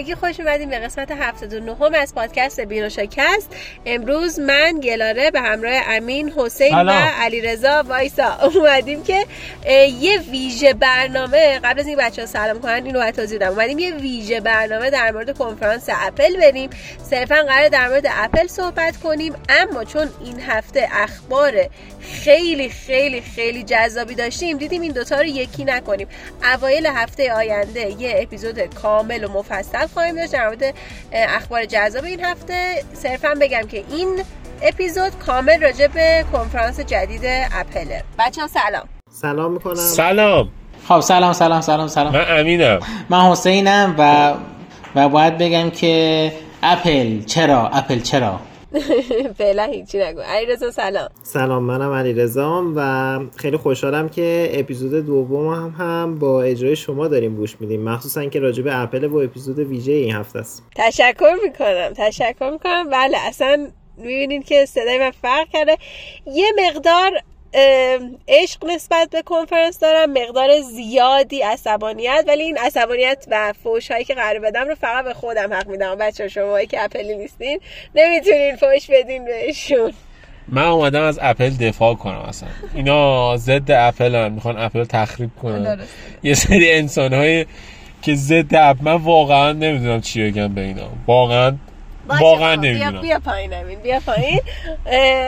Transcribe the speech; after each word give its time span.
همگی 0.00 0.14
خوش 0.14 0.40
اومدیم 0.40 0.70
به 0.70 0.78
قسمت 0.78 1.10
79 1.10 1.98
از 1.98 2.14
پادکست 2.14 2.60
بینوشاکست 2.60 3.56
امروز 3.86 4.38
من 4.38 4.80
گلاره 4.80 5.30
به 5.30 5.40
همراه 5.40 5.82
امین 5.86 6.32
حسین 6.36 6.74
و 6.74 6.90
علیرضا 7.20 7.82
وایسا. 7.82 8.38
اومدیم 8.54 9.02
که 9.02 9.26
یه 10.00 10.18
ویژه 10.18 10.74
برنامه 10.74 11.58
قبل 11.58 11.80
از 11.80 11.86
این 11.86 11.98
بچه 11.98 12.22
ها 12.22 12.26
سلام 12.26 12.60
کنن 12.60 12.84
اینو 12.84 13.10
توضیح 13.10 13.38
بدم. 13.38 13.48
اومدیم 13.48 13.78
یه 13.78 13.94
ویژه 13.94 14.40
برنامه 14.40 14.90
در 14.90 15.12
مورد 15.12 15.38
کنفرانس 15.38 15.88
اپل 15.88 16.36
بریم. 16.36 16.70
صرفا 17.10 17.34
قرار 17.34 17.68
در 17.68 17.88
مورد 17.88 18.06
اپل 18.10 18.46
صحبت 18.46 18.96
کنیم 18.96 19.34
اما 19.48 19.84
چون 19.84 20.08
این 20.24 20.40
هفته 20.40 20.88
اخبار 20.92 21.52
خیلی 22.00 22.68
خیلی 22.68 23.20
خیلی 23.20 23.62
جذابی 23.62 24.14
داشتیم. 24.14 24.58
دیدیم 24.58 24.82
این 24.82 24.92
دوتا 24.92 25.16
رو 25.16 25.24
یکی 25.24 25.64
نکنیم. 25.64 26.08
اوایل 26.54 26.86
هفته 26.86 27.32
آینده 27.32 28.02
یه 28.02 28.18
اپیزود 28.22 28.60
کامل 28.60 29.24
و 29.24 29.28
مفصل 29.28 29.86
خواهیم 29.86 30.16
داشت 30.16 30.32
در 30.32 30.46
مورد 30.46 30.74
اخبار 31.12 31.64
جذاب 31.64 32.04
این 32.04 32.24
هفته. 32.24 32.84
صرفا 32.94 33.34
بگم 33.40 33.62
که 33.62 33.84
این 33.90 34.22
اپیزود 34.62 35.18
کامل 35.18 35.60
راجع 35.62 35.86
به 35.86 36.24
کنفرانس 36.32 36.80
جدید 36.80 37.22
اپله. 37.52 38.04
بچه 38.18 38.40
ها 38.40 38.48
سلام. 38.48 38.88
سلام 39.10 39.52
می‌کنم. 39.52 39.74
سلام. 39.74 40.48
خب 40.88 41.00
سلام 41.00 41.32
سلام 41.32 41.60
سلام 41.60 41.88
سلام. 41.88 42.12
من 42.12 42.24
امینم. 42.28 42.80
من 43.08 43.30
حسینم 43.30 43.94
و 43.98 44.34
و 44.94 45.08
باید 45.08 45.38
بگم 45.38 45.70
که 45.70 46.32
اپل 46.62 47.22
چرا؟ 47.24 47.68
اپل 47.68 48.00
چرا؟ 48.00 48.40
فعلا 49.38 49.64
هیچی 49.64 49.98
نگو. 49.98 50.20
علیرضا 50.20 50.70
سلام. 50.70 51.08
سلام 51.22 51.62
منم 51.62 51.92
علیرضام 51.92 52.72
و 52.76 53.20
خیلی 53.36 53.56
خوشحالم 53.56 54.08
که 54.08 54.50
اپیزود 54.52 55.06
دوم 55.06 55.48
هم 55.48 55.74
هم 55.78 56.18
با 56.18 56.42
اجرای 56.42 56.76
شما 56.76 57.08
داریم 57.08 57.36
گوش 57.36 57.60
میدیم. 57.60 57.82
مخصوصا 57.82 58.24
که 58.24 58.40
راجب 58.40 58.64
اپل 58.70 59.08
با 59.08 59.22
اپیزود 59.22 59.58
ویژه 59.58 59.92
این 59.92 60.14
هفته 60.14 60.38
است. 60.38 60.62
تشکر 60.76 61.34
می‌کنم 61.44 61.92
تشکر 61.96 62.50
می‌کنم. 62.50 62.90
بله 62.90 63.16
اصلا 63.28 63.68
می‌بینید 63.96 64.44
که 64.44 64.66
صدای 64.66 64.98
من 64.98 65.10
فرق 65.10 65.48
کرده. 65.48 65.76
یه 66.26 66.46
مقدار 66.66 67.12
عشق 68.28 68.64
نسبت 68.66 69.10
به 69.10 69.22
کنفرانس 69.22 69.78
دارم 69.78 70.12
مقدار 70.12 70.60
زیادی 70.60 71.42
عصبانیت 71.42 72.24
ولی 72.28 72.42
این 72.42 72.58
عصبانیت 72.58 73.26
و 73.30 73.52
فوش 73.62 73.90
هایی 73.90 74.04
که 74.04 74.14
قرار 74.14 74.38
بدم 74.38 74.68
رو 74.68 74.74
فقط 74.74 75.04
به 75.04 75.14
خودم 75.14 75.54
حق 75.54 75.68
میدم. 75.68 75.94
بچه 75.94 76.28
شما 76.28 76.64
که 76.64 76.84
اپلی 76.84 77.16
نیستین 77.16 77.60
نمی‌تونین 77.94 78.56
فوش 78.56 78.90
بدین 78.90 79.24
بهشون. 79.24 79.92
من 80.48 80.64
اومدم 80.64 81.02
از 81.02 81.18
اپل 81.22 81.50
دفاع 81.50 81.94
کنم 81.94 82.18
اصلا. 82.18 82.48
اینا 82.74 83.36
ضد 83.36 83.70
اپل 83.70 84.14
هم 84.14 84.32
می‌خوان 84.32 84.58
اپل 84.58 84.84
تخریب 84.84 85.30
کنن. 85.42 85.80
یه 86.22 86.34
سری 86.34 86.72
انسان 86.72 87.12
های 87.12 87.46
که 88.02 88.14
ضد 88.14 88.54
اپل 88.54 88.84
من 88.84 88.94
واقعا 88.94 89.52
نمی‌دونم 89.52 90.00
چی 90.00 90.30
بگم 90.30 90.54
به 90.54 90.60
اینا. 90.60 90.88
واقعا 91.06 91.56
واقعا 92.20 92.54
نمی‌دونم 92.54 92.92
بیا, 92.92 93.00
بیا 93.00 93.18
پایین 93.18 93.54
امین. 93.54 93.80
بیا 93.80 94.00
پایین. 94.00 94.40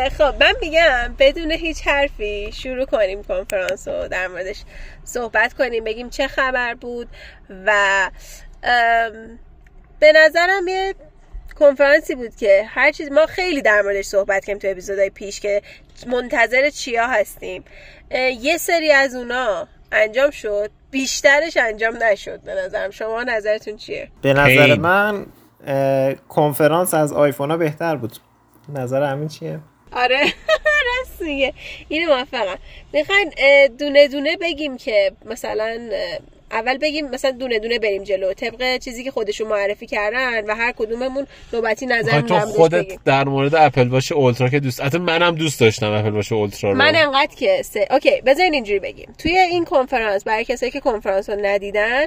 خب 0.08 0.34
من 0.40 0.52
میگم 0.60 1.14
بدون 1.18 1.50
هیچ 1.50 1.86
حرفی 1.86 2.52
شروع 2.52 2.84
کنیم 2.84 3.22
کنفرانس 3.22 3.88
رو 3.88 4.08
در 4.08 4.28
موردش 4.28 4.62
صحبت 5.04 5.52
کنیم 5.52 5.84
بگیم 5.84 6.10
چه 6.10 6.28
خبر 6.28 6.74
بود 6.74 7.08
و 7.66 8.10
به 10.00 10.12
نظرم 10.14 10.68
یه 10.68 10.94
کنفرانسی 11.58 12.14
بود 12.14 12.36
که 12.36 12.64
هر 12.68 12.92
چیز 12.92 13.12
ما 13.12 13.26
خیلی 13.26 13.62
در 13.62 13.82
موردش 13.82 14.04
صحبت 14.04 14.44
کردیم 14.44 14.58
تو 14.58 14.68
اپیزودهای 14.68 15.10
پیش 15.10 15.40
که 15.40 15.62
منتظر 16.06 16.70
چیا 16.70 17.06
هستیم. 17.06 17.64
یه 18.40 18.56
سری 18.56 18.92
از 18.92 19.14
اونا 19.14 19.68
انجام 19.92 20.30
شد 20.30 20.70
بیشترش 20.90 21.56
انجام 21.56 22.02
نشد 22.02 22.40
به 22.40 22.54
نظرم. 22.54 22.90
شما 22.90 23.22
نظرتون 23.22 23.76
چیه؟ 23.76 24.08
به 24.22 24.32
نظر 24.32 24.74
من 24.74 25.26
کنفرانس 26.28 26.94
از 26.94 27.12
آیفون 27.12 27.50
ها 27.50 27.56
بهتر 27.56 27.96
بود. 27.96 28.12
نظر 28.74 29.02
همین 29.02 29.28
چیه؟ 29.28 29.58
آره 29.92 30.20
راست 30.88 31.22
میگه. 31.22 31.52
اینو 31.88 32.14
موافقم. 32.14 32.58
می‌خواین 32.92 33.32
دونه 33.78 34.08
دونه 34.08 34.36
بگیم 34.36 34.76
که 34.76 35.12
مثلا 35.24 35.78
اول 36.50 36.78
بگیم 36.78 37.10
مثلا 37.10 37.30
دونه 37.30 37.58
دونه 37.58 37.78
بریم 37.78 38.02
جلو. 38.02 38.32
طبق 38.32 38.76
چیزی 38.76 39.04
که 39.04 39.10
خودشون 39.10 39.48
معرفی 39.48 39.86
کردن 39.86 40.44
و 40.44 40.54
هر 40.54 40.72
کدوممون 40.72 41.26
نوبتی 41.52 41.86
نظر 41.86 42.20
تو 42.20 42.38
خودت 42.38 43.04
در 43.04 43.24
مورد 43.24 43.54
اپل 43.54 43.84
واچ 43.84 44.14
اولترا 44.14 44.48
که 44.48 44.60
دوست 44.60 44.80
حتی 44.80 44.98
منم 44.98 45.34
دوست 45.34 45.60
داشتم 45.60 45.92
اپل 45.92 46.10
واچ 46.10 46.34
اولترا 46.34 46.70
رو. 46.70 46.76
من 46.76 46.96
انقدر 46.96 47.34
که 47.36 47.62
سه... 47.64 47.88
okay 47.90 48.20
بذارین 48.20 48.54
اینجوری 48.54 48.78
بگیم. 48.78 49.12
توی 49.18 49.38
این 49.38 49.64
کنفرانس 49.64 50.24
برای 50.24 50.44
کسایی 50.44 50.72
که 50.72 50.80
کنفرانس 50.80 51.30
رو 51.30 51.36
ندیدن 51.42 52.06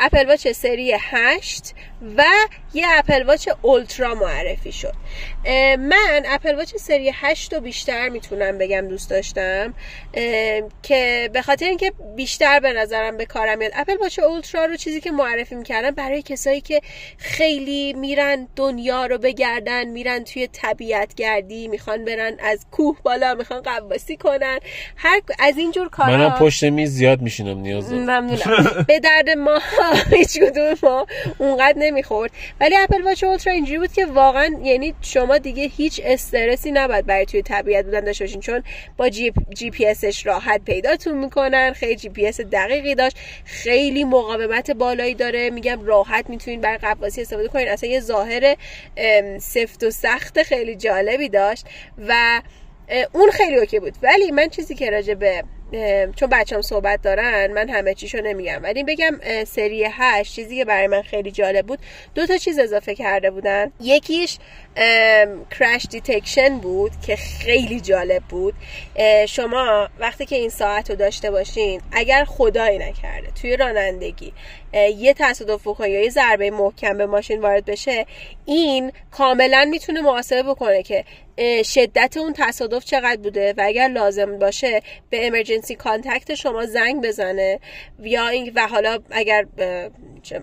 اپل 0.00 0.26
واچ 0.28 0.48
سری 0.48 0.94
8 1.00 1.74
و 2.16 2.24
یه 2.74 2.86
اپل 2.90 3.22
واچ 3.22 3.48
اولترا 3.62 4.14
معرفی 4.14 4.72
شد. 4.72 4.94
من 5.78 6.22
اپل 6.26 6.54
واچ 6.54 6.76
سری 6.76 7.10
8 7.14 7.54
رو 7.54 7.60
بیشتر 7.60 8.08
می‌تونم 8.08 8.58
بگم 8.58 8.88
دوست 8.88 9.10
داشتم 9.10 9.74
که 10.82 11.30
به 11.32 11.42
خاطر 11.42 11.66
اینکه 11.66 11.92
بیشتر 12.16 12.60
به 12.60 12.72
نظرم 12.72 13.16
به 13.16 13.26
کارم 13.26 13.58
میاد. 13.58 13.72
اپل 13.74 13.96
واچ 13.96 14.18
اولترا 14.18 14.64
رو 14.64 14.76
چیزی 14.76 15.00
که 15.00 15.10
معرفی 15.10 15.54
می‌کردن 15.54 15.90
برای 15.90 16.22
کسایی 16.22 16.60
که 16.60 16.80
خیلی 17.18 17.92
میرن 17.92 18.48
دنیا 18.56 19.06
رو 19.06 19.18
بگردن 19.18 19.84
میرن 19.84 20.24
توی 20.24 20.46
طبیعت 20.46 21.14
گردی 21.14 21.68
می‌خوان 21.68 22.04
برن 22.04 22.36
از 22.40 22.66
کوه 22.70 22.96
بالا 23.02 23.34
می‌خوان 23.34 23.62
غواصی 23.62 24.16
کنن. 24.16 24.58
هر 24.96 25.20
از 25.38 25.58
اینجور 25.58 25.88
کارا 25.88 26.16
منم 26.16 26.38
پشت 26.38 26.64
میز 26.64 26.90
زیاد 26.90 27.20
میشینم 27.20 27.58
نیاز 27.58 27.92
ممنونم. 27.92 28.84
به 28.88 29.00
درد 29.00 29.30
ما 29.30 29.60
هیچ 30.16 30.38
کدوم 30.38 30.74
ما 30.82 31.06
اونقدر 31.38 31.78
نمی‌خورد 31.96 32.30
ولی 32.60 32.76
اپل 32.76 33.02
واچ 33.02 33.24
اولترا 33.24 33.52
اینجوری 33.52 33.78
بود 33.78 33.92
که 33.92 34.06
واقعا 34.06 34.56
یعنی 34.62 34.94
شما 35.00 35.38
دیگه 35.38 35.64
هیچ 35.64 36.00
استرسی 36.04 36.72
نباید 36.72 37.06
برای 37.06 37.26
توی 37.26 37.42
طبیعت 37.42 37.84
بودن 37.84 38.00
داشته 38.00 38.24
باشین. 38.24 38.40
چون 38.40 38.62
با 38.96 39.08
جی, 39.08 39.32
جی 39.54 39.70
پی 39.70 39.86
اسش 39.86 40.26
راحت 40.26 40.60
پیداتون 40.64 41.18
می‌کنن 41.18 41.72
خیلی 41.72 41.96
جی 41.96 42.08
پی 42.08 42.26
اس 42.26 42.40
دقیقی 42.40 42.94
داشت 42.94 43.16
خیلی 43.44 44.04
مقاومت 44.04 44.70
بالایی 44.70 45.14
داره. 45.14 45.50
میگم 45.50 45.84
راحت 45.84 46.30
می‌تونین 46.30 46.60
برای 46.60 46.78
غواصی 46.78 47.20
استفاده 47.20 47.48
کنین. 47.48 47.68
اصلا 47.68 47.90
یه 47.90 48.00
ظاهر 48.00 48.56
سفت 49.40 49.84
و 49.84 49.90
سخت 49.90 50.42
خیلی 50.42 50.76
جالبی 50.76 51.28
داشت 51.28 51.66
و 52.08 52.42
اون 53.12 53.30
خیلی 53.30 53.56
okay 53.56 53.80
بود. 53.80 53.94
ولی 54.02 54.30
من 54.30 54.48
چیزی 54.48 54.74
که 54.74 54.90
راجع 54.90 55.14
به 55.14 55.44
چون 56.16 56.28
بچه‌ها 56.30 56.56
هم 56.56 56.62
صحبت 56.62 57.02
دارن 57.02 57.52
من 57.52 57.68
همه 57.68 57.94
چیشو 57.94 58.18
نمیگم. 58.18 58.60
ولی 58.62 58.84
بگم 58.84 59.44
سری 59.44 59.86
هشت 59.90 60.34
چیزی 60.34 60.56
که 60.56 60.64
برای 60.64 60.86
من 60.86 61.02
خیلی 61.02 61.30
جالب 61.30 61.66
بود 61.66 61.78
دو 62.14 62.26
تا 62.26 62.36
چیز 62.36 62.58
اضافه 62.58 62.94
کرده 62.94 63.30
بودن. 63.30 63.72
یکیش 63.80 64.38
crash 65.58 65.86
detection 65.90 66.58
بود 66.58 66.92
که 67.06 67.16
خیلی 67.16 67.80
جالب 67.80 68.22
بود. 68.22 68.54
شما 69.28 69.88
وقتی 69.98 70.26
که 70.26 70.36
این 70.36 70.50
ساعت 70.50 70.90
رو 70.90 70.96
داشته 70.96 71.30
باشین 71.30 71.80
اگر 71.92 72.24
خدایی 72.24 72.78
نکرده 72.78 73.28
توی 73.40 73.56
رانندگی 73.56 74.32
یه 74.96 75.14
تصادف 75.14 75.60
بکنه 75.60 75.90
یا 75.90 76.00
یه 76.00 76.10
ضربه 76.10 76.50
محکم 76.50 76.98
به 76.98 77.06
ماشین 77.06 77.40
وارد 77.40 77.64
بشه 77.64 78.06
این 78.44 78.92
کاملا 79.10 79.68
می‌تونه 79.70 80.00
محاسبه 80.00 80.42
بکنه 80.42 80.82
که 80.82 81.04
شدت 81.64 82.16
اون 82.16 82.32
تصادف 82.36 82.84
چقدر 82.84 83.16
بوده 83.16 83.54
و 83.56 83.62
اگر 83.64 83.88
لازم 83.88 84.38
باشه 84.38 84.82
به 85.10 85.26
امرجنسی 85.26 85.74
کانتکت 85.74 86.34
شما 86.34 86.66
زنگ 86.66 87.06
بزنه 87.06 87.60
یا 88.02 88.28
این 88.28 88.52
و 88.54 88.66
حالا 88.66 88.98
اگر 89.10 89.46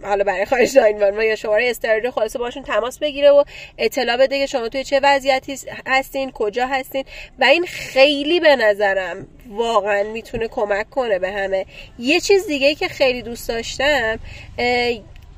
حالا 0.04 0.24
برای 0.24 0.46
خارج 0.46 0.78
ما 0.78 1.24
یا 1.24 1.36
شماره 1.36 1.70
استراری 1.70 2.12
خلاصه 2.12 2.40
باشون 2.40 2.64
تماس 2.64 3.00
بگیره 3.00 3.32
و 3.32 3.44
اطلاع 3.78 4.18
بده 4.18 4.40
که 4.40 4.46
شما 4.46 4.70
توی 4.70 4.84
چه 4.84 5.00
وضعیتی 5.04 5.58
هستین 5.88 6.32
کجا 6.32 6.68
هستین 6.68 7.06
و 7.40 7.44
این 7.44 7.66
خیلی 7.66 8.40
به 8.40 8.56
نظرم 8.56 9.28
واقعا 9.50 10.04
می‌تونه 10.04 10.48
کمک 10.48 10.90
کنه 10.90 11.20
به 11.20 11.32
همه. 11.32 11.66
یه 12.00 12.20
چیز 12.20 12.48
دیگه 12.48 12.76
که 12.76 12.88
خیلی 12.88 13.22
دوست 13.22 13.50
داشتم 13.50 14.20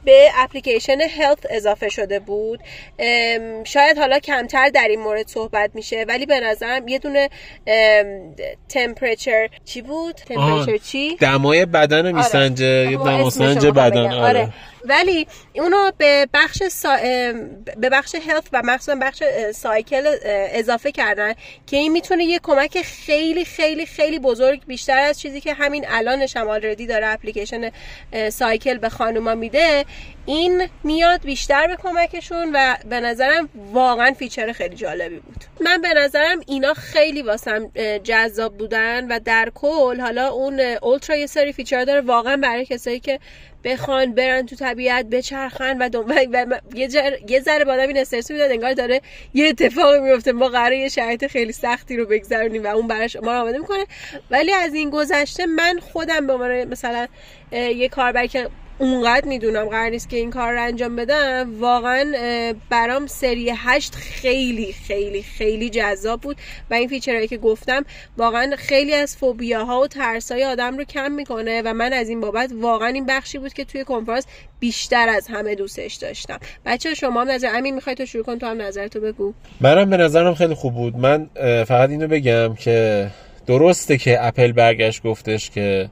به 0.05 0.29
اپلیکیشن 0.35 0.97
هلت 1.01 1.45
اضافه 1.49 1.89
شده 1.89 2.19
بود 2.19 2.59
شاید 3.63 3.97
حالا 3.97 4.19
کمتر 4.19 4.69
در 4.69 4.87
این 4.89 4.99
مورد 4.99 5.27
صحبت 5.27 5.71
میشه 5.73 6.05
ولی 6.07 6.25
به 6.25 6.39
نظرم 6.39 6.87
یه 6.87 6.99
دونه 6.99 7.29
تمپریچر 8.69 9.49
چی 9.65 9.81
بود 9.81 10.15
تمپریچر 10.15 10.77
چی 10.77 11.15
دمای 11.15 11.65
بدن 11.65 12.05
رو 12.05 12.15
میسنجه 12.17 12.81
آره. 12.81 12.91
یه 12.91 12.97
دماسنج 12.97 13.65
بدن 13.65 14.11
آره. 14.11 14.15
آره. 14.15 14.53
ولی 14.89 15.27
اونو 15.53 15.91
به 15.97 16.27
بخش 16.33 16.63
سا... 16.63 16.97
به 17.77 17.89
بخش 17.89 18.15
health 18.15 18.43
و 18.53 18.61
مخصوصا 18.65 18.95
بخش 18.95 19.23
cycle 19.51 20.15
اضافه 20.25 20.91
کردن 20.91 21.33
که 21.67 21.77
این 21.77 21.91
می‌تونه 21.91 22.23
یه 22.23 22.39
کمک 22.43 22.81
خیلی 22.81 23.45
خیلی 23.45 23.85
خیلی 23.85 24.19
بزرگ 24.19 24.65
بیشتر 24.67 24.99
از 24.99 25.19
چیزی 25.19 25.41
که 25.41 25.53
همین 25.53 25.85
الانش 25.87 26.37
هم 26.37 26.47
already 26.47 26.87
داره 26.87 27.07
اپلیکیشن 27.07 27.71
cycle 28.29 28.77
به 28.77 28.89
خانوما 28.89 29.35
میده 29.35 29.85
این 30.25 30.67
میاد 30.83 31.21
بیشتر 31.21 31.67
به 31.67 31.75
کمکشون 31.75 32.51
و 32.53 32.75
به 32.89 32.99
نظرم 32.99 33.49
واقعا 33.71 34.13
feature 34.13 34.51
خیلی 34.51 34.75
جالبی 34.75 35.19
بود. 35.19 35.43
من 35.59 35.81
به 35.81 35.93
نظرم 35.93 36.41
اینا 36.47 36.73
خیلی 36.73 37.21
واسم 37.21 37.71
جذاب 38.03 38.57
بودن 38.57 39.07
و 39.07 39.19
در 39.25 39.51
کل 39.55 40.01
حالا 40.01 40.27
اون 40.27 40.59
اولترا 40.59 41.15
یه 41.15 41.25
سری 41.25 41.53
feature 41.53 41.85
داره 41.85 42.01
واقعا 42.01 42.37
برای 42.37 42.65
کسایی 42.65 42.99
که 42.99 43.19
بخوان 43.65 44.13
برن 44.13 44.45
تو 44.45 44.55
طبیعت 44.55 45.05
بچرخن 45.05 45.77
و 45.77 45.89
دنبال 45.89 46.27
و 46.31 46.59
یه. 46.75 46.89
یه 47.27 47.39
ذره 47.39 47.65
بادم 47.65 47.87
این 47.87 47.97
استرس 47.97 48.31
می‌داد 48.31 48.51
انگار 48.51 48.73
داره 48.73 49.01
یه 49.33 49.47
اتفاقی 49.47 49.99
میفته 49.99 50.31
ما 50.31 50.47
قراره 50.47 50.77
یه 50.77 50.89
شرایط 50.89 51.27
خیلی 51.27 51.51
سختی 51.51 51.97
رو 51.97 52.05
بگذرونیم 52.05 52.63
و 52.63 52.67
اون 52.67 52.87
براش 52.87 53.15
ما 53.15 53.41
آماده 53.41 53.57
می‌کنه 53.57 53.85
ولی 54.31 54.53
از 54.53 54.73
این 54.73 54.89
گذشته 54.89 55.45
من 55.45 55.79
خودم 55.79 56.27
به 56.27 56.33
عنوان 56.33 56.63
مثلا 56.63 57.07
یه 57.51 57.89
کاربر 57.89 58.25
که 58.25 58.49
اونقدر 58.77 59.27
می‌دونم 59.27 59.65
قرار 59.65 59.89
نیست 59.89 60.09
که 60.09 60.17
این 60.17 60.31
کار 60.31 60.53
رو 60.53 60.61
انجام 60.61 60.95
بدم. 60.95 61.55
واقعا 61.59 62.13
برام 62.69 63.07
سری 63.07 63.53
هشت 63.55 63.95
خیلی 63.95 64.73
خیلی 64.87 65.23
خیلی 65.23 65.69
جذاب 65.69 66.21
بود 66.21 66.37
و 66.71 66.73
این 66.73 66.87
فیچرهایی 66.87 67.27
که 67.27 67.37
گفتم 67.37 67.85
واقعا 68.17 68.55
خیلی 68.57 68.93
از 68.93 69.17
فوبیاها 69.17 69.81
و 69.81 69.87
ترسای 69.87 70.43
آدم 70.43 70.77
رو 70.77 70.83
کم 70.83 71.11
می‌کنه 71.11 71.61
و 71.65 71.73
من 71.73 71.93
از 71.93 72.09
این 72.09 72.21
بابت 72.21 72.51
واقعا 72.61 72.87
این 72.87 73.05
بخشی 73.05 73.37
بود 73.37 73.53
که 73.53 73.65
توی 73.65 73.83
کنفرانس 73.83 74.25
بیشتر 74.59 75.09
از 75.09 75.27
همه 75.27 75.55
دوستش 75.55 75.93
داشتم. 75.93 76.39
بچه 76.65 76.93
شما 76.93 77.21
هم 77.21 77.31
نظر 77.31 77.49
امین 77.55 77.75
می‌خوای 77.75 77.95
تو 77.95 78.05
شروع 78.05 78.23
کن؟ 78.23 78.39
تو 78.39 78.45
هم 78.45 78.61
نظرتو 78.61 78.99
بگو. 78.99 79.33
منم 79.61 79.89
به 79.89 79.97
نظرم 79.97 80.35
خیلی 80.35 80.53
خوب 80.53 80.73
بود. 80.73 80.97
من 80.97 81.29
فقط 81.63 81.89
اینو 81.89 82.07
بگم 82.07 82.55
که 82.55 83.07
درسته 83.47 83.97
که 83.97 84.25
اپل 84.25 84.51
برگشت 84.51 85.03
گفتش 85.03 85.49
که 85.49 85.89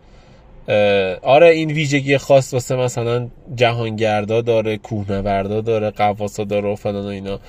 آره 1.21 1.48
این 1.48 1.71
ویژگی 1.71 2.18
خاص 2.18 2.54
واسه 2.54 2.75
مثلا 2.75 3.27
جهانگردا 3.56 4.42
داره 4.42 4.77
کوهنوردا 4.77 5.62
داره 5.62 5.89
قواسا 5.89 6.44
داره 6.44 6.69
و 6.69 6.75
فلان 6.75 7.06
و 7.06 7.07
اینا. 7.07 7.39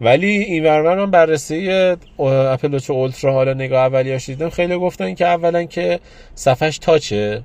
ولی 0.00 0.26
این 0.26 0.66
هم 0.66 1.10
بررسی 1.10 1.70
اپل 2.18 2.72
واچ 2.72 2.90
اولترا 2.90 3.32
حالا 3.32 3.54
نگاه 3.54 3.80
اولیاش 3.80 4.26
دیدم 4.26 4.50
خیلی 4.50 4.76
گفتن 4.76 5.14
که 5.14 5.26
اولا 5.26 5.64
که 5.64 6.00
صفحش 6.34 6.78
touch 6.78 7.31
ه 7.31 7.42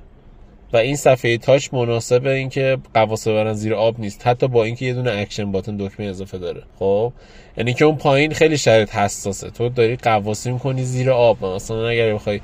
و 0.72 0.76
این 0.76 0.96
صفحه 0.96 1.38
touch 1.38 1.68
مناسب 1.72 2.26
اینکه 2.26 2.78
غواصا 2.94 3.32
برن 3.32 3.52
زیر 3.52 3.74
آب 3.74 4.00
نیست 4.00 4.26
حتی 4.26 4.48
با 4.48 4.64
اینکه 4.64 4.86
یه 4.86 4.94
دونه 4.94 5.10
action 5.10 5.52
button 5.52 5.76
دکمه 5.76 6.06
اضافه 6.06 6.38
داره. 6.38 6.62
خب 6.78 7.12
یعنی 7.56 7.74
که 7.74 7.84
اون 7.84 7.96
پایین 7.96 8.32
خیلی 8.32 8.58
شرط 8.58 8.94
حساسه. 8.94 9.50
تو 9.50 9.68
داری 9.68 9.96
غواصی 9.96 10.50
می‌کنی 10.50 10.82
زیر 10.82 11.10
آب 11.10 11.44
مثلا 11.44 11.88
اگر 11.88 12.14
بخوای 12.14 12.40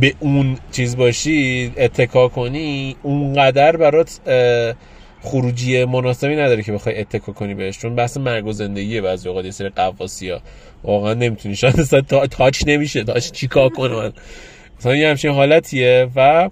به 0.00 0.14
اون 0.20 0.58
چیز 0.72 0.96
باشی 0.96 1.72
اتکا 1.76 2.28
کنی 2.28 2.96
اونقدر 3.02 3.76
برات 3.76 4.20
خروجی 5.22 5.84
مناسبی 5.84 6.36
نداره 6.36 6.62
که 6.62 6.72
بخوای 6.72 7.00
اتکا 7.00 7.32
کنی 7.32 7.54
بهش 7.54 7.78
چون 7.78 7.94
بحث 7.94 8.16
مرگ 8.16 8.46
و 8.46 8.52
زندگیه 8.52 9.00
بعضی 9.00 9.28
اوقات 9.28 9.44
یه 9.44 9.50
سری 9.50 9.68
غواصی 9.68 10.30
ها 10.30 10.40
واقعا 10.84 11.14
نمی‌تونی. 11.14 11.56
شاید 11.56 11.80
اصلا 11.80 12.00
touch 12.26 12.62
نمیشه. 12.66 13.04
touch 13.04 13.30
چیکار 13.30 13.68
کنه 13.68 14.12
مثلا 14.78 14.96
یه 14.96 15.08
همچین 15.08 15.30
حالتیه 15.30 16.08
و 16.16 16.50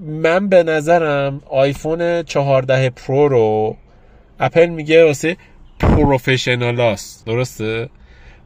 من 0.00 0.48
به 0.48 0.62
نظرم 0.62 1.42
آیفون 1.50 2.22
14 2.22 2.90
پرو 2.90 3.28
رو 3.28 3.76
اپل 4.40 4.66
میگه 4.66 5.04
واسه 5.04 5.36
professional 5.80 6.97
است. 6.97 7.26
درسته؟ 7.26 7.88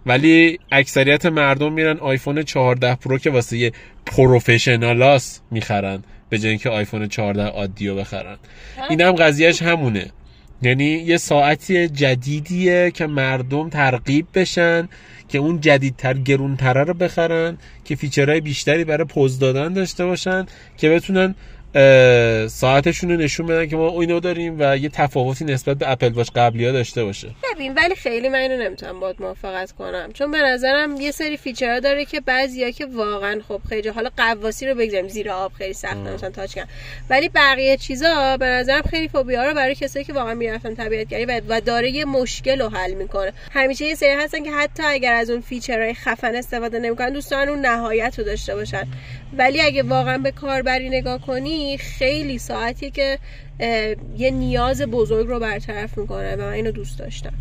ولی 0.08 0.58
اکثریت 0.72 1.26
مردم 1.26 1.72
میرن 1.72 1.98
آیفون 1.98 2.42
14 2.42 2.94
پرو 2.94 3.18
که 3.18 3.30
واسه 3.30 3.58
یه 3.58 3.72
professional 4.06 5.30
اس 5.30 5.40
می‌خرن 5.50 6.02
به 6.28 6.38
جای 6.38 6.50
اینکه 6.50 6.70
آیفون 6.70 7.08
14 7.08 7.42
عادی 7.42 7.88
رو 7.88 7.96
بخرن 7.96 8.36
اینم 8.90 9.12
قضیهش 9.12 9.62
همونه. 9.62 10.10
یعنی 10.62 10.84
یه 10.84 11.16
ساعتی 11.16 11.88
جدیدیه 11.88 12.90
که 12.90 13.06
مردم 13.06 13.68
ترغیب 13.68 14.26
بشن 14.34 14.88
که 15.28 15.38
اون 15.38 15.60
جدیدتر 15.60 16.14
گرونتره 16.14 16.84
رو 16.84 16.94
بخرن 16.94 17.58
که 17.84 17.96
feature 17.96 18.30
های 18.30 18.40
بیشتری 18.40 18.84
برای 18.84 19.04
پوز 19.04 19.38
دادن 19.38 19.72
داشته 19.72 20.06
باشن 20.06 20.46
که 20.76 20.90
بتونن 20.90 21.34
ساعتشون 22.48 23.10
رو 23.10 23.16
نشون 23.16 23.46
بدن 23.46 23.66
که 23.66 23.76
ما 23.76 24.00
اینو 24.00 24.20
داریم 24.20 24.56
و 24.58 24.76
یه 24.76 24.88
تفاوتی 24.88 25.44
نسبت 25.44 25.76
به 25.76 25.90
اپل 25.90 26.08
واچ 26.08 26.28
قبلی 26.36 26.66
ها 26.66 26.72
داشته 26.72 27.04
باشه. 27.04 27.28
ببین 27.54 27.74
ولی 27.74 27.94
خیلی 27.94 28.28
من 28.28 28.38
اینو 28.38 28.64
نمی‌تونم 28.64 29.00
باهات 29.00 29.16
موافقت 29.20 29.72
کنم. 29.72 30.12
چون 30.12 30.30
به 30.30 30.38
نظرم 30.38 31.00
یه 31.00 31.10
سری 31.10 31.36
feature 31.36 31.75
ها 31.75 31.80
داره 31.80 32.04
که 32.04 32.20
بعضیا 32.20 32.70
که 32.70 32.86
واقعا 32.86 33.40
خب 33.48 33.60
خیلی 33.68 33.88
حالا 33.88 34.10
غواصی 34.16 34.66
رو 34.66 34.74
بگذاریم. 34.74 35.08
زیر 35.08 35.30
آب 35.30 35.52
خیلی 35.52 35.72
سخت 35.72 35.96
مثلا 35.96 36.30
touch 36.30 36.54
کردن. 36.54 36.68
ولی 37.10 37.28
بقیه 37.28 37.76
چیزا 37.76 38.36
به 38.36 38.46
نظرم 38.46 38.82
خیلی 38.90 39.08
فوبیا 39.08 39.44
رو 39.44 39.54
برای 39.54 39.74
کسایی 39.74 40.04
که 40.04 40.12
واقعا 40.12 40.34
می‌رفتن 40.34 40.74
طبیعتگردی 40.74 41.24
و, 41.24 41.40
و 41.48 41.60
داره 41.60 41.90
یه 41.90 42.04
مشکل 42.04 42.60
رو 42.60 42.68
حل 42.68 42.94
می‌کنه. 42.94 43.32
همیشه 43.52 43.84
یه 43.84 43.94
سری 43.94 44.12
هستن 44.12 44.42
که 44.42 44.50
حتی 44.50 44.82
اگر 44.86 45.14
از 45.14 45.30
اون 45.30 45.40
feature 45.40 45.82
های 45.82 45.94
خفن 45.94 46.34
استفاده 46.34 46.78
نمی‌کنن 46.78 47.10
دوست 47.10 47.32
دارن 47.32 47.48
اون 47.48 47.66
نهایت 47.66 48.18
رو 48.18 48.24
داشته 48.24 48.54
باشن. 48.54 48.86
ولی 49.38 49.60
اگه 49.60 49.82
واقعا 49.82 50.18
به 50.18 50.30
کاربری 50.30 50.88
نگاه 50.88 51.20
کنی 51.20 51.78
خیلی 51.78 52.38
ساعتی 52.38 52.90
که 52.90 53.18
یه 54.18 54.30
نیاز 54.30 54.82
بزرگ 54.82 55.26
رو 55.26 55.38
برطرف 55.38 55.98
می‌کنه 55.98 56.36
و 56.36 56.40
من 56.40 56.52
اینو 56.52 56.70
دوست 56.70 56.98
داشتم. 56.98 57.32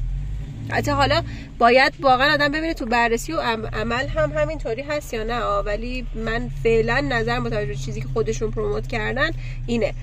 حتی 0.69 0.91
حالا 0.91 1.21
باید 1.59 1.93
واقعا 1.99 2.33
آدم 2.33 2.51
ببینه 2.51 2.73
تو 2.73 2.85
بررسی 2.85 3.33
و 3.33 3.39
عمل 3.73 4.07
هم 4.07 4.31
همینطوری 4.31 4.81
هست 4.81 5.13
یا 5.13 5.23
نه 5.23 5.39
ولی 5.39 6.05
من 6.15 6.49
فعلا 6.63 7.07
نظر 7.09 7.39
متوجه 7.39 7.75
چیزی 7.75 8.01
که 8.01 8.07
خودشون 8.13 8.51
پروموت 8.51 8.87
کردن 8.87 9.29
اینه. 9.67 9.93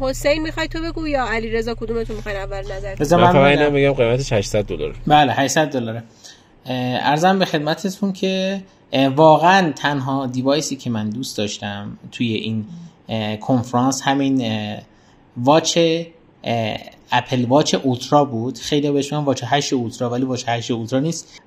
حسین 0.00 0.42
می‌خوای 0.42 0.68
تو 0.68 0.82
بگو 0.82 1.08
یا 1.08 1.26
علی 1.26 1.50
رضا 1.50 1.74
کدومتون 1.74 2.16
می‌خواین 2.16 2.38
اول 2.38 2.72
نظر 2.72 3.16
من 3.16 3.32
فقط 3.32 3.72
بگم 3.72 3.92
قیمتش 3.92 4.32
800 4.32 4.64
دلار. 4.64 4.94
بله 5.06 5.32
800 5.32 5.70
دلاره. 5.70 6.02
ارزم 6.66 7.38
به 7.38 7.44
خدمتتون 7.44 8.12
که 8.12 8.60
واقعا 9.16 9.72
تنها 9.72 10.26
دیوایسی 10.26 10.76
که 10.76 10.90
من 10.90 11.10
دوست 11.10 11.38
داشتم 11.38 11.98
توی 12.12 12.32
این 12.32 12.64
کنفرانس 13.40 14.02
همین 14.02 14.44
واچ 15.36 15.78
اپل 17.12 17.44
واچ 17.44 17.74
اوترا 17.74 18.24
بود. 18.24 18.58
خیلی 18.58 18.90
بهش 18.90 19.12
میگن 19.12 19.24
واچ 19.24 19.44
8 19.46 19.72
اوترا 19.72 20.10
ولی 20.10 20.24
واچ 20.24 20.44
8 20.48 20.70
اوترا 20.70 21.00
نیست. 21.00 21.40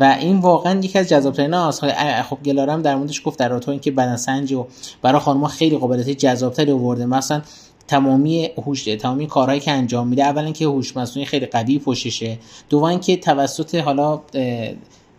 و 0.00 0.16
این 0.20 0.38
واقعا 0.38 0.80
یکی 0.80 0.98
از 0.98 1.08
جذاب‌ترین 1.08 1.54
هاست 1.54 1.86
خب 2.22 2.38
گلارم 2.44 2.82
در 2.82 2.96
موردش 2.96 3.22
گفت 3.24 3.38
در 3.38 3.48
رابطه 3.48 3.68
اینکه 3.68 3.90
بدنسنج 3.90 4.52
و 4.52 4.66
برای 5.02 5.20
خانم‌ها 5.20 5.48
خیلی 5.48 5.78
قابلیت 5.78 6.10
جذاب‌تری 6.10 6.72
آورده. 6.72 7.06
مثلا 7.06 7.42
تمامی 7.88 8.50
هوش 8.56 8.84
تمامی 8.84 9.26
کارهایی 9.26 9.60
که 9.60 9.70
انجام 9.70 10.08
میده 10.08 10.24
اولا 10.24 10.50
که 10.50 10.64
هوش 10.64 10.96
مصنوعی 10.96 11.26
خیلی 11.26 11.46
قوی 11.46 11.78
پشتشه. 11.78 12.38
دوم 12.68 13.00
که 13.00 13.16
توسط 13.16 13.74
حالا 13.74 14.20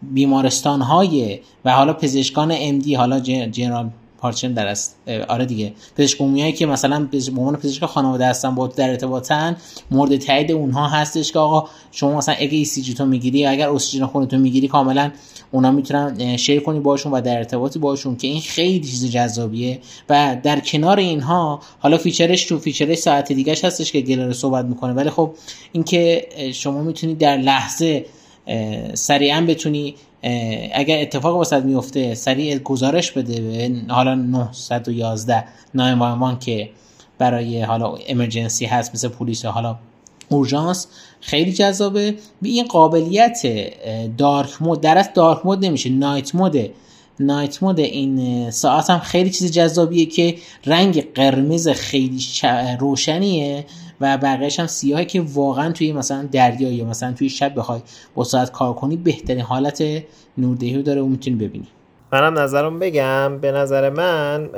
بیمارستان 0.01 0.81
های 0.81 1.39
و 1.65 1.71
حالا 1.71 1.93
پزشکان 1.93 2.79
دی 2.79 2.95
حالا 2.95 3.19
general 3.19 3.89
practitioner 4.17 4.67
است 4.67 4.95
آره 5.27 5.45
دیگه 5.45 5.73
پزشک 5.97 6.21
عمومی 6.21 6.53
که 6.53 6.65
مثلا 6.65 7.07
به 7.11 7.19
عنوان 7.27 7.55
پزشک 7.55 7.85
خانواده 7.85 8.25
هستن 8.25 8.55
با 8.55 8.67
در 8.67 8.89
ارتباطن 8.89 9.55
مورد 9.91 10.17
تایید 10.17 10.51
اونها 10.51 10.87
هستش 10.87 11.31
که 11.31 11.39
آقا 11.39 11.69
شما 11.91 12.17
مثلا 12.17 12.35
اگه 12.39 12.57
ECG 12.57 12.93
تو 12.93 13.05
می‌گیری 13.05 13.45
اگر 13.45 13.69
اکسیژن 13.69 14.05
خونتون 14.05 14.39
می‌گیری 14.39 14.67
کاملا 14.67 15.11
اونا 15.51 15.71
می‌تونن 15.71 16.37
share 16.37 16.59
کنی 16.59 16.79
باشون 16.79 17.11
و 17.11 17.21
در 17.21 17.37
ارتباطی 17.37 17.79
باشون 17.79 18.15
که 18.15 18.27
این 18.27 18.41
خیلی 18.41 18.79
چیز 18.79 19.11
جذابیه. 19.11 19.79
و 20.09 20.37
در 20.43 20.59
کنار 20.59 20.99
اینها 20.99 21.59
حالا 21.79 21.97
feature 21.97 22.34
ش 22.34 22.45
تو 22.45 22.59
feature 22.59 22.89
ش 22.89 22.97
ساعت 22.97 23.31
دیگهش 23.31 23.65
هستش 23.65 23.91
که 23.91 24.01
گلاره 24.01 24.33
صحبت 24.33 24.65
می‌کنه. 24.65 24.93
ولی 24.93 25.09
خب 25.09 25.31
اینکه 25.71 26.27
شما 26.53 26.81
می‌تونی 26.81 27.15
در 27.15 27.37
لحظه 27.37 28.05
سریعا 28.93 29.41
بتونی 29.41 29.95
اگر 30.73 31.01
اتفاق 31.01 31.35
واسط 31.35 31.63
میفته 31.63 32.15
سریع 32.15 32.57
گزارش 32.57 33.11
بده 33.11 33.41
به 33.41 33.93
حالا 33.93 34.15
911 34.15 35.43
911 35.73 36.39
که 36.39 36.69
برای 37.17 37.61
حالا 37.61 37.95
امرجنسی 38.07 38.65
هست 38.65 38.93
مثل 38.93 39.07
پلیس 39.07 39.45
حالا 39.45 39.77
اورژانس 40.29 40.87
خیلی 41.21 41.53
جذابه. 41.53 42.15
به 42.41 42.49
این 42.49 42.65
قابلیت 42.65 43.41
دارک 44.17 44.61
مود 44.61 44.81
در 44.81 44.97
از 44.97 45.09
دارک 45.13 45.45
مود 45.45 45.65
نمیشه 45.65 45.89
نایت 45.89 46.35
مود. 46.35 46.69
نایت 47.19 47.63
مود 47.63 47.79
این 47.79 48.51
ساعت 48.51 48.89
هم 48.89 48.99
خیلی 48.99 49.29
چیز 49.29 49.51
جذابیه 49.51 50.05
که 50.05 50.35
رنگ 50.65 51.13
قرمز 51.13 51.67
خیلی 51.67 52.25
روشنیه. 52.79 53.65
و 54.01 54.17
بقیهش 54.17 54.59
هم 54.59 54.67
سیاهی 54.67 55.05
که 55.05 55.23
واقعا 55.33 55.71
توی 55.71 55.93
مثلا 55.93 56.29
دریا 56.31 56.71
یا 56.71 56.85
مثلا 56.85 57.11
توی 57.11 57.29
شب 57.29 57.55
بخوای 57.55 57.79
با 58.15 58.23
ساعت 58.23 58.51
کار 58.51 58.73
کنی 58.73 58.97
بهترین 58.97 59.41
حالت 59.41 59.83
نوردهی 60.37 60.75
رو 60.75 60.81
داره 60.81 61.01
و 61.01 61.05
می‌تونی 61.05 61.35
ببینی. 61.35 61.67
منم 62.11 62.39
نظرم 62.39 62.79
بگم 62.79 63.37
به 63.37 63.51
نظر 63.51 63.89
من 63.89 64.49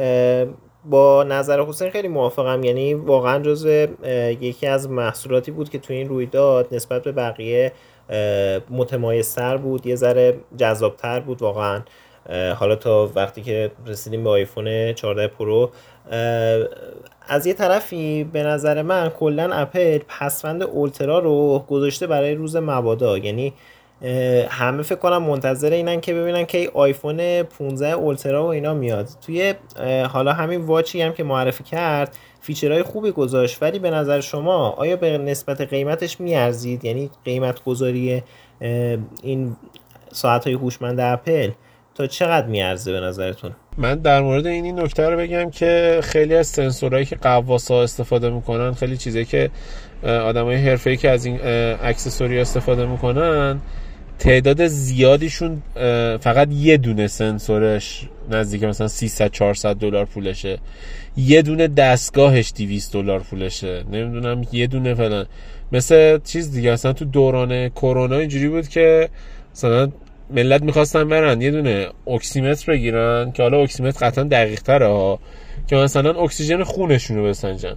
با 0.90 1.24
نظر 1.24 1.62
حسین 1.62 1.90
خیلی 1.90 2.08
موافقم. 2.08 2.64
یعنی 2.64 2.94
واقعا 2.94 3.44
جزو 3.44 3.70
یکی 4.42 4.68
از 4.68 4.90
محصولاتی 4.90 5.52
بود 5.52 5.70
که 5.70 5.80
توی 5.80 5.96
این 5.96 6.10
رویداد 6.10 6.68
نسبت 6.72 7.04
به 7.04 7.12
بقیه 7.12 7.72
متمایزتر 8.70 9.58
بود 9.58 9.88
یه 9.88 9.96
ذره 9.96 10.40
جذابتر 10.58 11.20
بود 11.20 11.42
واقعا. 11.42 11.82
حالا 12.56 12.76
تا 12.76 13.12
وقتی 13.16 13.42
که 13.42 13.72
رسیدیم 13.86 14.24
به 14.24 14.30
آیفون 14.30 14.94
14 14.94 15.28
پرو 15.28 15.72
از 17.30 17.48
یه 17.48 17.54
طرفی 17.54 18.24
به 18.24 18.44
نظر 18.44 18.82
من 18.82 19.10
کلا 19.10 19.54
اپل 19.54 20.00
پسوند 20.08 20.64
Ultra 20.64 21.20
رو 21.20 21.66
گذاشته 21.68 22.08
برای 22.08 22.36
روز 22.36 22.56
مبادا. 22.56 23.18
یعنی 23.18 23.54
همه 24.50 24.84
فکر 24.84 24.96
کنم 24.96 25.24
منتظر 25.24 25.72
اینن 25.72 26.02
که 26.02 26.14
ببینن 26.14 26.46
که 26.46 26.72
آیفون 26.74 27.44
15 27.44 27.88
Ultra 27.88 28.44
و 28.44 28.48
اینا 28.48 28.74
میاد. 28.74 29.08
توی 29.26 29.54
حالا 30.10 30.34
همین 30.34 30.62
watch 30.62 30.95
ی 30.95 31.02
هم 31.02 31.14
که 31.14 31.24
معرفی 31.24 31.64
کرد 31.64 32.16
feature 32.42 32.75
های 32.75 32.84
خوبی 32.84 33.12
گذاشت 33.12 33.64
ولی 33.64 33.80
به 33.80 33.90
نظر 33.92 34.20
شما 34.20 34.70
آیا 34.70 34.96
به 34.96 35.18
نسبت 35.18 35.62
قیمتش 35.62 36.20
میارزید؟ 36.20 36.86
یعنی 36.86 37.10
قیمت 37.26 37.64
گذاری 37.64 38.24
این 39.24 39.56
ساعت 40.12 40.48
های 40.48 40.54
هوشمند 40.54 41.00
اپل 41.00 41.52
تا 42.00 42.08
چقدر 42.08 42.48
میارزه 42.48 42.92
به 42.92 43.00
نظرتون؟ 43.00 43.52
من 43.78 43.96
در 43.96 44.22
مورد 44.22 44.48
این 44.48 44.66
این 44.66 44.80
نکته 44.80 45.10
رو 45.10 45.18
بگم 45.18 45.50
که 45.50 46.00
خیلی 46.04 46.36
از 46.36 46.48
سنسورهایی 46.48 47.06
که 47.06 47.16
قواس 47.16 47.72
استفاده 47.72 48.30
می‌کنن 48.30 48.74
خیلی 48.74 48.98
چیزایی 48.98 49.26
که 49.26 49.50
آدمای 50.04 50.56
حرفه‌ای 50.56 50.98
که 50.98 51.10
از 51.10 51.26
این 51.26 51.40
اکسسوری 51.84 52.40
استفاده 52.40 52.86
می‌کنن 52.86 53.60
تعداد 54.20 54.68
زیادیشون 54.68 55.62
فقط 56.20 56.48
یه 56.52 56.78
دونه 56.78 57.08
سنسورش 57.08 58.08
نزدیک 58.30 58.64
مثلا 58.64 58.88
300 58.88 59.32
400 59.32 59.76
دلار 59.76 60.06
پولشه. 60.06 60.58
یه 61.18 61.42
دونه 61.42 61.68
دستگاهش 61.68 62.54
200 62.58 62.94
دلار 62.94 63.20
پولشه. 63.20 63.84
نمی‌دونم 63.92 64.48
یه 64.52 64.68
دونه 64.68 64.94
فلان. 64.94 65.26
مثل 65.72 66.20
چیز 66.24 66.52
دیگه 66.52 66.72
اصلا 66.72 66.94
تو 66.94 67.06
دوران 67.06 67.70
کرونا 67.70 68.18
اینجوری 68.18 68.48
بود 68.48 68.68
که 68.68 69.10
مثلا 69.56 69.92
ملت 70.30 70.62
می‌خواستن 70.62 71.10
برن 71.10 71.42
یه 71.42 71.52
دونه 71.52 71.88
oximeter 72.08 72.72
بگیرن 72.74 73.32
که 73.32 73.44
حالا 73.44 73.62
oximeter 73.62 74.08
قطعا 74.08 74.24
دقیق 74.24 74.62
تره 74.62 75.18
که 75.68 75.76
مثلا 75.76 76.22
اکسیژن 76.22 76.64
خونشون 76.64 77.18
رو 77.18 77.24
بسنجن. 77.24 77.76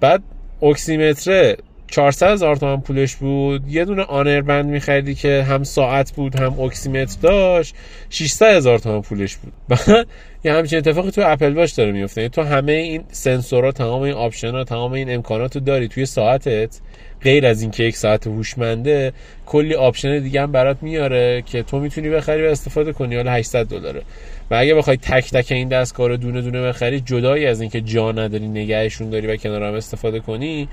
بعد 0.00 0.22
oximeter 0.62 1.56
400 1.88 2.30
هزار 2.30 2.56
تومن 2.56 2.80
پولش 2.80 3.16
بود. 3.16 3.68
یه 3.68 3.84
دونه 3.84 4.02
Honor 4.02 4.40
Band 4.40 4.64
میخریدی 4.64 5.14
که 5.14 5.42
هم 5.42 5.64
ساعت 5.64 6.12
بود 6.12 6.40
هم 6.40 6.60
oximeter 6.60 7.16
داشت. 7.22 7.74
600 8.10 8.56
هزار 8.56 8.78
تومن 8.78 9.00
پولش 9.00 9.36
بود. 9.36 9.52
یه 10.44 10.52
همچین 10.52 10.78
اتفاقی 10.78 11.10
تو 11.10 11.22
Apple 11.24 11.54
Watch 11.54 11.76
داره 11.76 11.92
میفته 11.92 12.28
تو 12.28 12.42
همه 12.42 12.72
این 12.72 13.04
سنسورها 13.12 13.72
تمام 13.72 14.02
این 14.02 14.14
option 14.14 14.50
ها 14.50 14.64
تمام 14.64 14.92
این 14.92 15.14
امکانات 15.14 15.54
رو 15.54 15.60
داری. 15.60 15.88
توی 15.88 16.06
ساعتت 16.06 16.80
غیر 17.22 17.46
از 17.46 17.62
اینکه 17.62 17.84
یک 17.84 17.96
ساعت 17.96 18.26
هوشمنده 18.26 19.12
کلی 19.46 19.74
option 19.74 20.18
دیگه 20.18 20.42
هم 20.42 20.52
برات 20.52 20.76
میاره 20.82 21.42
که 21.42 21.62
تو 21.62 21.80
می‌تونی 21.80 22.08
بخری 22.08 22.46
و 22.46 22.50
استفاده 22.50 22.92
کنی. 22.92 23.16
حالا 23.16 23.32
800 23.32 23.66
دلاره. 23.66 24.02
و 24.50 24.54
اگه 24.54 24.74
بخوای 24.74 24.96
تک 24.96 25.30
تک 25.30 25.52
این 25.52 25.68
دستگاه 25.68 26.08
رو 26.08 26.16
دونه 26.16 26.40
دونه 26.40 26.62
بخری 26.62 27.00
جدایی 27.00 27.46
از 27.46 27.60
اینکه 27.60 27.80
جا 27.80 28.12
نداری 28.12 28.48
نگهشون 28.48 29.10
داری 29.10 29.26
و 29.26 29.36
کنار 29.36 29.62
هم 29.62 29.74
استفاده 29.74 30.20
کنی 30.20 30.68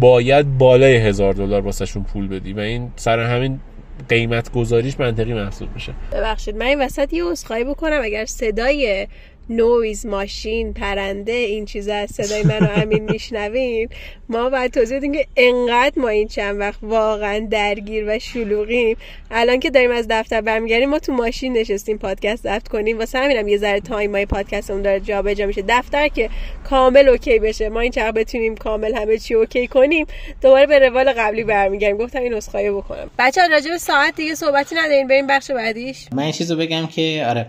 باید 0.00 0.58
بالای 0.58 0.96
هزار 0.96 1.32
دلار 1.34 1.60
واسهشون 1.60 2.02
پول 2.04 2.28
بدی 2.28 2.52
و 2.52 2.60
این 2.60 2.92
سر 2.96 3.18
همین 3.18 3.60
قیمت 4.08 4.52
گذاریش 4.52 5.00
منطقی 5.00 5.34
محسوب 5.34 5.68
میشه. 5.74 5.92
ببخشید 6.12 6.56
من 6.56 6.66
این 6.66 6.80
وسط 6.80 7.12
یه 7.12 7.24
عذرخواهی 7.24 7.64
بکنم. 7.64 8.00
اگر 8.02 8.24
صدای 8.24 9.06
نویز 9.50 10.06
ماشین 10.06 10.74
پرنده 10.74 11.32
این 11.32 11.64
چیزا 11.64 11.94
از 11.94 12.10
صدای 12.10 12.42
من 12.42 12.58
رو 12.58 12.82
امین 12.82 13.10
میشنویم 13.10 13.88
ما 14.28 14.50
باید 14.50 14.72
توضیح 14.72 14.96
بدیم 14.96 15.12
که 15.12 15.26
انقدر 15.36 15.92
ما 15.96 16.08
این 16.08 16.28
چند 16.28 16.60
وقت 16.60 16.78
واقعا 16.82 17.46
درگیر 17.50 18.04
و 18.08 18.18
شلوغیم. 18.18 18.96
الان 19.30 19.60
که 19.60 19.70
داریم 19.70 19.90
از 19.90 20.06
دفتر 20.10 20.40
برمیگردیم 20.40 20.90
ما 20.90 20.98
تو 20.98 21.12
ماشین 21.12 21.52
نشستیم 21.52 21.98
پادکست 21.98 22.42
ضبط 22.42 22.68
کنیم. 22.68 22.98
واسه 22.98 23.18
همینم 23.18 23.48
یه 23.48 23.58
ذره 23.58 23.80
time 23.80 24.10
های 24.10 24.26
پادکستمون 24.26 24.82
داره 24.82 25.00
جابجا 25.00 25.46
میشه. 25.46 25.64
دفتر 25.68 26.08
که 26.08 26.30
کامل 26.70 27.08
OK 27.08 27.38
بشه. 27.38 27.68
ما 27.68 27.80
این 27.80 27.92
چقدر 27.92 28.12
بتونیم 28.12 28.56
کامل 28.56 28.94
همه 28.94 29.18
چی 29.18 29.34
OK 29.34 29.66
کنیم 29.66 30.06
دوباره 30.42 30.66
به 30.66 30.78
روال 30.78 31.12
قبلی 31.12 31.44
برمیگردیم. 31.44 31.96
گفتم 31.96 32.22
این 32.22 32.34
نسخه 32.34 32.72
بکنم 32.72 33.10
بچه 33.18 33.48
راجع 33.50 33.70
به 33.70 33.78
ساعت 33.78 34.16
دیگه 34.16 34.34
صحبتی 34.34 34.74
نداریم. 34.74 35.08
بریم 35.08 35.26
بخش 35.26 35.50
بعدیش. 35.50 36.06
من 36.12 36.30
چیزو 36.30 36.56
بگم 36.56 36.86
که 36.86 37.26
آره 37.28 37.46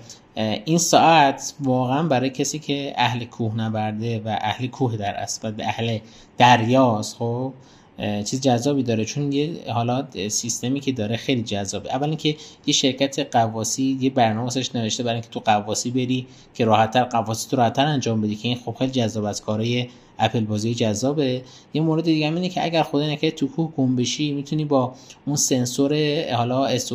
این 0.65 0.77
ساعت 0.77 1.53
واقعا 1.59 2.03
برای 2.03 2.29
کسی 2.29 2.59
که 2.59 2.93
اهل 2.97 3.25
کوهنورده 3.25 4.19
و 4.19 4.37
اهل 4.41 4.67
کوه 4.67 4.97
در 4.97 5.15
اصل 5.15 5.51
به 5.51 5.65
اهل 5.65 5.97
دریاست 6.37 7.15
خب 7.15 7.53
چیز 7.99 8.41
جذابی 8.41 8.83
داره. 8.83 9.05
چون 9.05 9.31
یه 9.31 9.51
حالا 9.73 10.07
سیستمی 10.29 10.79
که 10.79 10.91
داره 10.91 11.17
خیلی 11.17 11.41
جذابه. 11.41 11.95
اول 11.95 12.07
اینکه 12.07 12.35
یه 12.65 12.73
شرکت 12.73 13.35
قواسی 13.35 13.97
یه 14.01 14.09
برنامه‌اش 14.09 14.75
نوشته 14.75 15.03
برای 15.03 15.15
اینکه 15.15 15.29
تو 15.29 15.39
قواسی 15.39 15.91
بری 15.91 16.27
که 16.53 16.65
راحتتر 16.65 17.03
قواسی 17.03 17.49
تو 17.49 17.57
راحتتر 17.57 17.85
انجام 17.85 18.21
بدی 18.21 18.35
که 18.35 18.47
این 18.47 18.57
خب 18.65 18.75
خیلی 18.79 18.91
جذاب 18.91 19.25
از 19.25 19.41
کارهای 19.41 19.87
اپل 20.19 20.39
بازی 20.39 20.75
جذابه. 20.75 21.41
یه 21.73 21.81
مورد 21.81 22.03
دیگه 22.03 22.27
هم 22.27 22.35
اینه 22.35 22.49
که 22.49 22.65
اگر 22.65 22.83
خدا 22.83 23.07
نکنه 23.07 23.31
تو 23.31 23.47
کوه 23.47 23.71
گم 23.77 23.95
بشی 23.95 24.31
می‌تونی 24.31 24.65
با 24.65 24.93
اون 25.25 25.35
سنسور 25.35 26.23
حالا 26.33 26.65
اس 26.65 26.91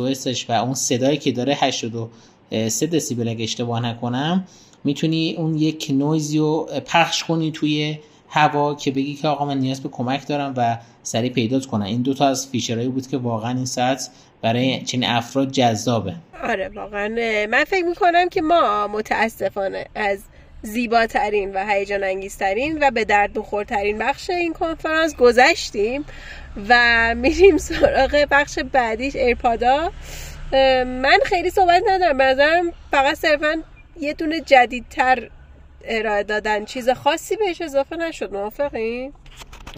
و 0.49 0.51
اون 0.51 0.73
صدایی 0.73 1.17
که 1.17 1.31
داره 1.31 1.57
82 1.59 2.09
3 2.69 2.87
دسیبل 2.87 3.29
اگه 3.29 3.43
اشتباه 3.43 3.85
نکنم 3.85 4.47
می‌تونی 4.83 5.35
اون 5.37 5.55
یک 5.55 5.87
نویزی 5.93 6.37
رو 6.37 6.69
پخش 6.85 7.23
کنی 7.23 7.51
توی 7.51 7.99
هوا 8.29 8.75
که 8.75 8.91
بگی 8.91 9.13
که 9.13 9.27
آقا 9.27 9.45
من 9.45 9.57
نیاز 9.57 9.83
به 9.83 9.89
کمک 9.89 10.27
دارم 10.27 10.53
و 10.57 10.77
سریع 11.03 11.31
پیدات 11.31 11.65
کنم. 11.65 11.85
این 11.85 12.01
دوتا 12.01 12.27
از 12.27 12.47
feature 12.47 12.76
هایی 12.76 12.89
بود 12.89 13.07
که 13.07 13.17
واقعا 13.17 13.51
این 13.51 13.65
ساعت 13.65 14.09
برای 14.41 14.81
چنین 14.81 15.09
افراد 15.09 15.51
جذابه. 15.51 16.13
آره 16.43 16.69
واقعا. 16.69 17.07
من 17.51 17.63
فکر 17.63 17.85
می‌کنم 17.85 18.29
که 18.29 18.41
ما 18.41 18.87
متاسفانه 18.87 19.85
از 19.95 20.19
زیباترین 20.61 21.53
و 21.53 21.65
هیجان 21.69 22.03
انگیزترین 22.03 22.77
و 22.81 22.91
به 22.91 23.05
درد 23.05 23.33
بخورترین 23.33 23.97
بخش 23.97 24.29
این 24.29 24.53
کنفرانس 24.53 25.15
گذشتیم 25.15 26.05
و 26.69 27.15
میریم 27.15 27.57
سراغ 27.57 28.25
بخش 28.31 28.59
بعدیش 28.59 29.15
AirPod 29.15 29.80
ا. 29.80 29.91
من 30.85 31.19
خیلی 31.25 31.49
صحبت 31.49 31.83
ندارم. 31.87 32.17
بنظرم 32.17 32.73
فقط 32.91 33.15
صرفا 33.15 33.63
یه 33.99 34.13
دونه 34.13 34.41
جدیدتر 34.41 35.29
ارائه 35.85 36.23
دادن. 36.23 36.65
چیز 36.65 36.89
خاصی 36.89 37.35
بهش 37.35 37.61
اضافه 37.61 37.95
نشد 37.95 38.33
موافقین؟ 38.33 39.13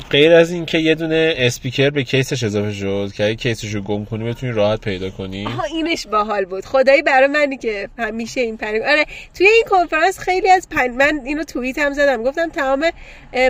غیر 0.09 0.33
از 0.33 0.51
اینکه 0.51 0.77
یه 0.77 0.95
دونه 0.95 1.33
اسپیکر 1.37 1.89
به 1.89 2.03
case 2.03 2.30
ش 2.30 2.43
اضافه 2.43 2.73
شد 2.73 3.11
که 3.15 3.23
اگه 3.23 3.35
case 3.35 3.60
ش 3.60 3.73
رو 3.73 3.81
گم 3.81 4.05
کنی 4.05 4.23
بتونی 4.23 4.51
راحت 4.51 4.81
پیدا 4.81 5.09
کنی. 5.09 5.45
آها 5.45 5.63
اینش 5.63 6.07
باحال 6.07 6.45
بود. 6.45 6.65
خدایی 6.65 7.01
برای 7.01 7.27
منی 7.27 7.57
که 7.57 7.89
همیشه 7.97 8.41
این 8.41 8.57
panic 8.57 8.81
آره 8.81 9.05
توی 9.33 9.47
این 9.47 9.63
کنفرانس 9.69 10.19
خیلی 10.19 10.49
از 10.49 10.69
پن... 10.69 10.87
من 10.87 11.21
اینو 11.25 11.43
توییت 11.43 11.79
هم 11.79 11.93
زدم. 11.93 12.23
گفتم 12.23 12.49
تمام 12.49 12.89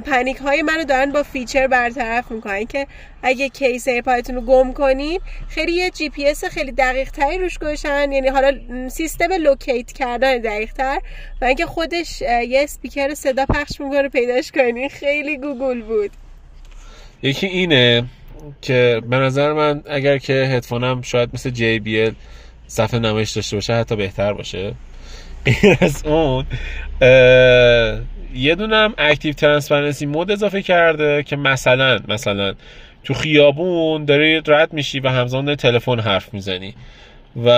panic 0.06 0.38
های 0.38 0.62
منو 0.62 0.84
دارن 0.84 1.12
با 1.12 1.24
feature 1.24 1.68
برطرف 1.68 2.32
می‌کنن. 2.32 2.66
که 2.66 2.88
اگه 3.24 3.50
case 3.50 3.88
AirPod 3.88 4.20
تون 4.20 4.36
رو 4.36 4.42
گم 4.42 4.74
کنین 4.74 5.20
خیلی 5.50 5.72
یه 5.72 5.90
جی 5.90 6.10
پی 6.10 6.28
اس 6.28 6.46
خیلی 6.46 6.72
دقیق 6.72 7.12
تری 7.12 7.38
روش 7.38 7.58
گذاشتن 7.58 8.12
یعنی 8.12 8.28
حالا 8.28 8.60
سیستم 8.90 9.34
locate 9.34 9.92
کردن 9.92 10.38
دقیق 10.38 10.74
تر 10.74 11.00
و 11.42 11.46
اینکه 11.46 11.66
خودش 11.66 12.22
یه 12.22 12.64
اسپیکر 12.64 13.14
صدا 13.14 13.46
پخش 13.46 13.82
می‌کنه 13.82 14.10
پیداش 14.10 14.52
کنین 14.52 14.90
خیلی 14.90 15.38
گوگول 15.38 15.82
بود. 15.82 16.12
یکی 17.24 17.48
اینه 17.48 18.04
که 18.62 19.02
به 19.10 19.18
نظر 19.18 19.54
من 19.54 19.84
اگر 19.90 20.18
که 20.18 20.34
هدفونم 20.34 21.02
شاید 21.02 21.30
مثل 21.34 21.52
ال 21.58 22.14
صفحه 22.68 23.00
نمایش 23.00 23.32
داشته 23.32 23.58
باشه 23.58 23.74
حتی 23.74 23.96
بهتر 23.96 24.34
باشه. 24.34 24.74
غیر 25.46 25.78
از 25.82 26.06
اون 26.06 26.46
یه 28.36 28.56
دونم 28.56 28.94
active 28.98 29.34
transparency 29.34 30.06
mode 30.06 30.32
اضافه 30.32 30.62
کرده 30.62 31.24
که 31.24 31.36
مثلا 31.36 32.00
مثلا 32.08 32.54
تو 33.08 33.14
خیابون 33.14 34.06
داری 34.06 34.42
رد 34.48 34.74
میشی 34.74 35.00
و 35.00 35.10
همزمان 35.10 35.56
تلفن 35.56 36.00
حرف 36.00 36.34
می‌زنی. 36.34 36.74
و 37.46 37.50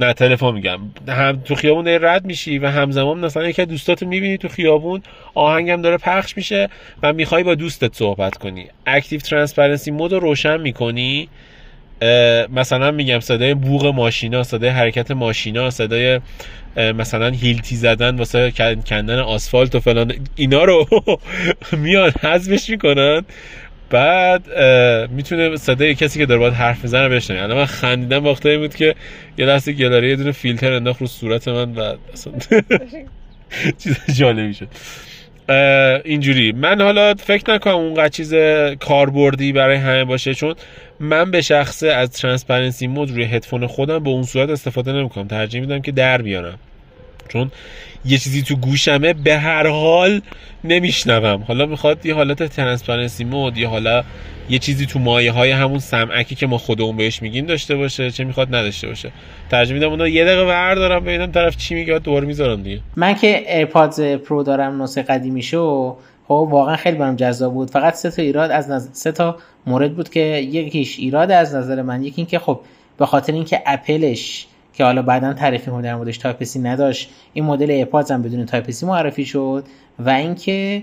نه 0.00 0.12
تلفن 0.12 0.50
میگم. 0.50 0.78
هم 1.08 1.42
تو 1.44 1.54
خیابون 1.54 1.84
داری 1.84 1.98
رد 1.98 2.24
میشی 2.24 2.58
و 2.58 2.66
همزمان 2.66 3.18
مثلا 3.18 3.48
یکی 3.48 3.64
دوستات 3.64 4.02
می‌بینی 4.02 4.38
تو 4.38 4.48
خیابون 4.48 5.02
آهنگم 5.34 5.82
داره 5.82 5.96
پخش 5.96 6.36
میشه 6.36 6.68
و 7.02 7.12
می‌خوای 7.12 7.42
با 7.42 7.54
دوستت 7.54 7.94
صحبت 7.94 8.38
کنی. 8.38 8.66
active 8.86 9.20
transparency 9.20 9.90
mode 9.90 10.12
رو 10.12 10.20
روشن 10.20 10.60
می‌کنی. 10.60 11.28
مثلا 12.52 12.90
میگم 12.90 13.20
صدای 13.20 13.54
بوق 13.54 13.86
ماشینا 13.86 14.42
صدای 14.42 14.70
حرکت 14.70 15.10
ماشینا 15.10 15.70
صدای 15.70 16.20
مثلا 16.76 17.28
هیلتی 17.28 17.76
زدن 17.76 18.16
واسه 18.16 18.52
کندن 18.86 19.18
آسفالت 19.18 19.74
و 19.74 19.80
فلان 19.80 20.12
اینا 20.36 20.64
رو 20.64 20.86
میان 21.82 22.12
حذفش 22.22 22.70
می‌کنن. 22.70 23.22
بعد 23.90 24.60
می‌تونه 25.10 25.56
صدای 25.56 25.94
کسی 25.94 26.18
که 26.18 26.26
داره 26.26 26.40
باید 26.40 26.54
حرف 26.54 26.82
می‌زنه 26.82 27.08
بشنوی 27.08 27.40
الان 27.40 27.56
من 27.56 27.64
خندیدم 27.64 28.26
وقتی 28.26 28.56
بود 28.56 28.74
که 28.74 28.94
یه 29.38 29.46
دفعه 29.46 29.72
گلاره 29.72 30.08
یه 30.08 30.16
دونه 30.16 30.32
فیلتر 30.32 30.72
انداخت 30.72 31.00
رو 31.00 31.06
صورت 31.06 31.48
من 31.48 31.74
و 31.74 31.94
اصلا 32.12 32.32
چیز 33.82 33.96
جالبی 34.14 34.54
شد. 34.54 34.68
اینجوری. 36.04 36.52
من 36.52 36.80
حالا 36.80 37.14
فکر 37.14 37.54
نکنم 37.54 37.74
اونقدر 37.74 38.08
چیز 38.08 38.34
کاربردی 38.80 39.52
برای 39.52 39.76
همه 39.76 40.04
باشه 40.04 40.34
چون 40.34 40.54
من 41.00 41.30
به 41.30 41.40
شخصه 41.40 41.88
از 41.88 42.10
transparency 42.10 42.86
mode 42.86 43.10
روی 43.10 43.24
هدفون 43.24 43.66
خودم 43.66 43.98
به 43.98 44.10
اون 44.10 44.22
صورت 44.22 44.50
استفاده 44.50 44.92
نمی‌کنم. 44.92 45.28
ترجیح 45.28 45.60
میدم 45.60 45.82
که 45.82 45.92
در 45.92 46.22
بیارم. 46.22 46.58
چون 47.28 47.50
یه 48.04 48.18
چیزی 48.18 48.42
تو 48.42 48.56
گوشمه 48.56 49.12
به 49.12 49.38
هر 49.38 49.66
حال 49.66 50.20
نمیشنوم. 50.64 51.42
حالا 51.42 51.66
می‌خواد 51.66 52.06
یه 52.06 52.14
حالت 52.14 52.42
transparency 52.42 53.24
mode 53.24 53.58
یه 53.58 53.68
حالا 53.68 54.04
یه 54.50 54.58
چیزی 54.58 54.86
تو 54.86 54.98
مایه 54.98 55.32
های 55.32 55.50
همون 55.50 55.78
سمعکی 55.78 56.34
که 56.34 56.46
ما 56.46 56.58
خودمون 56.58 56.96
بهش 56.96 57.22
میگیم 57.22 57.46
داشته 57.46 57.76
باشه 57.76 58.10
چه 58.10 58.24
می‌خواد 58.24 58.54
نداشته 58.54 58.88
باشه. 58.88 59.12
ترجیح 59.50 59.74
میدم 59.78 59.90
اونو 59.90 60.08
یه 60.08 60.24
دقیقه 60.24 60.44
بردارم 60.44 61.00
ببینم 61.04 61.32
طرف 61.32 61.56
چی 61.56 61.74
میگه 61.74 61.98
دوباره 61.98 62.26
می‌ذارم 62.26 62.62
دیگه. 62.62 62.80
من 62.96 63.14
که 63.14 63.56
AirPods 63.56 64.00
Pro 64.00 64.42
دارم 64.42 64.82
نسخه 64.82 65.02
قدیمی 65.02 65.42
شو 65.42 65.96
خب 66.28 66.48
واقعا 66.50 66.76
خیلی 66.76 66.96
برام 66.96 67.16
جذاب 67.16 67.52
بود. 67.52 67.70
فقط 67.70 67.94
سه 67.94 68.10
تا 68.10 68.22
ایراد 68.22 68.50
از 68.50 68.70
نظر 68.70 68.88
سه 68.92 69.12
تا 69.12 69.36
مورد 69.66 69.96
بود 69.96 70.08
که 70.08 70.20
یکیش 70.20 70.98
ایراد 70.98 71.30
از 71.30 71.54
نظر 71.54 71.82
من 71.82 72.02
یکی 72.02 72.14
اینکه 72.16 72.38
خب 72.38 72.60
به 72.98 73.06
خاطر 73.06 73.32
اینکه 73.32 73.62
اپلش 73.66 74.46
که 74.76 74.84
حالا 74.84 75.02
بعدا 75.02 75.32
تعریف 75.32 75.66
می‌کنم 75.66 75.82
در 75.82 75.94
موردش 75.94 76.18
Type-C 76.18 76.58
نداشت. 76.58 77.10
این 77.32 77.44
مدل 77.44 77.70
AirPods 77.70 78.10
هم 78.10 78.22
بدون 78.22 78.46
Type-C 78.46 78.86
معرفی 78.86 79.24
شد 79.24 79.64
و 79.98 80.10
اینکه 80.10 80.82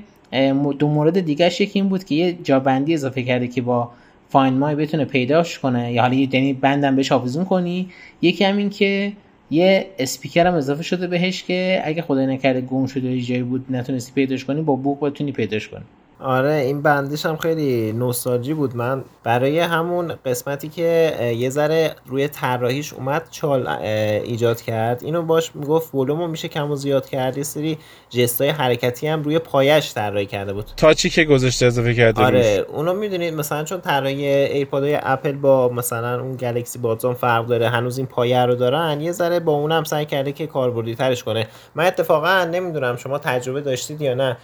دو 0.80 0.88
مورد 0.88 1.20
دیگهش 1.20 1.62
یکی 1.62 1.80
این 1.80 1.90
بود 1.90 2.04
که 2.04 2.16
یه 2.16 2.34
جابندی 2.44 2.94
اضافه 2.94 3.24
کرده 3.24 3.48
که 3.48 3.62
با 3.62 3.92
Find 4.30 4.54
My 4.54 4.76
بتونه 4.76 5.06
پیداش 5.06 5.60
کنه. 5.60 5.94
یا 5.94 6.02
حالا 6.02 6.14
یعنی 6.14 6.54
بندم 6.54 6.96
بهش 6.96 7.12
آویزون 7.12 7.46
کنی. 7.46 7.90
یکی 8.22 8.44
هم 8.44 8.58
این 8.58 8.70
که 8.70 9.14
یه 9.52 9.86
اسپیکر 10.00 10.48
هم 10.48 10.54
اضافه 10.54 10.84
شده 10.84 11.08
بهش 11.08 11.44
که 11.44 11.82
اگه 11.86 12.02
خدای 12.02 12.28
نکرده 12.28 12.62
گم 12.62 12.86
شده 12.86 13.12
یه 13.12 13.22
جایی 13.22 13.44
بود 13.44 13.66
نتونستی 13.70 14.12
پیداش 14.12 14.46
کنی 14.46 14.62
با 14.62 14.76
بوق 14.76 15.00
بتونی 15.00 15.32
پیداش 15.32 15.68
کنی. 15.68 15.84
آره 16.24 16.54
این 16.54 16.82
بندیش 16.82 17.26
هم 17.26 17.38
خیلی 17.38 17.92
نوستالژی 17.92 18.54
بود. 18.54 18.76
من 18.76 19.04
برای 19.24 19.60
همون 19.60 20.14
قسمتی 20.26 20.70
که 20.70 21.18
یه 21.38 21.50
ذره 21.50 21.96
روی 22.06 22.28
طراحیش 22.28 22.94
اومد 22.94 23.28
چال 23.32 23.68
ایجاد 23.68 24.62
کرد. 24.62 25.04
اینو 25.04 25.22
باش 25.22 25.56
می‌گفت 25.56 25.96
ولومو 25.96 26.28
میشه 26.28 26.48
کم 26.48 26.72
و 26.72 26.76
زیاد 26.76 27.10
کرد. 27.10 27.38
یه 27.38 27.44
سری 27.44 27.78
جستای 28.10 28.50
حرکتی 28.50 29.08
هم 29.08 29.24
روی 29.24 29.40
پایش 29.40 29.94
طراحی 29.94 30.26
کرده 30.26 30.54
بود. 30.54 30.66
تاچی 30.78 31.10
که 31.10 31.24
گذاشته 31.24 31.66
اضافه 31.66 31.94
کرده 31.94 32.22
آره 32.22 32.58
روش. 32.58 32.68
اونو 32.70 32.94
می‌دونید 32.94 33.34
مثلا 33.34 33.64
چون 33.64 33.82
طراحی 33.82 34.28
ایپادای 34.28 35.00
اپل 35.04 35.32
با 35.32 35.70
مثلا 35.70 36.22
اون 36.22 36.36
گلکسی 36.36 36.80
بادزون 36.80 37.14
فرق 37.14 37.46
داره 37.46 37.70
هنوز 37.70 37.98
این 37.98 38.08
پایه 38.08 38.46
رو 38.46 38.56
دارن 38.56 39.02
یه 39.02 39.12
ذره 39.12 39.40
با 39.40 39.52
اونم 39.52 39.84
سعی 39.84 40.06
کرده 40.06 40.32
که 40.32 40.48
کاربردی 40.48 40.96
ترش 40.96 41.24
کنه. 41.24 41.48
من 41.76 41.86
اتفاقا 41.86 42.44
نمی‌دونم 42.52 42.96
شما 42.96 43.18
تجربه 43.18 43.62
داشتید 43.62 44.02
یا 44.02 44.14
نه 44.14 44.38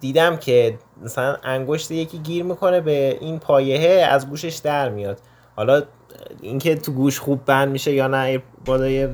دیدم 0.00 0.36
که 0.36 0.78
مثلا 1.02 1.36
انگشت 1.42 1.90
یکی 1.90 2.18
گیر 2.18 2.44
می‌کنه 2.44 2.80
به 2.80 3.18
این 3.20 3.38
پایهه 3.38 4.04
از 4.04 4.28
گوشش 4.28 4.56
در 4.56 4.88
میاد. 4.88 5.18
حالا 5.56 5.82
اینکه 6.40 6.74
تو 6.74 6.92
گوش 6.92 7.18
خوب 7.18 7.44
بند 7.44 7.68
میشه 7.68 7.92
یا 7.92 8.06
نه 8.06 8.42
بالای 8.64 9.06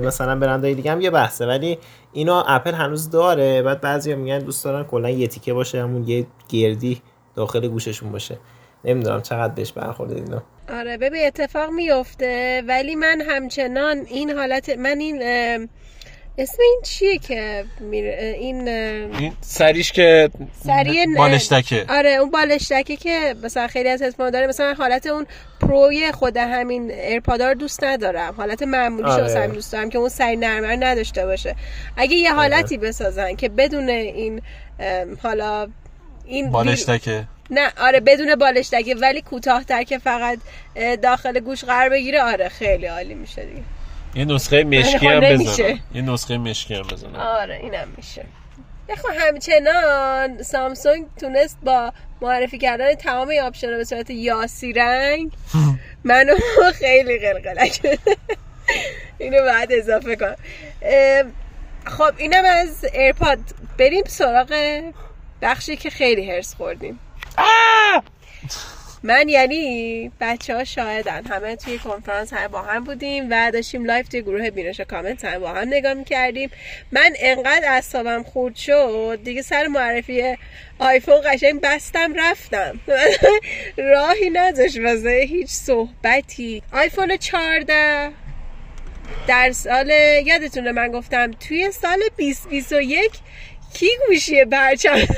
مثلا 0.00 0.38
برندهای 0.38 0.74
دیگه 0.74 0.92
هم 0.92 1.00
یه 1.00 1.10
بحثه. 1.10 1.46
ولی 1.46 1.78
اینا 2.12 2.42
اپل 2.42 2.74
هنوز 2.74 3.10
داره. 3.10 3.62
بعد 3.62 3.80
بعضیا 3.80 4.16
میگن 4.16 4.38
دوست 4.38 4.64
دارن 4.64 4.84
کلا 4.84 5.10
یه 5.10 5.26
تیکه 5.26 5.52
باشه 5.52 5.82
همون 5.82 6.08
یه 6.08 6.26
گردی 6.48 7.02
داخل 7.34 7.68
گوششون 7.68 8.12
باشه. 8.12 8.38
نمی‌دونم 8.84 9.22
چقدر 9.22 9.54
بهش 9.54 9.72
برخورده 9.72 10.14
اینا. 10.14 10.42
آره 10.72 10.96
ببین 10.96 11.26
اتفاق 11.26 11.70
میفته 11.70 12.62
ولی 12.68 12.94
من 12.94 13.20
همچنان 13.28 13.96
این 13.98 14.30
حالت 14.30 14.68
من 14.78 14.98
این 14.98 15.22
اسم 16.38 16.62
این 16.62 16.80
چیه 16.82 17.18
که 17.18 17.64
این 18.40 18.68
این 18.68 19.32
سریش 19.40 19.92
که 19.92 20.30
سری 20.64 21.06
بالشتکه. 21.16 21.84
آره 21.88 22.10
اون 22.10 22.30
بالشتکه 22.30 22.96
که 22.96 23.34
مثلا 23.42 23.66
خیلی 23.66 23.88
از 23.88 24.02
اسم 24.02 24.30
داره. 24.30 24.46
مثلا 24.46 24.74
حالت 24.74 25.06
اون 25.06 25.26
پروی 25.60 26.12
خود 26.12 26.36
همین 26.36 26.90
ایرپادا 26.90 27.48
رو 27.48 27.54
دوست 27.54 27.84
ندارم. 27.84 28.34
حالت 28.34 28.62
معمولی 28.62 29.10
آره. 29.10 29.40
همین 29.40 29.54
دوست 29.54 29.72
دارم 29.72 29.90
که 29.90 29.98
اون 29.98 30.08
سری 30.08 30.36
نرمر 30.36 30.76
نداشته 30.80 31.26
باشه. 31.26 31.54
اگه 31.96 32.14
یه 32.14 32.34
حالتی 32.34 32.78
بسازن 32.78 33.34
که 33.34 33.48
بدون 33.48 33.88
این 33.88 34.42
حالا 35.22 35.68
این 36.24 36.50
بالشتکه. 36.50 37.24
نه 37.50 37.72
آره 37.80 38.00
بدون 38.00 38.34
بالشتکه 38.34 38.94
ولی 38.94 39.20
کوتاهتر 39.20 39.82
که 39.82 39.98
فقط 39.98 40.38
داخل 41.02 41.40
گوش 41.40 41.64
قرار 41.64 41.88
بگیره 41.88 42.22
آره 42.22 42.48
خیلی 42.48 42.86
عالی 42.86 43.14
میشه 43.14 43.44
دیگه. 43.44 43.62
یه 44.14 44.24
نسخه 44.24 44.64
مشکی 44.64 45.06
هم 45.06 45.20
بزنم. 45.20 45.80
یه 45.94 46.02
نسخه 46.02 46.38
مشکی 46.38 46.74
هم 46.74 46.82
بزنم. 46.82 47.16
آره 47.16 47.56
اینم 47.62 47.88
میشه. 47.96 48.24
خب 48.96 49.08
همچنان 49.18 50.42
سامسونگ 50.42 51.06
تونست 51.20 51.58
با 51.62 51.92
معرفی 52.20 52.58
کردن 52.58 52.94
تمام 52.94 53.32
option 53.42 53.66
به 53.76 53.84
صورت 53.84 54.10
یاسی 54.10 54.72
رنگ 54.72 55.32
منو 56.04 56.34
خیلی 56.80 57.18
قلقلک. 57.18 57.98
اینو 59.18 59.44
بعد 59.44 59.72
اضافه 59.72 60.16
کنم. 60.16 60.36
خب 61.84 62.12
اینم 62.16 62.44
از 62.44 62.84
ایرپاد. 62.84 63.38
بریم 63.78 64.04
سراغ 64.06 64.82
بخشی 65.42 65.76
که 65.76 65.90
خیلی 65.90 66.30
حرص 66.30 66.54
خوردیم. 66.54 66.98
من 69.02 69.28
یعنی 69.28 70.12
بچه 70.20 70.56
ها 70.56 70.64
شاهدن. 70.64 71.24
همه 71.26 71.56
توی 71.56 71.78
کنفرانس 71.78 72.32
همه 72.32 72.48
با 72.48 72.62
هم 72.62 72.84
بودیم 72.84 73.26
و 73.30 73.50
داشتیم 73.50 73.84
live 73.84 74.08
توی 74.08 74.22
گروه 74.22 74.50
بینش 74.50 74.80
کامنت 74.80 75.24
هم 75.24 75.38
با 75.38 75.48
هم 75.48 75.68
نگاه 75.68 75.94
می‌کردیم. 75.94 76.50
من 76.92 77.12
انقدر 77.18 77.64
اصابم 77.66 78.22
خورد 78.22 78.56
شد 78.56 79.20
دیگه 79.24 79.42
سر 79.42 79.66
معرفی 79.66 80.36
آیفون 80.78 81.20
قشنگ 81.24 81.60
بستم 81.60 82.14
رفتم. 82.14 82.80
راهی 83.92 84.30
نداشت 84.30 84.78
واسه 84.78 85.24
هیچ 85.28 85.48
صحبتی. 85.48 86.62
آیفون 86.72 87.16
14 87.16 88.10
در 89.26 89.52
سال 89.52 89.90
یادتونه 90.26 90.72
من 90.72 90.88
گفتم 90.88 91.30
توی 91.30 91.70
سال 91.70 91.98
2021 92.16 93.10
کی 93.74 93.88
گوشی 94.08 94.44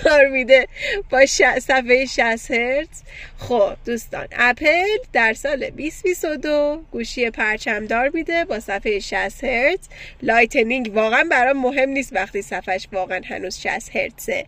دار 0.04 0.26
میده 0.26 0.68
با 1.10 1.26
صفحه 1.26 2.06
60 2.06 2.50
هرتز؟ 2.50 3.02
خب 3.38 3.76
دوستان 3.84 4.26
اپل 4.32 4.86
در 5.12 5.32
سال 5.34 5.70
2022 5.70 6.82
گوشی 6.92 7.30
پرچمدار 7.30 8.10
میده 8.14 8.44
با 8.44 8.60
صفحه 8.60 8.98
60 8.98 9.44
هرتز. 9.44 9.88
Lightning 10.22 10.90
واقعا 10.94 11.24
برام 11.30 11.60
مهم 11.60 11.88
نیست 11.88 12.12
وقتی 12.12 12.42
صفحش 12.42 12.88
واقعا 12.92 13.20
هنوز 13.24 13.58
60 13.58 13.96
هرتزه. 13.96 14.46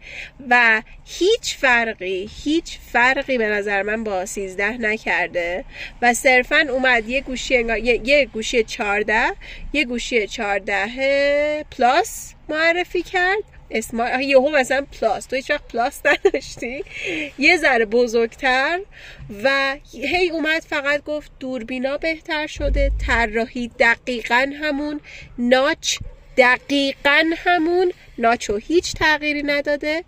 و 0.49 0.83
هیچ 1.05 1.57
فرقی 1.57 2.31
هیچ 2.45 2.79
فرقی 2.93 3.39
به 3.39 3.49
نظر 3.49 3.83
من 3.83 4.05
با 4.05 4.27
13 4.27 4.71
نکرده 4.71 5.65
و 6.03 6.15
صرفا 6.15 6.67
اومد 6.71 7.09
یه 7.09 7.21
گوشی 7.21 7.57
انگار 7.57 7.79
یه, 7.79 8.01
یه 8.05 8.27
گوشی 8.27 8.63
14 8.65 9.23
یه 9.73 9.85
گوشی 9.85 10.27
14 10.27 11.65
پلاس 11.71 12.35
معرفی 12.49 13.03
کرد. 13.03 13.43
اسمشو 13.73 14.21
یهو 14.21 14.51
مثلا 14.51 14.87
پلاس. 15.01 15.27
تو 15.27 15.37
هیچ 15.37 15.51
وقت 15.51 15.69
پلاس 15.69 16.01
نداشتی. 16.05 16.85
یه 17.39 17.57
ذره 17.57 17.85
بزرگتر 17.85 18.81
و 19.45 19.77
هی 19.93 20.31
اومد 20.31 20.63
فقط 20.63 21.05
گفت 21.05 21.31
دوربینا 21.41 21.97
بهتر 21.97 22.47
شده 22.47 22.91
طراحی 23.07 23.71
دقیقا 23.79 24.53
همون 24.61 25.01
notch 25.39 25.99
دقیقا 26.37 27.25
همون. 27.37 27.93
notch 28.19 28.50
و 28.50 28.57
هیچ 28.57 28.95
تغییری 28.95 29.43
نداده 29.43 30.05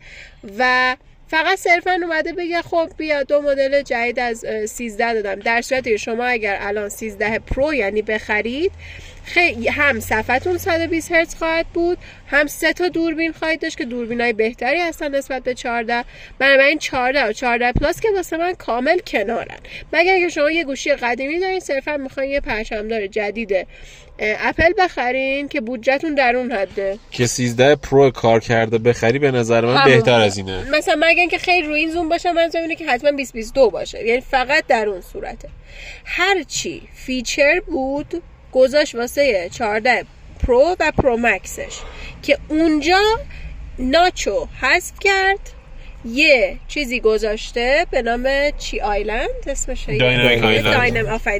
و 0.59 0.97
فقط 1.29 1.59
صرفا 1.59 1.93
اومده 1.93 2.33
بگه 2.33 2.63
خب 2.63 2.91
بیا 2.99 3.23
دو 3.23 3.43
مدل 3.43 3.83
جدید 3.83 4.19
از 4.19 4.45
13 4.69 5.15
دادم. 5.15 5.41
در 5.41 5.63
صورتی 5.63 5.99
شما 5.99 6.25
اگر 6.25 6.59
الان 6.61 6.89
13 6.89 7.39
پرو 7.39 7.75
یعنی 7.75 8.03
بخرید 8.03 8.73
خیلی 9.25 9.69
هم 9.69 10.01
صفحتون 10.01 10.59
120 10.59 11.13
هرتز 11.13 11.35
خواهد 11.35 11.67
بود 11.67 11.99
هم 12.27 12.47
سه 12.47 12.73
تا 12.73 12.89
دوربین 12.89 13.33
خواهید 13.33 13.61
داشت 13.61 13.79
که 13.79 13.85
دوربین 13.85 14.21
های 14.21 14.33
بهتری 14.33 14.81
هستن 14.81 15.15
نسبت 15.15 15.43
به 15.43 15.55
14 15.55 16.05
این 16.41 16.79
14 16.79 17.29
و 17.29 17.33
14 17.33 17.73
پلاس 17.73 18.01
که 18.01 18.09
واسه 18.17 18.37
من 18.37 18.53
کامل 18.53 18.99
کنارن. 18.99 19.59
مگر 19.93 20.21
که 20.21 20.29
شما 20.29 20.51
یه 20.51 20.65
گوشی 20.65 20.95
قدیمی 20.95 21.41
دارین 21.41 21.61
صرفا 21.61 21.97
می‌خواین 21.97 22.31
یه 22.31 22.41
پرچمدار 22.41 23.07
جدید 23.07 23.67
اپل 24.19 24.73
بخرین 24.79 25.49
که 25.49 25.61
بودجهتون 25.61 26.15
در 26.15 26.37
اون 26.37 26.53
حده 26.53 26.99
که 27.11 27.27
13 27.27 27.77
پرو 27.77 28.11
کار 28.11 28.41
کرده 28.41 28.79
بخری 28.79 29.19
به 29.19 29.31
نظر 29.31 29.65
من 29.65 29.85
بهتر 29.85 30.21
از 30.21 30.37
اینه. 30.37 30.71
مثلا 30.71 30.97
مگر 30.99 31.27
که 31.27 31.39
خیلی 31.39 31.67
روی 31.67 31.81
این 31.81 31.91
زوم 31.91 32.09
باشه 32.09 32.33
من 32.33 32.51
اینه 32.55 32.75
که 32.75 32.87
حتما 32.87 33.11
2022 33.11 33.71
باشه. 33.71 34.07
یعنی 34.07 34.21
فقط 34.21 34.67
در 34.67 34.89
اون 34.89 35.01
صورته. 35.01 35.49
هر 36.05 36.43
چی 36.43 36.83
feature 36.95 37.61
بود 37.67 38.23
گذاشت 38.55 38.95
واسه 38.95 39.49
14 39.53 40.05
پرو 40.47 40.77
و 40.81 40.93
پرو 40.99 41.17
مکسش 41.17 41.79
که 42.23 42.39
اونجا 42.49 43.01
notch 43.79 44.36
و 44.36 44.47
حذف 44.61 44.93
کرد. 45.01 45.39
یه 46.05 46.57
چیزی 46.69 47.01
گذاشته 47.01 47.87
به 47.91 48.03
نام 48.03 48.51
چی 48.59 48.81
Island 48.81 49.29
اسمش 49.47 49.85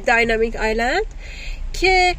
داینامیک 0.05 0.55
آیلند 0.55 1.05
که 1.73 2.15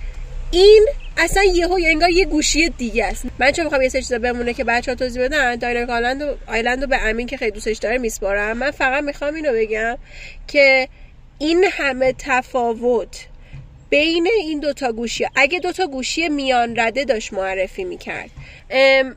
این 0.51 0.87
اصلا 1.17 1.43
یهو 1.43 1.79
انگار 1.87 2.11
یه 2.11 2.25
گوشی 2.25 2.69
دیگه 2.69 3.05
است. 3.05 3.27
من 3.39 3.53
چون 3.53 3.65
می‌خوام 3.65 3.83
یه 3.83 3.89
سری 3.89 4.03
چیزا 4.03 4.19
بمونه 4.19 4.55
که 4.55 4.65
بچه 4.65 4.91
ها 4.91 4.95
توضیح 4.95 5.23
بدن 5.23 5.57
داینامیک 5.57 5.91
آیلند 5.91 6.23
و 6.23 6.35
آیلند 6.47 6.83
رو 6.83 6.87
به 6.87 6.99
امین 7.03 7.27
که 7.27 7.37
خیلی 7.37 7.51
دوستش 7.51 7.77
داره 7.77 7.99
میسپارم. 7.99 8.57
من 8.57 8.71
فقط 8.71 9.05
می‌خوام 9.05 9.35
اینو 9.35 9.53
بگم 9.53 9.99
که 10.49 10.89
این 11.39 11.65
همه 11.71 12.15
تفاوت 12.19 13.27
بین 13.91 14.29
این 14.41 14.61
دوتا 14.61 14.93
گوشی 14.93 15.27
اگه 15.35 15.59
دوتا 15.59 15.87
گوشی 15.87 16.29
میان 16.29 16.81
رده 16.81 17.05
داشت 17.05 17.33
معرفی 17.33 17.85
می‌کرد. 17.85 18.31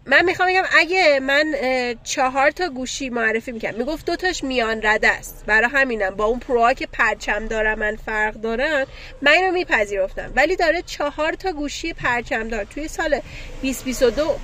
من 0.05 0.25
می‌خوام 0.25 0.49
بگم 0.49 0.63
اگه 0.77 1.19
من 1.19 1.55
چهار 2.03 2.51
تا 2.51 2.69
گوشی 2.69 3.09
معرفی 3.09 3.51
می‌کرد 3.51 3.77
می‌گفت 3.77 4.05
دوتاش 4.05 4.43
میان 4.43 4.79
رده 4.83 5.07
است. 5.07 5.43
برای 5.47 5.69
همینم 5.73 6.09
با 6.09 6.25
اون 6.25 6.39
پروها 6.39 6.73
که 6.73 6.87
پرچم 6.87 7.47
دارم 7.47 7.79
من 7.79 7.95
فرق 7.95 8.33
دارن 8.33 8.85
من 9.21 9.31
اینو 9.31 9.51
میپذیرفتم. 9.51 10.31
ولی 10.35 10.55
داره 10.55 10.81
چهار 10.81 11.33
تا 11.33 11.51
گوشی 11.51 11.93
پرچم 11.93 12.47
دار. 12.47 12.63
توی 12.63 12.87
سال 12.87 13.19
2022 13.61 14.35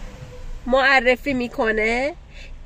معرفی 0.65 1.33
می‌کنه. 1.33 2.13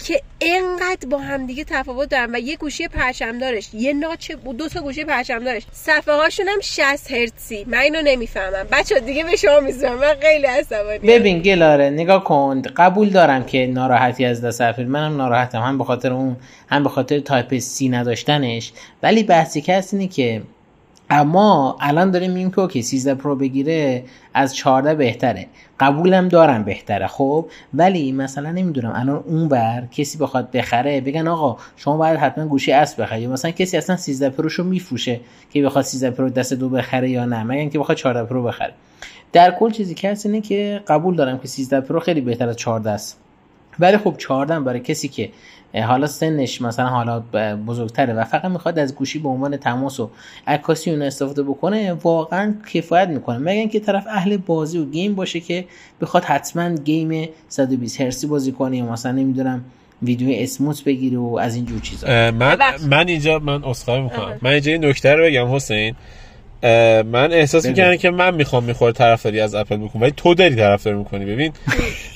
که 0.07 0.21
انقدر 0.41 1.07
با 1.09 1.17
هم 1.17 1.45
دیگه 1.45 1.63
تفاوت 1.63 2.09
دارن 2.09 2.35
و 2.35 2.39
یه 2.39 2.55
گوشی 2.55 2.88
پرچم 2.88 3.39
دارش 3.39 3.69
یه 3.73 3.93
notch 3.93 4.32
دو 4.31 4.69
تا 4.69 4.81
گوشی 4.81 5.03
پرچم 5.03 5.43
دارش 5.43 5.63
صفحه 5.71 6.15
هاشون 6.15 6.47
هم 6.47 6.59
60 6.62 7.12
هرتزی. 7.12 7.65
من 7.67 7.77
اینو 7.77 8.01
نمی‌فهمم. 8.03 8.67
بچه 8.71 8.99
دیگه 8.99 9.23
به 9.23 9.35
شما 9.35 9.59
می‌ذارم. 9.59 9.99
من 9.99 10.15
خیلی 10.21 10.45
عصبانی 10.45 10.99
ببین 10.99 11.41
گلاره 11.41 11.89
نگاه 11.89 12.23
کن. 12.23 12.62
قبول 12.62 13.09
دارم 13.09 13.43
که 13.43 13.67
ناراحتی 13.67 14.25
از 14.25 14.41
دست 14.41 14.62
اپل 14.62 14.85
منم 14.85 15.17
ناراحتم. 15.17 15.62
هم 15.62 15.77
به 15.77 15.83
خاطر 15.83 16.13
اون 16.13 16.38
هم 16.69 16.83
به 16.83 16.89
خاطر 16.89 17.19
Type-C 17.19 17.89
نداشتنش. 17.89 18.71
ولی 19.03 19.23
بحثی 19.23 19.62
که 19.62 19.83
اینه 19.91 20.07
که 20.07 20.41
اما 21.10 21.78
الان 21.82 22.12
داریم 22.12 22.32
میگیم 22.32 22.52
که 22.52 22.60
okay 22.60 22.82
13 22.82 23.15
پرو 23.15 23.36
بگیره 23.36 24.04
از 24.34 24.56
14 24.56 24.95
بهتره. 24.95 25.48
قبولم 25.80 26.28
دارم 26.28 26.63
بهتره 26.63 27.08
خب؟ 27.08 27.45
ولی 27.74 28.12
مثلا 28.12 28.52
نمی‌دونم 28.52 28.93
الان 28.95 29.24
اون 29.28 29.48
بر 29.48 29.84
کسی 29.91 30.17
بخواد 30.17 30.52
بخره 30.52 31.02
بگن 31.02 31.28
آقا 31.28 31.58
شما 31.76 31.98
باید 31.98 32.19
حتما 32.19 32.45
گوشی 32.48 32.72
اس 32.72 32.95
بخری. 32.95 33.28
مثلا 33.28 33.52
کسی 33.52 33.78
اصلا 33.78 33.95
13 33.95 34.30
پروشو 34.30 34.63
میفروشه 34.63 35.19
که 35.50 35.63
بخواد 35.63 35.86
13 35.86 36.12
پرو 36.12 36.30
دست 36.30 36.54
دو 36.54 36.69
بخره 36.69 37.10
یا 37.10 37.26
نه 37.26 37.43
مگر 37.43 37.60
اینکه 37.60 37.80
بخواد 37.80 37.98
14 37.98 38.24
پرو 38.24 38.43
بخره. 38.43 38.74
در 39.34 39.52
کل 39.52 39.72
چیزی 39.72 39.93
که 39.93 40.12
هست 40.12 40.26
اینه 40.26 40.41
که 40.41 40.82
قبول 40.88 41.15
دارم 41.15 41.39
که 41.39 41.48
13 41.48 41.82
پرو 41.82 42.00
خیلی 42.00 42.22
بهتر 42.22 42.50
از 42.50 42.56
14 42.56 42.89
است. 42.89 43.19
ولی 43.80 43.98
خب 43.98 44.15
14 44.17 44.60
برای 44.60 44.80
کسی 44.80 45.08
که 45.08 45.30
حالا 45.73 46.08
سنش 46.08 46.62
مثلا 46.62 46.88
حالا 46.88 47.19
بزرگتره 47.67 48.13
و 48.13 48.23
فقط 48.23 48.45
می‌خواد 48.45 48.79
از 48.79 48.95
گوشی 48.95 49.19
به 49.19 49.29
عنوان 49.29 49.58
تماس 49.58 49.99
و 49.99 50.10
عکاسی 50.47 50.91
اون 50.91 51.01
استفاده 51.01 51.43
بکنه 51.43 51.93
واقعا 51.93 52.55
کفایت 52.73 53.08
می‌کنه. 53.08 53.38
مگر 53.38 53.51
اینکه 53.51 53.79
طرف 53.79 54.08
اهل 54.10 54.38
بازی 54.38 54.77
و 54.77 54.86
گیم 54.86 55.15
باشه 55.15 55.39
که 55.39 55.65
بخواد 56.01 56.23
حتما 56.23 56.75
گیم 56.75 57.29
120 57.47 58.01
هرسی 58.01 58.27
بازی 58.27 58.51
کنه 58.51 58.77
یا 58.77 58.86
مثلا 58.86 59.12
نمی‌دونم 59.12 59.65
ویدیو 60.03 60.29
اسموت 60.43 60.84
بگیره 60.84 61.17
و 61.17 61.38
از 61.41 61.55
این 61.55 61.65
جور 61.65 61.79
چیزا 61.79 62.08
من 62.32 62.58
من 62.89 63.08
اینجا 63.08 63.39
من 63.39 63.63
اسخای 63.63 64.01
می‌کنم. 64.01 64.39
من 64.41 64.51
اینجا 64.51 64.71
این 64.71 64.86
نکته 64.86 65.13
رو 65.13 65.23
بگم 65.23 65.55
حسین. 65.55 65.95
من 67.04 67.34
احساس 67.34 67.65
می‌کنم 67.65 67.98
که 67.98 68.10
من 68.10 68.36
می‌خوام 68.36 68.63
می‌خوره 68.63 68.91
طرفداری 68.91 69.39
از 69.39 69.56
اپل 69.56 69.78
بکنم 69.78 70.02
ولی 70.02 70.13
تو 70.17 70.34
داری 70.34 70.56
طرفداری 70.56 70.98
می‌کنی. 70.98 71.26
ببین 71.26 71.54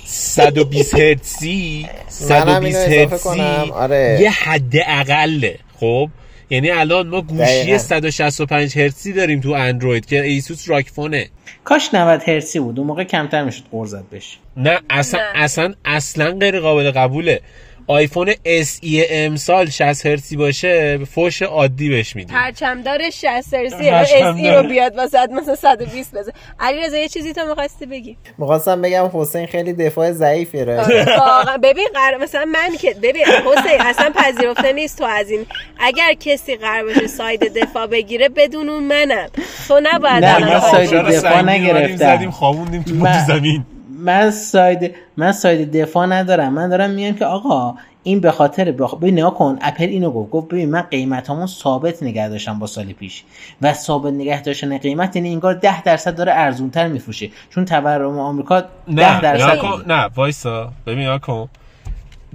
120 0.06 0.96
هرتزی 0.96 1.88
120 2.08 2.88
هرتزی 2.88 3.42
آره. 3.74 4.18
یه 4.22 4.30
حد 4.30 4.74
اقله 4.88 5.60
خب؟ 5.80 6.10
یعنی 6.50 6.72
الان 6.72 7.08
ما 7.08 7.22
گوشی 7.22 7.78
165 7.78 8.78
هرتزی 8.78 9.14
داریم 9.14 9.42
تو 9.42 9.50
اندروید 9.52 10.06
که 10.06 10.24
ایسوس 10.24 10.70
راکفونه 10.70 11.30
کاش 11.64 11.90
90 11.94 12.22
هرتزی 12.28 12.60
بود. 12.60 12.80
اون 12.80 12.88
موقع 12.88 13.04
کمتر 13.04 13.44
می‌شد 13.44 13.64
قرضت 13.72 14.10
بشه. 14.10 14.38
نه 14.58 14.80
اصلا 14.90 15.20
نه. 15.20 15.44
اصلا 15.44 15.74
اصلا 15.86 16.32
غیر 16.32 16.60
قابل 16.60 16.92
قبوله. 16.92 17.42
آیفون 17.88 18.34
اس 18.46 18.80
ای 18.82 19.06
امسال 19.10 19.69
60 19.69 20.06
هرتزی 20.06 20.36
باشه 20.36 20.98
فوش 20.98 21.41
عادی 21.41 21.89
بهش 21.89 22.15
میدی 22.15 22.34
پرچمدار 22.34 23.10
60 23.10 23.54
هرتزی 23.54 23.89
اس 23.89 24.36
ای 24.36 24.52
رو 24.52 24.63
بیاد 24.63 24.98
واسه 24.98 25.28
مثلا 25.28 25.56
120 25.56 26.15
بزن. 26.15 26.32
علیرضا 26.60 26.98
یه 26.98 27.08
چیزی 27.08 27.34
تو 27.34 27.46
می‌خواستی 27.48 27.86
بگی؟ 27.86 28.17
می‌خواستم 28.38 28.82
بگم 28.82 29.10
حسین 29.13 29.46
خیلی 29.46 29.74
دفاع 29.74 30.12
ضعیفی 30.12 30.60
رو 30.60 30.76
واقعا. 31.17 31.58
ببین 31.58 31.88
قرار 31.93 32.17
مثلا 32.24 32.46
من 32.46 32.78
که 32.78 32.96
ببین 33.04 33.26
حسین 33.26 33.82
اصلا 33.82 34.12
پذیرفته 34.15 34.74
نیست 34.74 34.98
تو 34.98 35.04
از 35.04 35.30
این. 35.30 35.46
اگر 35.80 36.13
کسی 36.19 36.56
قرار 36.56 36.84
باشه 36.84 37.08
side 37.08 37.39
دفاع 37.39 37.88
بگیره 37.88 38.30
بدون 38.30 38.69
اون 38.69 38.84
منم. 38.84 39.30
تو 39.67 39.80
نباید 39.84 40.26
نه 40.26 40.39
من 40.39 40.60
side 40.60 40.89
دفاع 40.89 41.41
نگرفتم. 41.41 41.98
زدیم 41.98 42.32
خوابوندیم 42.32 42.84
تو 42.84 42.93
زمین. 43.28 43.65
من 44.04 44.32
side 44.32 44.96
من 45.18 45.32
side 45.32 45.78
دفاع 45.78 46.06
ندارم. 46.06 46.54
من 46.54 46.70
دارم 46.70 46.89
میگم 46.89 47.16
که 47.16 47.26
آقا 47.26 47.76
این 48.04 48.20
به 48.20 48.32
خاطر 48.32 48.72
بخ... 48.72 48.96
ببین 48.96 49.20
نگاه 49.20 49.34
کن 49.34 49.58
اپل 49.62 49.84
اینو 49.84 50.12
گفت. 50.12 50.32
گفت 50.32 50.48
ببین 50.48 50.72
من 50.72 50.82
قیمتامون 50.82 51.48
ثابت 51.48 52.04
نگه 52.04 52.30
داشتم 52.30 52.60
با 52.60 52.68
سال 52.68 52.86
پیش. 52.86 53.24
و 53.62 53.74
ثابت 53.74 54.13
نگه 54.13 54.42
داشتن 54.42 54.78
قیمت 54.78 55.16
یعنی 55.16 55.30
انگار 55.30 55.54
10 55.54 55.84
درصد 55.84 56.16
داره 56.16 56.32
ارزونتر 56.36 56.88
میفروشه. 56.88 57.30
چون 57.50 57.66
تورم 57.66 58.20
آمریکا 58.20 58.63
10 58.96 59.22
درصد 59.22 59.60
نه 59.88 60.10
وایسا. 60.16 60.72
ببین 60.88 61.18
کن. 61.18 61.50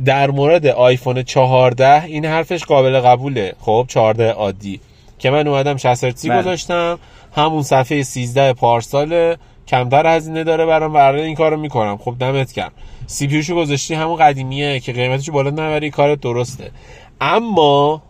در 0.04 0.31
مورد 0.31 0.66
آیفون 0.66 1.22
14 1.22 2.04
این 2.04 2.24
حرفش 2.24 2.64
قابل 2.64 3.00
قبوله. 3.00 3.54
خب 3.61 3.85
14 3.88 4.31
عادی. 4.31 4.81
که 5.18 5.31
من 5.31 5.48
اومدم 5.48 5.76
60 5.76 6.04
هرتزی 6.04 6.28
بله. 6.28 6.40
گذاشتم. 6.40 6.98
همون 7.37 7.62
صفحه 7.62 8.02
13 8.02 8.52
پارسال 8.52 9.37
کمتر 9.68 10.16
هزینه 10.16 10.44
داره 10.44 10.66
برام 10.66 10.94
و 10.94 10.96
این 10.96 11.35
کارو 11.35 11.57
می‌کنم. 11.57 11.96
خب 11.96 12.16
دمت 12.20 12.52
گرم. 12.52 12.72
سی 13.07 13.26
پی 13.26 13.42
شو 13.42 13.57
گذاشتی 13.57 13.94
همون 13.94 14.16
قدیمیه 14.16 14.81
که 14.81 14.92
قیمتشو 14.92 15.33
بالا 15.33 15.50
نبری 15.50 15.90
کارت 15.90 16.20
درسته. 16.20 16.70
اما 17.20 18.02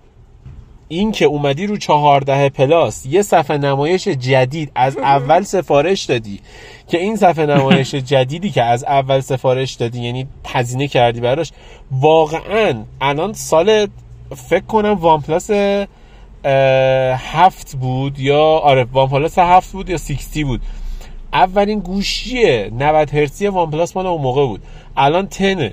این 0.88 1.12
که 1.12 1.24
اومدی 1.24 1.66
رو 1.66 1.76
14 1.76 2.48
پلاس 2.48 3.06
یه 3.06 3.22
صفحه 3.22 3.58
نمایش 3.58 4.08
جدید 4.08 4.72
از 4.74 4.96
اول 5.14 5.42
سفارش 5.42 6.04
دادی 6.04 6.40
که 6.88 6.98
این 6.98 7.16
صفحه 7.16 7.46
نمایش 7.46 7.94
جدیدی 8.12 8.50
که 8.50 8.62
از 8.62 8.84
اول 8.84 9.20
سفارش 9.20 9.74
دادی 9.74 10.00
یعنی 10.00 10.26
هزینه 10.46 10.88
کردی 10.88 11.20
براش 11.20 11.52
واقعا 11.90 12.74
الان 13.00 13.32
سال 13.32 13.86
فکر 14.36 14.64
کنم 14.64 14.94
وان 14.94 15.20
پلاس 15.20 15.50
هفت 17.14 17.76
بود 17.76 18.18
یا 18.18 18.42
آره 18.42 18.86
وان 18.92 19.08
پلاس 19.08 19.38
هفت 19.38 19.72
بود 19.72 19.90
یا 19.90 19.96
سیکستی 19.96 20.44
بود. 20.44 20.60
اولین 21.32 21.78
گوشی 21.80 22.70
90 22.70 23.10
هرتزی 23.14 23.46
وان 23.46 23.70
پلاس 23.70 23.96
مال 23.96 24.06
اون 24.06 24.22
موقع 24.22 24.46
بود. 24.46 24.62
الان 24.96 25.26
10 25.26 25.72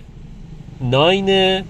9 0.82 1.63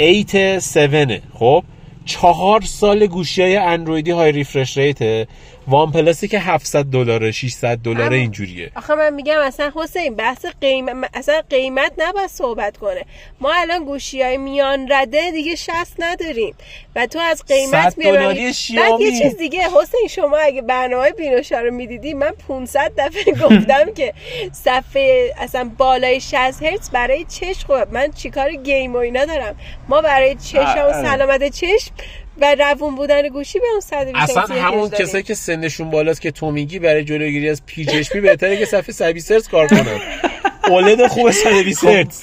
8 0.00 0.34
7 0.34 1.22
خب 1.34 1.64
چهار 2.04 2.60
سال 2.60 3.06
گوشی 3.06 3.42
های 3.42 3.56
اندرویدی 3.56 4.10
های 4.10 4.32
ریفرش 4.32 4.78
ریته 4.78 5.26
وان 5.68 5.92
پلاسی 5.92 6.28
که 6.28 6.38
700 6.38 6.84
دلاره 6.84 7.30
600 7.30 7.78
دلاره 7.78 8.16
اینجوریه. 8.16 8.70
آخه 8.76 8.94
من 8.94 9.14
میگم 9.14 9.38
اصلا 9.38 9.72
حسین 9.74 10.14
بحث 10.14 10.46
قیمت 10.60 11.10
اصلا 11.14 11.42
قیمت 11.50 11.92
نباید 11.98 12.30
صحبت 12.30 12.76
کنه. 12.76 13.04
ما 13.40 13.52
الان 13.54 13.84
گوشی 13.84 14.22
های 14.22 14.36
میان 14.36 14.92
رده 14.92 15.30
دیگه 15.30 15.54
60 15.54 15.72
نداریم 15.98 16.54
و 16.96 17.06
تو 17.06 17.18
از 17.18 17.42
قیمت 17.48 17.98
میاری 17.98 18.52
بعد 18.76 19.00
یه 19.00 19.18
چیز 19.18 19.36
دیگه 19.36 19.60
حسین 19.60 20.08
شما 20.10 20.36
اگه 20.36 20.62
برنامه 20.62 21.10
بینوشا 21.10 21.60
رو 21.60 21.74
می‌دیدی 21.74 22.14
من 22.14 22.30
500 22.48 22.92
دفعه 22.98 23.34
گفتم 23.44 23.92
که 23.96 24.14
صفحه 24.52 25.34
اصلا 25.38 25.70
بالای 25.78 26.20
60 26.20 26.62
هرتز 26.62 26.90
برای 26.90 27.24
چشم 27.24 27.86
من 27.90 28.12
چیکار 28.12 28.52
گیم 28.52 28.94
و 28.94 28.96
اینا 28.96 29.24
دارم؟ 29.24 29.56
ما 29.88 30.00
برای 30.00 30.34
چشم 30.34 30.86
و 30.88 30.92
سلامت 30.92 31.48
چشم 31.48 31.92
و 32.40 32.54
روون 32.54 32.94
بودن 32.94 33.28
گوشی 33.28 33.58
به 33.58 33.66
اون 33.70 33.80
120 33.80 34.38
اصلا 34.38 34.62
همون 34.62 34.90
کسایی 34.90 35.22
که 35.22 35.34
سنشون 35.34 35.90
بالاست 35.90 36.20
که 36.20 36.30
تو 36.30 36.50
میگی 36.50 36.78
برای 36.78 37.04
جلوگیری 37.04 37.48
از 37.48 37.66
پی 37.66 37.86
اچ 37.90 38.10
پی 38.10 38.20
بهتره 38.20 38.56
که 38.56 38.64
صفحه 38.64 38.92
120 38.92 39.30
هرتز 39.30 39.48
کار 39.48 39.66
کنن. 39.68 40.00
اولد 40.70 41.06
خوب 41.06 41.30
120 41.30 41.84
هرتز. 41.84 42.22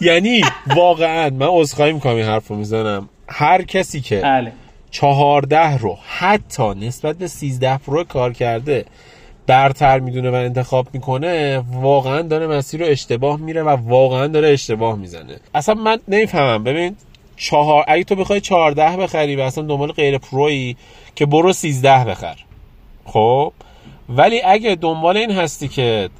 یعنی 0.00 0.42
واقعا 0.66 1.30
من 1.30 1.46
عذرخواهی 1.46 1.92
می‌کنم 1.92 2.16
این 2.16 2.24
حرف 2.24 2.48
رو 2.48 2.56
می‌زنم. 2.56 3.08
هر 3.28 3.62
کسی 3.62 4.00
که 4.00 4.20
بله. 4.20 4.52
چهارده 4.90 5.78
رو 5.78 5.98
حتی 6.06 6.74
نسبت 6.74 7.16
به 7.16 7.26
13 7.26 7.78
پرو 7.78 8.04
کار 8.04 8.32
کرده 8.32 8.84
برتر 9.46 9.98
می‌دونه 9.98 10.30
و 10.30 10.34
انتخاب 10.34 10.88
می‌کنه 10.92 11.62
واقعا 11.72 12.22
داره 12.22 12.46
مسیر 12.46 12.80
رو 12.80 12.86
اشتباه 12.86 13.40
میره 13.40 13.62
و 13.62 13.68
واقعا 13.68 14.26
داره 14.26 14.48
اشتباه 14.48 14.96
می‌زنه. 14.96 15.36
اصلا 15.54 15.74
من 15.74 15.98
نمی‌فهمم. 16.08 16.64
ببین 16.64 16.96
چهار 17.38 17.84
اگه 17.88 18.04
تو 18.04 18.14
بخوای 18.14 18.40
14 18.40 18.96
بخری 18.96 19.36
و 19.36 19.40
اصلا 19.40 19.64
دنبال 19.64 19.92
غیر 19.92 20.18
پرویی 20.18 20.76
که 21.14 21.26
برو 21.26 21.52
13 21.52 22.04
بخر. 22.04 22.36
خب؟ 23.04 23.52
ولی 24.08 24.42
اگه 24.42 24.74
دنبال 24.74 25.16
این 25.16 25.30
هستی 25.30 25.68
که 25.68 26.10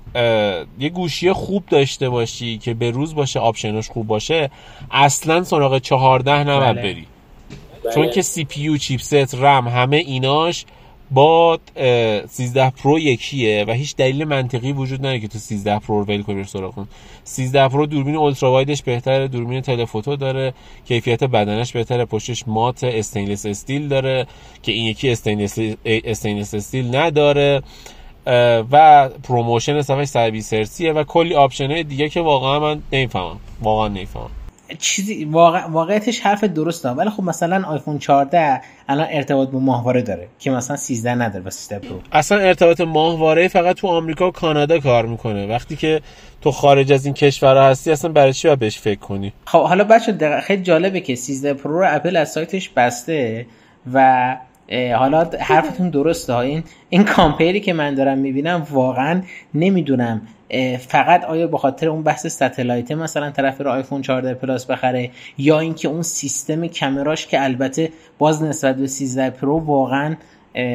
یه 0.78 0.88
گوشی 0.88 1.33
خوب 1.33 1.64
داشته 1.66 2.09
باشی 2.09 2.59
که 2.59 2.74
به 2.74 2.90
روز 2.90 3.14
باشه 3.14 3.40
option 3.40 3.76
ش 3.76 3.88
خوب 3.88 4.07
باشه 4.07 4.50
اصلا 4.90 5.44
سراغ 5.44 5.78
14 5.78 6.44
نباید 6.44 6.76
بله. 6.76 6.83
بری. 6.83 7.07
چون 7.94 8.11
که 8.11 8.22
CPU 8.22 8.76
chipset 8.76 9.34
RAM 9.34 9.68
همه 9.68 9.96
ایناش 9.96 10.64
با 11.10 11.58
13 12.28 12.70
پرو 12.70 12.98
یکیه 12.98 13.64
و 13.68 13.72
هیچ 13.72 13.96
دلیل 13.96 14.24
منطقی 14.24 14.72
وجود 14.72 15.00
نداره 15.00 15.20
که 15.20 15.28
تو 15.28 15.38
13 15.38 15.78
پرو 15.78 15.98
رو 15.98 16.04
ول 16.04 16.22
کنی 16.22 16.44
سراغ 16.44 16.86
13 17.24 17.68
پرو 17.68 17.86
دوربین 17.86 18.16
ultra 18.16 18.50
wide 18.52 18.72
ش 18.72 18.82
بهتره 18.82 19.28
دوربین 19.28 19.60
telephoto 19.61 20.16
داره 20.16 20.54
کیفیت 20.88 21.24
بدنش 21.24 21.72
بهتره 21.72 22.04
پشتش 22.04 22.44
مات 22.46 22.84
stainless 22.84 23.46
steel 23.46 23.88
داره 23.88 24.26
که 24.62 24.72
این 24.72 24.86
یکی 24.86 25.10
stainless 25.11 25.58
stainless 25.84 26.54
steel 26.54 26.96
نداره 26.96 27.62
و 28.70 29.08
ProMotion 29.08 29.82
صفحه 29.82 30.04
120 30.04 30.52
هرتزیه 30.52 30.92
و 30.92 31.04
کلی 31.04 31.34
option 31.34 31.82
دیگه 31.82 32.08
که 32.08 32.20
واقعا 32.20 32.60
من 32.60 32.82
نمی‌فهمم. 32.92 33.40
واقعا 33.62 33.88
نمی‌فهمم. 33.88 34.30
چیزی 34.78 35.24
واقع... 35.24 35.66
واقعیتش 35.66 36.20
حرف 36.20 36.44
درسته. 36.44 36.88
ولی 36.88 37.11
خب 37.11 37.22
مثلا 37.22 37.64
آیفون 37.68 37.98
14 37.98 38.61
الان 38.88 39.07
ارتباط 39.11 39.48
با 39.48 39.59
ماهواره 39.59 40.02
داره 40.02 40.28
که 40.38 40.50
مثلا 40.50 40.76
13 40.76 41.14
نداره 41.14 41.44
و 41.44 41.50
13 41.50 41.78
پرو. 41.78 42.00
اصلا 42.12 42.38
ارتباط 42.38 42.81
ماهواره 42.81 43.48
فقط 43.48 43.76
تو 43.76 43.88
آمریکا 43.88 44.28
و 44.28 44.31
کانادا 44.31 44.78
کار 44.78 45.07
می‌کنه. 45.07 45.46
وقتی 45.46 45.76
که 45.76 46.00
تو 46.40 46.50
خارج 46.50 46.92
از 46.92 47.04
این 47.04 47.14
کشورها 47.14 47.68
هستی 47.68 47.92
اصلا 47.92 48.12
برای 48.12 48.33
چی 48.33 48.48
باید 48.48 48.59
بهش 48.59 48.78
فکر 48.78 48.98
کنی؟ 48.98 49.33
خب 49.44 49.62
حالا 49.62 49.85
بچه 49.85 50.40
خیلی 50.40 50.62
جالبه 50.62 51.00
که 51.00 51.14
13 51.14 51.54
پرو 51.54 51.78
رو 51.78 51.87
اپل 51.88 52.16
از 52.16 52.33
سایتش 52.33 52.68
بسته 52.68 53.46
و 53.92 54.37
حالا 54.96 55.31
حرفتون 55.40 55.90
درسته. 55.90 56.37
این 56.37 56.64
این 56.88 57.04
compareی 57.04 57.61
که 57.61 57.72
من 57.72 57.94
دارم 57.94 58.18
می‌بینم 58.18 58.66
واقعا 58.70 59.22
نمی‌دونم 59.54 60.22
فقط 60.88 61.24
آیا 61.24 61.46
به 61.46 61.58
خاطر 61.58 61.88
اون 61.88 62.02
بحث 62.02 62.26
satellite 62.26 62.92
مثلا 62.92 63.30
طرف 63.30 63.61
رو 63.61 63.70
آیفون 63.70 64.02
14 64.02 64.34
Plus 64.34 64.66
بخره 64.66 65.11
یا 65.38 65.61
اینکه 65.61 65.88
اون 65.88 66.02
سیستم 66.02 66.66
cameraش 66.66 67.26
که 67.26 67.44
البته 67.44 67.90
باز 68.18 68.42
نسبت 68.42 68.76
به 68.76 68.87
13 68.87 69.30
پرو 69.30 69.58
واقعا 69.58 70.16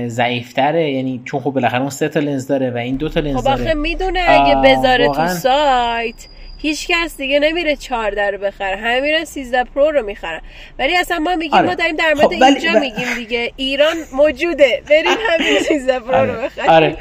ضعیفتره. 0.07 0.91
یعنی 0.91 1.21
چون 1.25 1.39
خب 1.39 1.51
بالاخره 1.51 1.81
اون 1.81 1.89
سه 1.89 2.09
تا 2.09 2.19
لنز 2.19 2.47
داره 2.47 2.71
و 2.71 2.77
این 2.77 2.95
دو 2.95 3.09
تا 3.09 3.19
لنز 3.19 3.37
خب 3.37 3.43
داره. 3.43 3.69
خب 3.69 3.77
می‌دونه 3.77 4.19
اگه 4.27 4.55
بذاره 4.55 5.07
تو 5.07 5.27
سایت 5.27 6.27
هیچ 6.57 6.87
کس 6.87 7.17
دیگه 7.17 7.39
نمیره 7.39 7.75
14 7.75 8.31
رو 8.31 8.37
بخره. 8.37 8.75
همه 8.75 9.01
میرن 9.01 9.25
13 9.25 9.63
پرو 9.63 9.91
رو 9.91 10.05
می‌خرن. 10.05 10.41
ولی 10.79 10.97
اصلا 10.97 11.19
ما 11.19 11.35
میگیم 11.35 11.53
آره. 11.53 11.67
ما 11.67 11.75
داریم 11.75 11.95
در 11.95 12.13
مورد 12.13 12.35
خب 12.35 12.43
اینجا 12.43 12.79
میگیم 12.79 13.13
دیگه. 13.15 13.51
ایران 13.55 13.95
موجوده. 14.13 14.83
بریم 14.89 15.17
همین 15.29 15.59
13 15.59 15.99
پرو 15.99 16.15
آره. 16.15 16.31
رو 16.35 16.41
بخریم. 16.41 16.69
آره. 16.69 16.97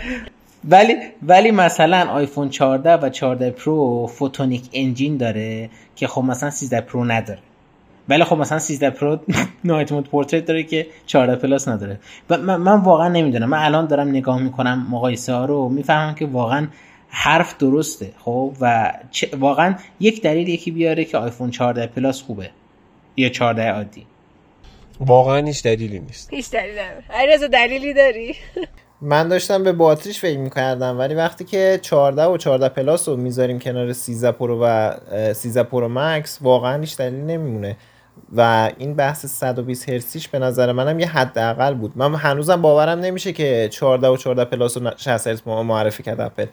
ولی 0.64 0.94
ولی 1.22 1.50
مثلا 1.50 2.10
آیفون 2.10 2.48
14 2.48 2.96
و 2.96 3.08
14 3.08 3.50
پرو 3.50 4.06
Photonic 4.06 4.62
Engine 4.72 5.16
داره 5.16 5.70
که 5.96 6.06
خب 6.06 6.22
مثلا 6.22 6.50
13 6.50 6.80
پرو 6.80 7.04
نداره. 7.04 7.40
ولی 8.08 8.24
خب 8.24 8.36
مثلا 8.36 8.58
13 8.58 8.90
پرو 8.90 9.18
night 9.64 9.92
mode 9.92 10.08
portrait 10.08 10.44
داره 10.44 10.62
که 10.62 10.86
14 11.06 11.36
Plus 11.36 11.68
نداره. 11.68 12.00
و 12.30 12.38
من, 12.38 12.56
من 12.56 12.80
واقعا 12.80 13.08
نمی‌دونم. 13.08 13.48
من 13.48 13.58
الان 13.58 13.86
دارم 13.86 14.08
نگاه 14.08 14.42
می‌کنم 14.42 14.86
مقایسه 14.90 15.32
ها 15.32 15.44
رو 15.44 15.68
می‌فهمم 15.68 16.14
که 16.14 16.26
واقعا 16.26 16.68
حرف 17.08 17.58
درسته 17.58 18.12
خب؟ 18.18 18.52
و 18.60 18.92
واقعا 19.38 19.74
یک 20.00 20.22
دلیل 20.22 20.48
یکی 20.48 20.70
بیاره 20.70 21.04
که 21.04 21.18
آیفون 21.18 21.50
14 21.50 21.86
Plus 21.86 22.22
خوبه 22.22 22.50
یا 23.16 23.28
14 23.28 23.70
عادی. 23.70 24.06
واقعا 25.00 25.46
هیچ 25.46 25.62
دلیلی 25.62 25.98
نیست. 25.98 26.34
هیچ 26.34 26.50
دلیلی 26.50 26.78
نداره. 26.80 27.48
دلیلی 27.48 27.94
داری؟ 27.94 28.34
من 29.04 29.28
داشتم 29.28 29.62
به 29.62 29.72
باتریش 29.72 30.20
فکر 30.20 30.38
می‌کردم 30.38 30.98
ولی 30.98 31.14
وقتی 31.14 31.44
که 31.44 31.78
14 31.82 32.24
و 32.24 32.36
14 32.36 32.68
Plus 32.68 33.08
رو 33.08 33.16
می‌ذاریم 33.16 33.58
کنار 33.58 33.92
13 33.92 34.32
پرو 34.32 34.60
و 34.62 34.92
13 35.32 35.62
Pro 35.62 35.88
Max 35.88 36.38
واقعا 36.40 36.80
هیچ 36.80 36.96
دلیل 36.96 37.14
نمیمونه. 37.14 37.76
و 38.36 38.70
این 38.78 38.94
بحث 38.94 39.26
120 39.26 39.88
هرتزیش 39.88 40.28
به 40.28 40.38
نظر 40.38 40.72
منم 40.72 41.00
یه 41.00 41.08
حداقل 41.08 41.74
بود. 41.74 41.92
من 41.96 42.14
هنوزم 42.14 42.62
باورم 42.62 42.98
نمیشه 42.98 43.32
که 43.32 43.68
14 43.72 44.08
و 44.08 44.16
14 44.16 44.44
Plus 44.44 44.76
و 44.76 44.90
60 44.96 45.26
هرتز 45.26 45.46
معرفی 45.46 46.02
کرد 46.02 46.20
اپل. 46.20 46.46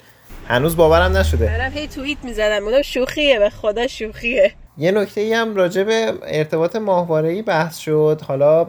هنوز 0.48 0.78
باورم 0.78 1.18
نشده. 1.18 1.58
منم 1.58 1.72
هی 1.72 1.88
توییت 1.88 2.18
می‌زدم. 2.24 2.66
بودم 2.66 2.82
شوخیه 2.82 3.40
به 3.40 3.50
خدا 3.50 3.88
شوخیه. 3.88 4.52
یه 4.80 4.92
نکته 4.92 5.22
ای 5.22 5.34
هم 5.34 5.56
راجع 5.56 5.84
به 5.84 6.14
ارتباط 6.24 6.76
ماهواره 6.76 7.30
ای 7.30 7.42
بحث 7.42 7.78
شد. 7.78 8.22
حالا 8.28 8.64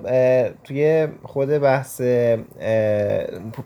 توی 0.65 1.09
خود 1.23 1.49
بحث 1.49 2.01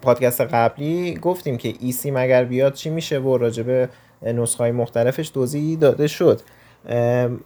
پادکست 0.02 0.40
قبلی 0.40 1.14
گفتیم 1.14 1.56
که 1.56 1.74
eSIM 1.80 2.10
اگر 2.10 2.44
بیاد 2.44 2.72
چی 2.72 2.90
میشه 2.90 3.18
و 3.18 3.38
راجع 3.38 3.62
به 3.62 3.88
نسخه 4.22 4.72
مختلفش 4.72 5.30
توضیح 5.30 5.78
داده 5.78 6.06
شد. 6.06 6.40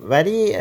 ولی 0.01 0.57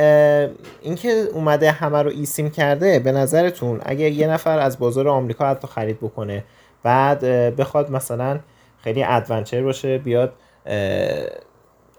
اینکه 0.82 1.10
اومده 1.34 1.71
همه 1.71 2.02
رو 2.02 2.10
ای 2.10 2.26
سیم 2.26 2.50
کرده 2.50 3.00
به 3.00 3.12
نظرتون 3.12 3.82
اگه 3.86 4.10
یه 4.10 4.28
نفر 4.28 4.60
از 4.60 4.80
بازار 4.80 5.08
آمریکا 5.08 5.50
حتی 5.50 5.67
خرید 5.67 5.97
بکنه 5.97 6.43
بعد 6.84 7.26
بخواد 7.56 7.91
مثلا 7.91 8.39
خیلی 8.84 9.04
ادونچر 9.04 9.63
باشه 9.63 9.97
بیاد 9.97 10.34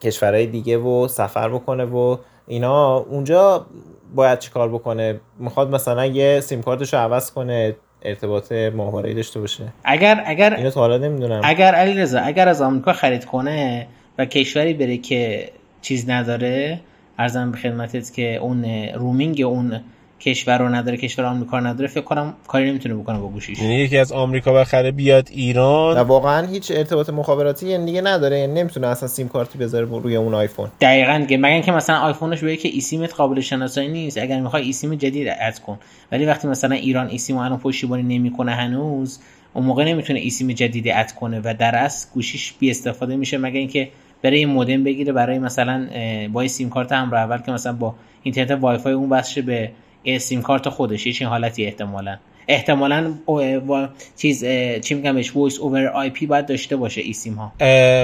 کشورهای 0.03 0.47
دیگه 0.47 0.79
و 0.79 1.09
سفر 1.09 1.49
بکنه 1.49 1.85
و 1.85 2.17
اینا. 2.47 2.97
اونجا 2.99 3.67
باید 4.15 4.39
چیکار 4.39 4.69
بکنه؟ 4.69 5.21
می‌خواد 5.39 5.75
مثلا 5.75 6.07
یه 6.07 6.41
سیم 6.41 6.63
کارتش 6.63 6.95
رو 6.95 7.01
عوض 7.01 7.31
کنه 7.31 7.77
ارتباط 8.03 8.53
ماهواره‌ای 8.53 9.15
داشته 9.15 9.41
باشه. 9.41 9.65
اگر 9.85 10.23
اگر 10.27 10.55
اینو 10.55 10.71
تا 10.71 10.81
حالا 10.81 10.99
نمی‌دونم. 10.99 11.41
اگر 11.45 11.75
علیرضا 11.75 12.21
اگر 12.21 12.49
از 12.49 12.63
آمریکا 12.63 12.93
خرید 12.93 13.25
کنه 13.25 13.87
و 14.19 14.25
کشوری 14.25 14.75
بره 14.75 14.97
که 14.97 15.51
چیز 15.83 16.11
نداره 16.11 16.81
عرضم 17.19 17.51
به 17.51 17.59
خدمتت 17.59 18.13
که 18.15 18.37
اون 18.37 18.65
roaming 18.95 19.43
اون 19.47 19.81
کشور 20.21 20.59
رو 20.59 20.69
نداره 20.69 20.97
کشور 20.97 21.25
آمریکا 21.25 21.59
رو 21.59 21.67
نداره 21.67 21.89
فکر 21.89 22.01
کنم 22.01 22.35
کاری 22.47 22.71
نمی‌تونه 22.71 22.95
بکنه 22.95 23.19
با 23.19 23.29
گوشیش. 23.29 23.59
یعنی 23.59 23.75
یکی 23.75 23.99
از 23.99 24.13
آمریکا 24.13 24.53
بخره 24.53 24.91
بیاد 24.91 25.29
ایران. 25.33 25.97
و 25.97 26.01
واقعا 26.01 26.47
هیچ 26.47 26.73
ارتباط 26.75 27.11
مخابراتی 27.11 27.69
یعنی 27.69 27.85
دیگه 27.85 28.01
نداره 28.01 28.39
یعنی 28.39 28.53
نمی‌تونه 28.61 28.87
اصلا 28.87 29.09
سیم 29.09 29.29
کارتی 29.29 29.59
بذاره 29.59 29.87
روی 29.87 30.17
اون 30.17 30.35
آیفون. 30.35 30.71
دقیقاً 30.81 31.25
که 31.29 31.37
مگه 31.37 31.53
اینکه 31.53 31.73
مثلا 31.73 31.97
آیفونش 31.97 32.45
بگه 32.45 32.57
که 32.57 32.69
eSIMت 32.69 33.15
قابل 33.15 33.41
شناسایی 33.41 33.89
نیست. 33.89 34.19
اگر 34.19 34.41
می‌خوای 34.41 34.63
eSIM 34.63 34.95
جدید 34.95 35.29
add 35.41 35.59
کن. 35.59 35.79
ولی 36.13 36.27
وقتی 36.27 36.49
مثلا 36.49 36.75
ایران 36.75 37.09
eSIM 37.09 37.37
الان 37.37 37.59
پشتیبانی 37.59 38.19
نمی‌کنه 38.19 38.53
هنوز 38.53 39.19
اون 39.55 39.65
موقع 39.65 39.85
نمی‌تونه 39.85 40.21
eSIM 40.21 40.53
جدیدی 40.53 40.91
add 40.91 41.13
کنه 41.13 41.41
و 41.45 41.55
در 41.59 41.77
اصل 41.77 42.09
گوشیش 42.15 42.53
بی 42.53 42.71
استفاده 42.71 43.17
میشه 43.17 43.39
مگه 43.39 43.59
اینکه 43.59 43.89
برای 44.23 44.47
مودم 44.47 44.85
بگیره 44.85 45.13
برای 45.13 45.39
مثلا 45.39 45.87
با 46.33 46.49
سیم 46.49 46.71
کارت 46.71 46.93
هم 46.93 47.15
اول 47.15 47.39
که 47.39 47.53
مثلا 47.53 47.73
با 47.73 47.95
اینترنت 48.23 48.51
وای 48.51 48.79
فای 48.79 48.93
اون 48.93 49.11
وصل 49.11 49.41
به 49.41 49.71
سیم 50.19 50.43
کارت 50.43 50.69
خودش 50.69 51.07
یه 51.07 51.13
همچین 51.13 51.27
حالتی 51.27 51.65
احتمالا. 51.65 52.17
احتمالا 52.49 53.15
چیز 54.17 54.45
چی 54.85 54.95
میگم 54.95 55.15
بهش 55.15 55.37
voice 55.37 55.59
over 55.59 55.87
IP 55.87 56.27
باید 56.27 56.47
داشته 56.47 56.77
باشه 56.77 57.01
eSIM 57.01 57.35
ها. 57.35 57.53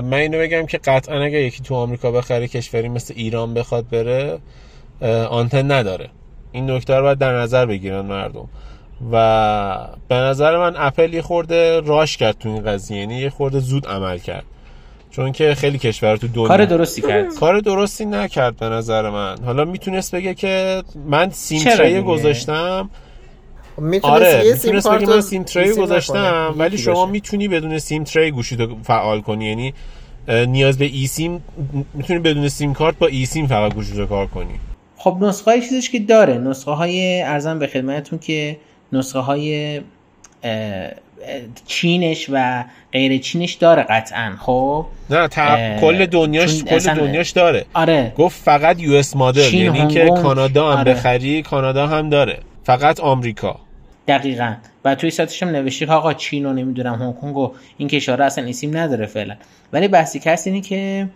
من 0.01 0.15
اینو 0.15 0.39
بگم 0.39 0.67
که 0.67 0.79
قطعا 0.79 1.23
اگه 1.23 1.39
یکی 1.39 1.63
تو 1.63 1.75
آمریکا 1.75 2.11
بخره 2.11 2.49
کشوری 2.49 2.89
مثل 2.89 3.15
ایران 3.17 3.55
بخواد 3.55 3.89
بره 3.89 4.39
آنتن 5.31 5.73
نداره. 5.73 6.09
این 6.53 6.71
نکته 6.71 6.95
رو 6.95 7.03
باید 7.03 7.19
در 7.19 7.33
نظر 7.39 7.67
بگیرن 7.67 8.01
مردم. 8.01 8.49
و 9.13 9.89
به 10.09 10.15
نظر 10.15 10.59
من 10.59 10.75
اپل 10.77 11.15
یه 11.15 11.23
خورده 11.23 11.81
راش 11.81 12.17
کرد 12.17 12.39
تو 12.39 12.49
این 12.49 12.63
قضیه 12.63 12.99
یعنی 12.99 13.19
یه 13.19 13.31
خورده 13.31 13.59
زود 13.61 13.87
عمل 13.87 14.19
کرد. 14.19 14.45
چون 15.17 15.33
که 15.33 15.55
خیلی 15.55 15.79
کشور 15.79 16.17
تو 16.17 16.29
دنیا 16.29 16.49
کار 16.49 16.65
درستی 16.65 17.03
کرد. 17.03 17.35
کار 17.35 17.61
درستی 17.61 18.05
نکرد 18.05 18.57
به 18.57 18.69
نظر 18.69 19.11
من. 19.11 19.37
حالا 19.45 19.65
می‌تونست 19.65 20.15
بگه 20.15 20.35
که 20.35 20.83
من 21.07 21.31
سیم 21.31 21.63
تری 21.63 22.03
گذاشتم. 22.03 22.91
آره 24.03 24.43
می‌تونست 24.53 24.91
بگه 24.91 25.07
من 25.07 25.21
سیم 25.21 25.43
تری 25.43 25.73
گذاشتم 25.73 26.55
ولی 26.59 26.79
شما 26.79 27.07
می‌تونی 27.07 27.49
بدون 27.49 27.79
سیم 27.79 28.05
تری 28.05 28.31
گوشی 28.31 28.57
رو 28.57 28.77
فعال 28.83 29.21
کنی. 29.21 29.45
یعنی 29.49 29.75
نیاز 30.29 30.79
به 30.79 30.85
ای 30.85 31.07
سیم 31.07 31.45
می‌تونی 31.95 32.19
بدون 32.19 32.49
سیم 32.49 32.75
کارت 32.75 32.99
با 32.99 33.07
ای 33.07 33.27
سیم 33.27 33.47
فقط 33.47 33.75
گوشی 33.75 33.93
رو 33.93 34.07
کار 34.07 34.27
کنی. 34.27 34.61
خب 34.97 35.17
نسخه 35.21 35.51
های 35.51 35.61
چیزش 35.61 35.91
که 35.91 35.99
داره. 35.99 36.39
نسخه 36.39 36.71
های 36.71 37.23
ارزم 37.23 37.59
به 37.59 37.67
خدمتتون 37.67 38.19
که 38.19 38.57
نسخه 38.93 39.19
های 39.19 39.81
چینش 41.67 42.27
و 42.33 42.65
غیر 42.93 43.19
چینش 43.19 43.53
داره 43.53 43.83
قطعا 43.83 44.37
خب؟ 44.41 44.87
نه 45.11 45.29
تا... 45.29 45.77
کل 45.81 46.07
دنیاش 46.07 46.65
کل 46.65 46.79
دنیاش 46.79 47.31
داره. 47.31 47.65
آره. 47.75 48.13
گفت 48.17 48.43
فقط 48.43 48.81
یو 48.81 48.93
اس 48.93 49.17
مدل 49.17 49.55
یعنی 49.55 49.89
که 49.89 50.09
کانادا 50.23 50.73
هم 50.73 50.79
آره. 50.79 50.95
بخری 50.95 51.43
کانادا 51.43 51.87
هم 51.87 52.11
داره. 52.11 52.39
فقط 52.65 53.01
آمریکا. 53.01 53.57
دقیقا. 54.09 54.55
و 54.85 54.95
توی 54.95 55.11
سایتش 55.11 55.43
هم 55.43 55.49
نوشته 55.49 55.87
آقا 55.87 56.13
چین 56.15 56.47
و 56.47 56.53
نمی‌دونم 56.53 56.95
هنگ 56.95 57.15
کنگ 57.21 57.37
و 57.37 57.53
این 57.79 57.89
کشورها 57.89 58.27
اصلا 58.27 58.45
اسیم 58.45 58.77
نداره 58.77 59.07
فعلا. 59.07 59.37
ولی 59.73 59.89
بحثی 59.89 60.21
کسی 60.21 60.51
اینه 60.51 60.63
که 60.63 61.09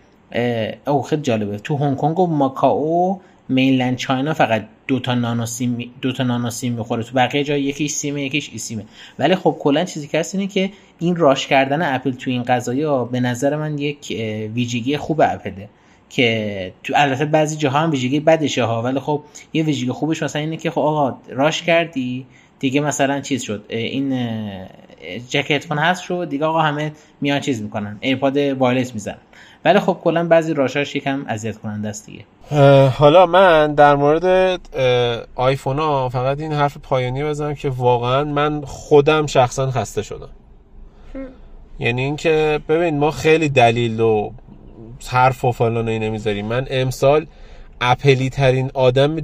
او 0.87 1.03
خیلی 1.03 1.21
جالبه. 1.21 1.57
تو 1.57 1.77
هنگ 1.77 1.97
کنگ 1.97 2.19
و 2.19 2.27
ماکائو 2.27 3.19
مینلند 3.49 3.95
چاینا 3.95 4.33
فقط 4.33 4.65
دو 4.89 4.99
تا 4.99 5.15
نانو 5.15 5.45
سیم 5.45 5.91
دو 6.01 6.11
تا 6.11 6.23
نانو 6.23 6.49
سیم 6.49 6.73
می‌خوره 6.73 7.03
تو 7.03 7.13
بقیه 7.15 7.43
جای 7.43 7.61
یکیش 7.61 7.91
سیمه 7.91 8.23
یکیش 8.23 8.49
ای 8.51 8.57
سیمه. 8.57 8.85
ولی 9.19 9.35
خب 9.35 9.55
کلا 9.59 9.85
چیزی 9.85 10.07
که 10.07 10.19
هست 10.19 10.35
اینه 10.35 10.47
که 10.47 10.71
این 10.99 11.15
راش 11.15 11.47
کردن 11.47 11.95
اپل 11.95 12.11
تو 12.11 12.31
این 12.31 12.43
قضايا 12.43 13.03
به 13.03 13.19
نظر 13.19 13.55
من 13.55 13.77
یک 13.77 14.17
ویژگی 14.53 14.97
خوب 14.97 15.21
اپله 15.21 15.69
که 16.09 16.73
تو 16.83 16.93
البته 16.95 17.25
بعضی 17.25 17.57
جاها 17.57 17.79
هم 17.79 17.91
ویژگی 17.91 18.19
بدشه 18.19 18.63
ها 18.63 18.81
ولی 18.81 18.99
خب 18.99 19.23
یه 19.53 19.63
ویژگی 19.63 19.91
خوبش 19.91 20.23
مثلا 20.23 20.41
اینه 20.41 20.57
که 20.57 20.71
خب 20.71 20.79
آقا 20.79 21.17
راش 21.29 21.63
کردی 21.63 22.25
دیگه 22.59 22.81
مثلا 22.81 23.21
چیز 23.21 23.43
شد. 23.43 23.65
این 23.69 24.29
جک 25.29 25.57
فون 25.57 25.77
هست 25.77 26.03
شد 26.03 26.27
دیگه 26.29 26.45
آقا 26.45 26.61
همه 26.61 26.91
میان 27.21 27.39
چیز 27.39 27.61
می‌کنن. 27.61 27.97
ایرپاد 28.01 28.37
وایرلس 28.37 28.93
می‌زنن. 28.93 29.17
ولی 29.65 29.79
خب 29.79 29.97
کلا 30.03 30.27
بعضی 30.27 30.53
راشاش 30.53 30.95
یکم 30.95 31.25
اذیت 31.27 31.57
کننده 31.57 31.89
است 31.89 32.05
دیگه. 32.05 32.23
حالا 32.89 33.25
من 33.25 33.75
در 33.75 33.95
مورد 33.95 34.59
آیفون 35.35 35.79
ها 35.79 36.09
فقط 36.09 36.39
این 36.39 36.51
حرف 36.51 36.77
پایانی 36.83 37.23
بزنم 37.23 37.55
که 37.55 37.69
واقعا 37.69 38.23
من 38.23 38.61
خودم 38.65 39.25
شخصا 39.25 39.71
خسته 39.71 40.01
شدم. 40.01 40.29
یعنی 41.79 42.01
اینکه 42.01 42.59
ببین 42.69 42.99
ما 42.99 43.11
خیلی 43.11 43.49
دلیل 43.49 43.99
و 43.99 44.31
حرف 45.07 45.45
و 45.45 45.51
فلان 45.51 45.87
و 45.87 45.99
نمی‌ذاریم 45.99 46.45
من 46.45 46.67
امسال 46.69 47.25
اپلی 47.81 48.29
ترین 48.29 48.71
آدم 48.73 49.17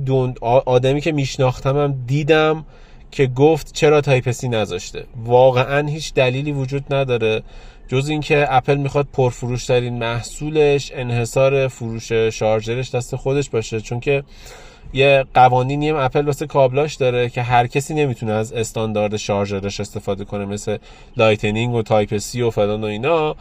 آدمی 0.65 1.01
که 1.01 1.11
میشناختم 1.11 1.77
هم 1.77 1.95
دیدم 2.07 2.65
که 3.11 3.27
گفت 3.27 3.73
چرا 3.73 4.01
Type-C 4.01 4.47
نذاشته. 4.47 5.03
واقعا 5.25 5.87
هیچ 5.87 6.13
دلیلی 6.13 6.51
وجود 6.51 6.93
نداره. 6.93 7.43
جز 7.87 8.09
اینکه 8.09 8.45
اپل 8.49 8.75
می‌خواد 8.75 9.07
پرفروش 9.13 9.65
ترین 9.65 9.99
محصولش 9.99 10.91
انحصار 10.95 11.67
فروش 11.67 12.11
شارژرش 12.11 12.95
دست 12.95 13.15
خودش 13.15 13.49
باشه. 13.49 13.81
چون 13.81 13.99
که 13.99 14.23
یه 14.93 15.25
قوانینی 15.33 15.89
هم 15.89 15.95
اپل 15.95 16.25
واسه 16.25 16.47
کابلاش 16.47 16.95
داره 16.95 17.29
که 17.29 17.41
هر 17.41 17.67
کسی 17.67 17.93
نمی‌تونه 17.93 18.31
از 18.31 18.53
استاندارد 18.53 19.15
شارژرش 19.15 19.79
استفاده 19.79 20.25
کنه 20.25 20.45
مثل 20.45 20.77
Lightning 21.17 21.73
و 21.73 21.81
Type-C 21.81 22.41
و 22.41 22.49
فلان 22.49 22.83
و 22.83 22.87
اینا. 22.87 23.35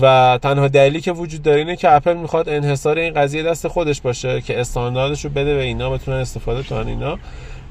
و 0.00 0.38
تنها 0.42 0.68
دلیلی 0.68 1.00
که 1.00 1.12
وجود 1.12 1.42
داره 1.42 1.58
اینه 1.58 1.76
که 1.76 1.92
اپل 1.92 2.16
می‌خواد 2.16 2.48
انحصار 2.48 2.98
این 2.98 3.14
قضیه 3.14 3.42
دست 3.42 3.68
خودش 3.68 4.00
باشه 4.00 4.40
که 4.40 4.60
استانداردش 4.60 5.24
رو 5.24 5.30
بده 5.30 5.54
به 5.54 5.62
اینا 5.62 5.90
بتونن 5.90 6.16
استفاده 6.16 6.62
کنن 6.62 6.88
اینا. 6.88 7.18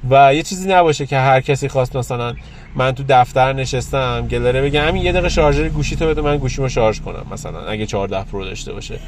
و 0.10 0.36
یه 0.36 0.44
چیزی 0.44 0.70
نباشه 0.70 1.06
که 1.06 1.18
هر 1.18 1.42
کسی 1.42 1.68
خواست 1.68 1.96
مثلا 1.96 2.34
من 2.76 2.92
تو 2.92 3.04
دفتر 3.10 3.54
نشستم 3.54 4.28
دو 4.28 4.39
نفره 4.39 4.62
بگم 4.62 4.88
همین 4.88 5.04
یه 5.04 5.12
دقیقه 5.12 5.30
شارژر 5.30 5.70
گوشیتو 5.70 6.08
بده 6.08 6.22
من 6.22 6.38
گوشیمو 6.38 6.70
شارژ 6.70 7.00
کنم 7.00 7.26
مثلا 7.32 7.60
اگه 7.60 7.86
14 7.86 8.24
پرو 8.24 8.46
داشته 8.46 8.74
باشه. 8.74 9.00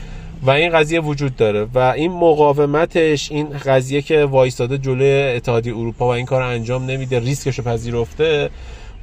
و 0.42 0.50
این 0.50 0.72
قضیه 0.72 1.00
وجود 1.02 1.36
داره 1.36 1.68
و 1.74 1.80
این 1.80 2.12
مقاومتش 2.12 3.32
این 3.32 3.50
قضیه 3.50 4.02
که 4.02 4.26
وایستاده 4.26 4.78
جلوی 4.78 5.36
اتحادیه 5.36 5.74
اروپا 5.74 6.08
و 6.08 6.12
این 6.12 6.26
کار 6.26 6.42
انجام 6.42 6.86
نمیده 6.86 7.20
ریسکشو 7.20 7.64
پذیرفته 7.64 8.50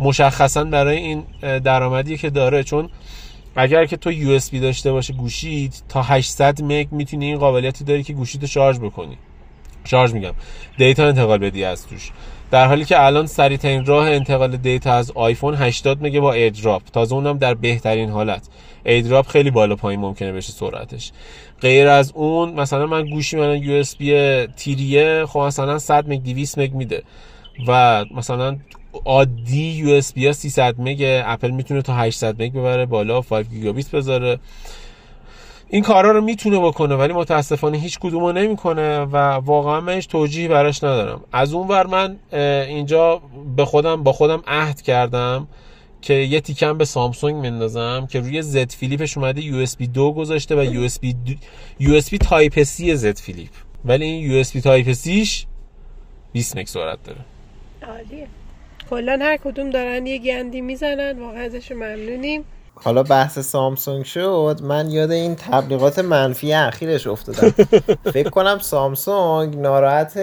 مشخصا 0.01 0.65
برای 0.65 0.97
این 0.97 1.23
درآمدی 1.41 2.17
که 2.17 2.31
داره. 2.31 2.65
چون 2.65 2.89
اگر 3.57 3.87
که 3.87 3.97
تو 3.97 4.13
USB 4.13 4.61
داشته 4.61 4.93
باشه 4.93 5.13
گوشی 5.13 5.71
تا 5.89 6.03
800 6.03 6.63
مگ 6.63 6.89
می‌تونی 6.91 7.25
این 7.25 7.39
قابلیتی 7.39 7.85
داری 7.85 8.03
که 8.03 8.13
گوشیتو 8.13 8.47
شارژ 8.47 8.79
بکنی. 8.79 9.19
شارژ 9.85 10.13
میگم. 10.13 10.35
data 10.79 11.07
انتقال 11.07 11.39
بدی 11.39 11.65
از 11.65 11.87
توش. 11.87 12.11
در 12.51 12.67
حالی 12.67 12.85
که 12.85 13.05
الان 13.05 13.27
سریع 13.27 13.57
ترین 13.57 13.85
راه 13.87 14.11
انتقال 14.11 14.57
data 14.57 14.93
از 14.93 15.11
آیفون 15.15 15.55
80 15.55 15.99
مگه 16.03 16.21
با 16.21 16.33
AirDrop. 16.33 16.83
تازه 16.93 17.15
اونم 17.15 17.39
در 17.39 17.55
بهترین 17.55 18.11
حالت. 18.11 18.49
AirDrop 18.85 19.27
خیلی 19.27 19.51
بالا 19.51 19.77
پایین 19.77 20.01
ممکنه 20.01 20.33
بشه 20.33 20.53
سرعتش. 20.53 21.13
غیر 21.61 21.89
از 21.89 22.13
اون 22.15 22.53
مثلا 22.53 22.87
من 22.87 23.11
گوشی 23.11 23.37
من 23.37 23.63
USB 23.63 24.47
threeیه 24.47 25.27
خب 25.27 25.41
مثلا 25.41 25.79
100 25.79 26.09
مگ 26.09 26.23
200 26.23 26.59
مگ 26.59 26.73
میده. 26.75 27.03
و 27.67 28.05
مثلا 28.15 28.57
عادی 29.05 29.71
USB 29.71 30.33
300 30.33 30.75
مگ 30.79 31.23
اپل 31.27 31.51
می‌تونه 31.51 31.83
تا 31.83 31.95
800 31.95 32.43
مگ 32.43 32.53
ببره 32.53 32.87
بالا 32.87 33.21
5 33.21 33.47
گیگابیت 33.49 33.91
بذاره. 33.91 34.39
این 35.69 35.83
کارا 35.83 36.11
رو 36.11 36.21
می‌تونه 36.21 36.61
بکنه 36.61 36.95
ولی 36.95 37.13
متاسفانه 37.13 37.79
هیچ 37.79 37.99
کدومو 37.99 38.33
نمی‌کنه 38.33 39.01
و 39.01 39.17
واقعا 39.17 39.81
من 39.81 39.93
هیچ 39.93 40.09
توجیهی 40.09 40.49
براش 40.49 40.85
ندارم. 40.85 41.21
از 41.33 41.55
اون 41.55 41.69
ور 41.69 41.87
من 41.87 42.17
اینجا 42.69 43.23
به 43.57 43.65
خودم 43.65 44.03
با 44.03 44.13
خودم 44.13 44.43
عهد 44.47 44.83
کردم 44.83 45.49
که 46.03 46.15
یه 46.15 46.41
تیکه‌م 46.41 46.79
به 46.79 46.85
سامسونگ 46.85 47.47
می‌ندازم 47.47 48.07
که 48.11 48.21
روی 48.21 48.43
Z 48.43 48.71
Flipش 48.71 49.19
اومده 49.19 49.43
USB 49.45 49.87
دو 49.87 50.13
گذاشته 50.13 50.57
و 50.57 50.65
یو 50.65 50.81
اس 50.81 51.01
بی 51.01 51.17
یو 51.81 51.95
اس 51.95 52.11
بی 52.11 52.19
تایپ 52.19 52.63
سی 52.63 52.97
زد 52.97 53.19
فیلیپ. 53.19 53.51
ولی 53.85 54.05
این 54.05 54.31
USB 54.31 54.61
Type-Cش 54.61 55.47
20 56.33 56.57
مگ 56.57 56.67
سرعت 56.67 56.99
داره. 57.05 57.21
عالیه. 57.89 58.27
کلا 58.91 59.19
هر 59.23 59.37
کدوم 59.37 59.71
دارن 59.71 60.07
یه 60.07 60.19
گندی 60.19 60.61
می‌زنن 60.61 61.19
واقعا 61.19 61.43
ازش 61.43 61.73
ممنونیم. 61.73 62.45
حالا 62.85 63.03
بحث 63.03 63.39
سامسونگ 63.39 64.05
شد 64.05 64.61
من 64.63 64.91
یاد 64.91 65.11
این 65.11 65.35
تبلیغات 65.37 65.99
منفی 65.99 66.53
اخیرش 66.53 67.07
افتادم. 67.07 67.55
فکر 68.15 68.31
کنم 68.31 68.59
سامسونگ 68.59 69.57
ناراحت 69.59 70.21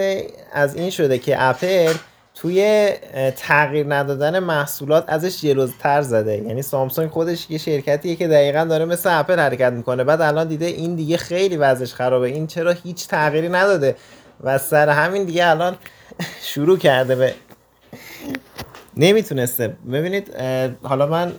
از 0.52 0.76
این 0.76 0.90
شده 0.90 1.18
که 1.18 1.36
اپل 1.38 1.92
توی 2.34 2.88
تغییر 3.36 3.94
ندادن 3.94 4.38
محصولات 4.38 5.04
ازش 5.08 5.40
جلوتر 5.40 6.02
زده. 6.02 6.36
یعنی 6.36 6.62
سامسونگ 6.62 7.10
خودش 7.10 7.50
یه 7.50 7.58
شرکتیه 7.58 8.16
که 8.16 8.28
دقیقا 8.28 8.64
داره 8.64 8.84
مثل 8.84 9.18
اپل 9.18 9.38
حرکت 9.38 9.72
می‌کنه. 9.72 10.04
بعد 10.04 10.20
الان 10.20 10.48
دیده 10.48 10.66
این 10.66 10.94
دیگه 10.94 11.16
خیلی 11.16 11.56
وضعش 11.56 11.94
خرابه. 11.94 12.28
این 12.28 12.46
چرا 12.46 12.72
هیچ 12.72 13.08
تغییری 13.08 13.48
نداده؟ 13.48 13.96
و 14.44 14.58
سر 14.58 14.88
همین 14.88 15.24
دیگه 15.24 15.46
الان 15.46 15.76
شروع 16.52 16.78
کرده 16.78 17.14
به 17.14 17.34
نمی‌تونسته. 18.96 19.68
ببینید 19.92 20.34
حالا 20.82 21.06
من 21.06 21.32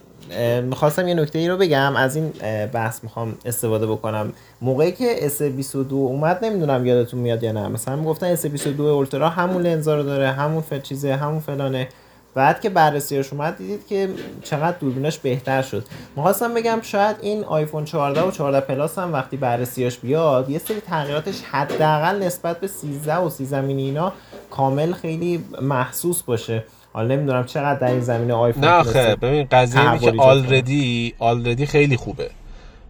می‌خواستم 0.63 1.07
یه 1.07 1.13
نکته 1.13 1.39
ای 1.39 1.47
رو 1.47 1.57
بگم. 1.57 1.95
از 1.95 2.15
این 2.15 2.33
بحث 2.73 3.03
می‌خوام 3.03 3.35
استفاده 3.45 3.87
بکنم. 3.87 4.33
موقعی 4.61 4.91
که 4.91 5.29
S22 5.29 5.91
اومد 5.91 6.45
نمی‌دونم 6.45 6.85
یادتون 6.85 7.19
میاد 7.19 7.43
یا 7.43 7.51
نه. 7.51 7.67
مثلا 7.67 7.95
می‌گفتن 7.95 8.35
S22 8.35 8.79
اولترا 8.79 9.29
همون 9.29 9.61
لنزا 9.61 9.95
رو 9.95 10.03
داره 10.03 10.31
همون 10.31 10.61
فل 10.61 10.79
چیزه 10.79 11.15
همون 11.15 11.39
فلانه. 11.39 11.87
بعد 12.35 12.61
که 12.61 12.69
بررسیش 12.69 13.33
اومد 13.33 13.57
دیدید 13.57 13.87
که 13.87 14.09
چقدر 14.43 14.77
دوربیناش 14.77 15.19
بهتر 15.19 15.61
شد. 15.61 15.85
می‌خواستم 16.15 16.53
بگم 16.53 16.79
شاید 16.81 17.15
این 17.21 17.43
آیفون 17.43 17.85
14 17.85 18.21
و 18.21 18.31
14 18.31 18.59
پلاس 18.59 18.99
هم 18.99 19.13
وقتی 19.13 19.37
بررسیاش 19.37 19.97
بیاد 19.97 20.49
یه 20.49 20.59
سری 20.59 20.79
تغییراتش 20.79 21.41
حداقل 21.51 22.23
نسبت 22.23 22.59
به 22.59 22.67
13 22.67 23.17
و 23.17 23.29
13 23.29 23.61
مینی 23.61 23.83
اینا 23.83 24.13
کامل 24.49 24.93
خیلی 24.93 25.45
محسوس 25.61 26.23
باشه. 26.23 26.63
حالا 26.93 27.15
نمی‌دونم 27.15 27.45
چقدر 27.45 27.79
در 27.79 27.87
این 27.87 28.01
زمینه 28.01 28.33
آیفون 28.33 28.63
نه 28.63 28.83
خب 28.83 29.25
ببین 29.25 29.47
قضیه 29.51 29.81
اینه 29.81 29.99
که 29.99 30.21
آلردی 30.21 31.13
آلردی 31.19 31.65
خیلی 31.65 31.97
خوبه. 31.97 32.29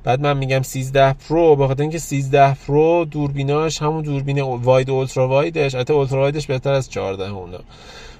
بعد 0.03 0.21
من 0.21 0.37
میگم 0.37 0.61
13 0.61 1.13
Pro 1.13 1.55
بخاطر 1.55 1.81
اینکه 1.81 1.99
13 1.99 2.53
Pro 2.53 3.05
دوربیناش 3.05 3.81
همون 3.81 4.01
دوربین 4.01 4.41
wide 4.41 4.89
ultra 4.89 5.27
wide 5.27 5.59
ش 5.59 5.75
البته 5.75 5.93
ultra 5.93 6.19
wide 6.19 6.38
ش 6.38 6.47
بهتر 6.47 6.73
از 6.73 6.89
14 6.89 7.31
اونا 7.31 7.59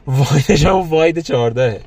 wide 0.07 0.46
ش 0.46 0.65
هم 0.65 0.75
wide 0.75 1.19
14 1.19 1.81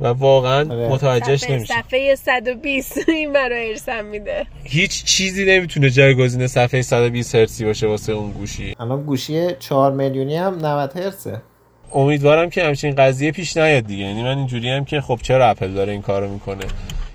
و 0.00 0.06
واقعا 0.06 0.74
آره. 0.74 0.88
متوجهش 0.88 1.50
نمیشه 1.50 1.74
صفحه 1.74 2.14
120 2.14 2.98
این 3.08 3.32
برای 3.32 3.68
ارسم 3.68 4.04
میده. 4.04 4.46
هیچ 4.64 5.04
چیزی 5.04 5.44
نمی‌تونه 5.44 5.90
جایگزین 5.90 6.46
صفحه 6.46 6.82
120 6.82 7.34
هرتزی 7.34 7.64
باشه 7.64 7.86
واسه 7.86 8.12
اون 8.12 8.30
گوشی. 8.30 8.76
الان 8.80 9.02
گوشی 9.02 9.48
4 9.58 9.92
میلیونی 9.92 10.36
هم 10.36 10.66
90 10.66 10.96
هرتزه. 10.96 11.42
امیدوارم 11.92 12.50
که 12.50 12.64
همچین 12.64 12.94
قضیه 12.94 13.32
پیش 13.32 13.56
نیاد 13.56 13.86
دیگه. 13.86 14.04
یعنی 14.04 14.22
من 14.22 14.38
اینجوری 14.38 14.70
هم 14.70 14.84
که 14.84 15.00
خب 15.00 15.18
چرا 15.22 15.48
اپل 15.50 15.72
داره 15.72 15.92
این 15.92 16.02
کارو 16.02 16.28
می‌کنه؟ 16.28 16.64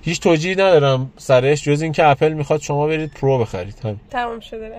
هیچ 0.01 0.21
توجیهی 0.21 0.55
ندارم 0.55 1.13
سرش 1.17 1.63
جز 1.63 1.81
اینکه 1.81 2.05
اپل 2.05 2.33
می‌خواد 2.33 2.61
شما 2.61 2.87
برید 2.87 3.11
Pro 3.13 3.39
بخرید. 3.39 3.75
همین. 3.83 3.99
تمام 4.11 4.39
شده 4.39 4.71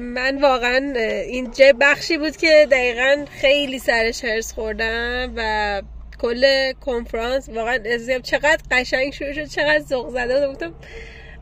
من 0.00 0.40
واقعا 0.40 0.92
این 1.26 1.50
یه 1.50 1.72
بخشی 1.80 2.18
بود 2.18 2.36
که 2.36 2.68
دقیقا 2.70 3.24
خیلی 3.30 3.78
سرش 3.78 4.24
حرص 4.24 4.52
خوردم 4.52 5.32
و 5.36 5.82
کل 6.18 6.72
کنفرانس 6.72 7.48
واقعا 7.48 7.78
چقدر 8.22 8.58
قشنگ 8.70 9.12
شروع 9.12 9.32
شد 9.32 9.44
چقدر 9.44 9.80
ذوق 9.80 10.10
زده 10.10 10.48
بودم 10.48 10.74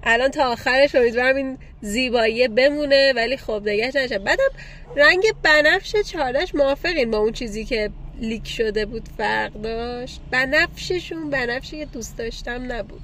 الان 0.05 0.31
تا 0.31 0.53
آخرش 0.53 0.95
امیدوارم 0.95 1.37
این 1.37 1.59
زیبایی 1.81 2.49
بمونه 2.49 3.13
ولی 3.17 3.37
خب 3.37 3.63
نگهش 3.67 3.97
نشه 3.97 4.19
بعدم 4.19 4.51
رنگ 4.97 5.23
بنفش 5.43 5.97
چالش 6.13 6.55
موافقین 6.55 7.11
با 7.11 7.19
اون 7.19 7.33
چیزی 7.33 7.65
که 7.65 7.91
لیک 8.21 8.49
شده 8.49 8.87
بود 8.87 9.03
فرق 9.19 9.53
داشت؟ 9.53 10.21
بنفششون 10.31 11.31
بنفشی 11.31 11.79
که 11.79 11.85
دوست 11.85 12.19
داشتم 12.19 12.73
نبود. 12.73 13.01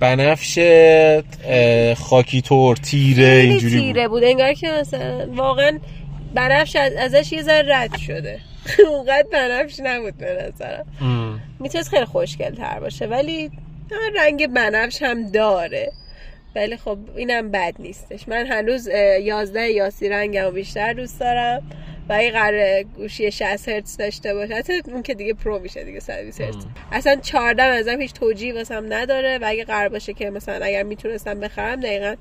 بنفش 0.00 0.58
خاکی 1.98 2.40
طور 2.40 2.76
تیره 2.76 3.26
اینجوری 3.26 3.80
تیره 3.80 4.08
بود. 4.08 4.24
انگار 4.24 4.52
که 4.52 4.68
مثلا 4.68 5.26
واقعا 5.32 5.78
بنفش 6.34 6.76
ازش 6.76 7.32
یه 7.32 7.42
ذره 7.42 7.76
رد 7.76 7.96
شده. 7.96 8.40
اونقدر 8.90 9.26
بنفش 9.32 9.80
نبود 9.80 10.16
به 10.16 10.52
نظرم. 10.54 10.86
می‌تونست 11.60 11.88
خیلی 11.88 12.04
خوشگل 12.04 12.54
تر 12.54 12.80
باشه 12.80 13.06
ولی 13.06 13.50
رنگ 14.16 14.46
بنفش 14.46 15.02
هم 15.02 15.30
داره. 15.30 15.92
ولی 16.56 16.76
خب 16.76 16.98
اینم 17.16 17.50
بد 17.50 17.74
نیستش. 17.78 18.28
من 18.28 18.46
هنوز 18.46 18.88
یازده 19.20 19.68
یاسی 19.68 20.08
رنگم 20.08 20.50
بیشتر 20.50 20.92
دوست 20.92 21.20
دارم 21.20 21.62
و 22.08 22.12
این 22.12 22.32
قرار 22.32 22.82
گوشی 22.82 23.30
60 23.30 23.68
هرتز 23.68 23.96
داشته 23.96 24.34
باشه. 24.34 24.54
حتی 24.54 24.72
اون 24.86 25.02
که 25.02 25.14
دیگه 25.14 25.34
Pro 25.34 25.58
میشه 25.58 25.84
دیگه 25.84 26.00
120 26.00 26.40
هرتز. 26.40 26.66
اصلا 26.92 27.16
14 27.16 27.62
ازم 27.62 28.00
هیچ 28.00 28.12
توجیه 28.12 28.54
واسم 28.54 28.92
نداره 28.92 29.38
و 29.38 29.44
اگه 29.46 29.64
قرار 29.64 29.88
باشه 29.88 30.12
که 30.12 30.30
مثلا 30.30 30.66
اگر 30.66 30.82
می‌تونستم 30.82 31.40
بخرم 31.40 31.80
دقیقا 31.80 32.14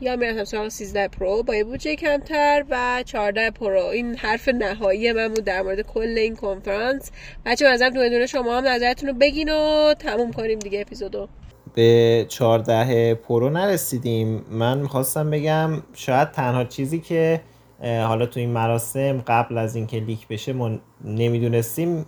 یا 0.00 0.16
می‌رفتم 0.16 0.44
سراغ 0.44 0.68
13 0.68 1.08
Pro 1.08 1.42
با 1.42 1.54
یه 1.54 1.64
بودجه 1.64 1.96
کمتر 1.96 2.64
و 2.70 3.02
14 3.06 3.50
Pro. 3.50 3.84
این 3.84 4.16
حرف 4.16 4.48
نهایی 4.48 5.12
من 5.12 5.28
بود 5.28 5.44
در 5.44 5.62
مورد 5.62 5.80
کل 5.80 6.14
این 6.18 6.36
کنفرانس. 6.36 7.10
بچه‌ها 7.46 7.88
دونه 7.88 8.08
دونه 8.08 8.26
شما 8.26 8.58
هم 8.58 8.66
نظرتون 8.66 9.08
رو 9.08 9.14
بگین 9.14 9.48
و 9.48 9.94
تموم 9.94 10.32
کنیم 10.32 10.58
دیگه 10.58 10.80
اپیزودو. 10.80 11.28
به 11.76 12.26
14 12.28 13.14
Pro 13.14 13.50
نرسیدیم. 13.50 14.44
من 14.50 14.78
می‌خواستم 14.78 15.30
بگم 15.30 15.70
شاید 15.94 16.30
تنها 16.30 16.64
چیزی 16.64 17.00
که 17.00 17.40
حالا 17.82 18.26
تو 18.26 18.40
این 18.40 18.50
مراسم 18.50 19.22
قبل 19.26 19.58
از 19.58 19.76
اینکه 19.76 19.96
leak 20.00 20.28
بشه 20.28 20.52
ما 20.52 20.70
نمی‌دونستیم 21.04 22.06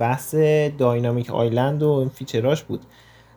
بحث 0.00 0.34
Dynamic 0.78 1.30
Island 1.30 1.82
و 1.82 1.90
این 1.90 2.08
feature 2.08 2.50
اش 2.50 2.62
بود. 2.62 2.80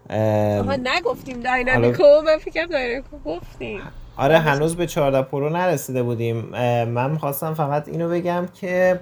آها 0.10 0.76
نگفتیم 0.84 1.40
Dynamic 1.40 1.96
و 1.96 2.04
من 2.26 2.38
فکرم 2.38 2.68
Dynamic 2.68 3.11
و 3.11 3.18
گفتیم. 3.26 3.82
آره 4.18 4.38
هنوز 4.38 4.76
به 4.76 4.88
14 4.88 5.22
Pro 5.22 5.50
نرسیده 5.50 6.04
بودیم. 6.04 6.38
من 6.86 7.12
می‌خواستم 7.12 7.54
فقط 7.54 7.88
اینو 7.88 8.10
بگم 8.10 8.48
که 8.54 9.00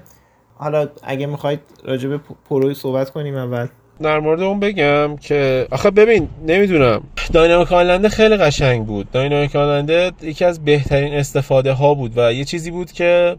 حالا 0.55 0.87
اگه 1.03 1.25
می‌خواید 1.25 1.59
راجع 1.83 2.09
به 2.09 2.19
پروی 2.49 2.73
صحبت 2.73 3.09
کنیم 3.09 3.35
اول. 3.35 3.67
در 4.01 4.19
مورد 4.19 4.41
اون 4.41 4.59
بگم 4.59 5.17
که 5.17 5.67
آخه 5.71 5.91
ببین 5.91 6.27
نمی‌دونم. 6.47 7.03
داینامیک 7.33 7.71
آلنده 7.71 8.09
خیلی 8.09 8.37
قشنگ 8.37 8.85
بود. 8.85 9.11
داینامیک 9.11 9.55
آلنده 9.55 10.11
یکی 10.21 10.45
از 10.45 10.65
بهترین 10.65 11.13
استفاده 11.13 11.71
ها 11.71 11.93
بود 11.93 12.13
و 12.17 12.33
یه 12.33 12.45
چیزی 12.45 12.71
بود 12.71 12.91
که 12.91 13.35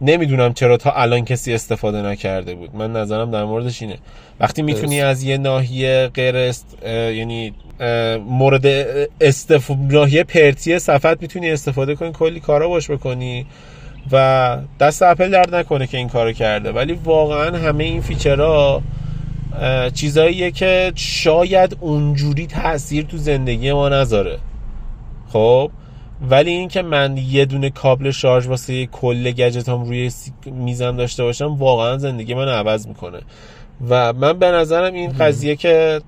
نمی‌دونم 0.00 0.52
چرا 0.52 0.76
تا 0.76 0.90
الان 0.90 1.24
کسی 1.24 1.54
استفاده 1.54 2.02
نکرده 2.02 2.54
بود. 2.54 2.76
من 2.76 2.92
نظرم 2.92 3.30
در 3.30 3.44
موردش 3.44 3.82
اینه. 3.82 3.98
وقتی 4.40 4.62
می‌تونی 4.62 5.00
از 5.00 5.22
یه 5.22 5.38
ناحیه 5.38 6.10
غیر 6.14 6.36
است... 6.36 6.78
یعنی 6.86 7.52
مورد 8.28 8.66
استف... 9.20 9.70
ناحیه 9.90 10.24
پرتی 10.24 10.78
صفحت 10.78 11.22
می‌تونی 11.22 11.50
استفاده 11.50 11.94
کنی 11.94 12.12
کلی 12.12 12.40
کارا 12.40 12.68
باش 12.68 12.90
بکنی 12.90 13.46
و 14.12 14.56
دست 14.80 15.02
اپل 15.02 15.30
درد 15.30 15.54
نکنه 15.54 15.86
که 15.86 15.98
این 15.98 16.08
کارو 16.08 16.32
کرده. 16.32 16.72
ولی 16.72 16.92
واقعا 17.04 17.58
همه 17.58 17.84
این 17.84 18.00
feature 18.00 18.72
ها 18.72 18.82
چیزاییه 19.94 20.50
که 20.50 20.92
شاید 20.94 21.76
اونجوری 21.80 22.46
تاثیر 22.46 23.04
تو 23.04 23.16
زندگی 23.16 23.72
ما 23.72 23.88
نذاره. 23.88 24.38
خب؟ 25.32 25.70
ولی 26.30 26.50
اینکه 26.50 26.82
من 26.82 27.16
یه 27.16 27.44
دونه 27.44 27.70
کابل 27.70 28.10
شارژ 28.10 28.46
واسه 28.46 28.86
کل 28.86 29.30
گجتام 29.30 29.84
روی 29.84 30.10
میزم 30.46 30.96
داشته 30.96 31.22
باشم 31.22 31.54
واقعا 31.54 31.98
زندگی 31.98 32.34
من 32.34 32.48
عوض 32.48 32.86
می‌کنه. 32.86 33.20
و 33.88 34.12
من 34.12 34.38
به 34.38 34.46
نظرم 34.46 34.94
این 34.94 35.12
قضیه 35.12 35.56
که 35.56 36.00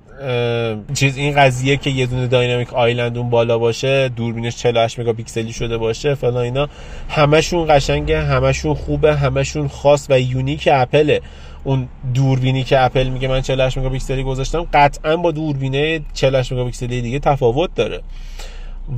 چیز 0.95 1.17
این 1.17 1.37
قضیه 1.37 1.77
که 1.77 1.91
یه 1.91 2.07
دونه 2.07 2.27
Dynamic 2.27 2.75
Island 2.75 3.19
اون 3.19 3.31
بالا 3.31 3.59
باشه 3.59 4.09
دوربینش 4.09 4.57
48 4.57 5.01
مگاپیکسلی 5.01 5.53
شده 5.53 5.79
باشه 5.79 6.15
فلان 6.15 6.37
اینا 6.37 6.69
همشون 7.09 7.67
قشنگه 7.69 8.23
همشون 8.23 8.75
خوبه 8.75 9.15
همشون 9.15 9.69
خاص 9.69 10.07
و 10.11 10.21
unique 10.21 10.69
اپله. 10.73 11.21
اون 11.67 11.89
دوربینی 12.15 12.65
که 12.65 12.85
اپل 12.85 13.09
میگه 13.09 13.29
من 13.29 13.41
48 13.41 13.79
مگاپیکسلی 13.79 14.23
گذاشتم 14.23 14.67
قطعا 14.73 15.17
با 15.17 15.31
دوربینه 15.31 16.01
48 16.15 16.53
مگاپیکسلی 16.53 17.01
دیگه 17.01 17.19
تفاوت 17.19 17.75
داره. 17.75 18.01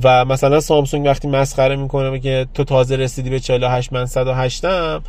و 0.03 0.25
مثلا 0.25 0.59
سامسونگ 0.59 1.05
وقتی 1.05 1.27
مسخره 1.27 1.75
می‌کنه 1.75 2.19
که 2.19 2.47
تو 2.53 2.63
تازه 2.63 2.95
رسیدی 2.95 3.29
به 3.29 3.39
48 3.39 3.93
من 3.93 4.05
108 4.05 4.65
ام 4.65 5.01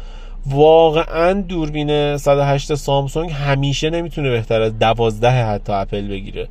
واقعا 0.47 1.33
دوربین 1.33 2.17
108 2.17 2.75
سامسونگ 2.75 3.31
همیشه 3.31 3.91
نمی‌تونه 3.91 4.31
بهتر 4.31 4.63
از 4.63 4.79
12 4.79 5.31
حتی 5.31 5.73
اپل 5.73 6.09
بگیره. 6.09 6.49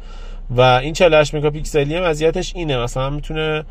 و 0.52 0.62
این 0.62 0.94
48 0.94 1.36
مگاپیکسلی 1.36 1.96
هم 1.96 2.04
اذیتش 2.04 2.56
اینه 2.56 2.78
مثلا 2.78 3.10
می‌تونه 3.10 3.64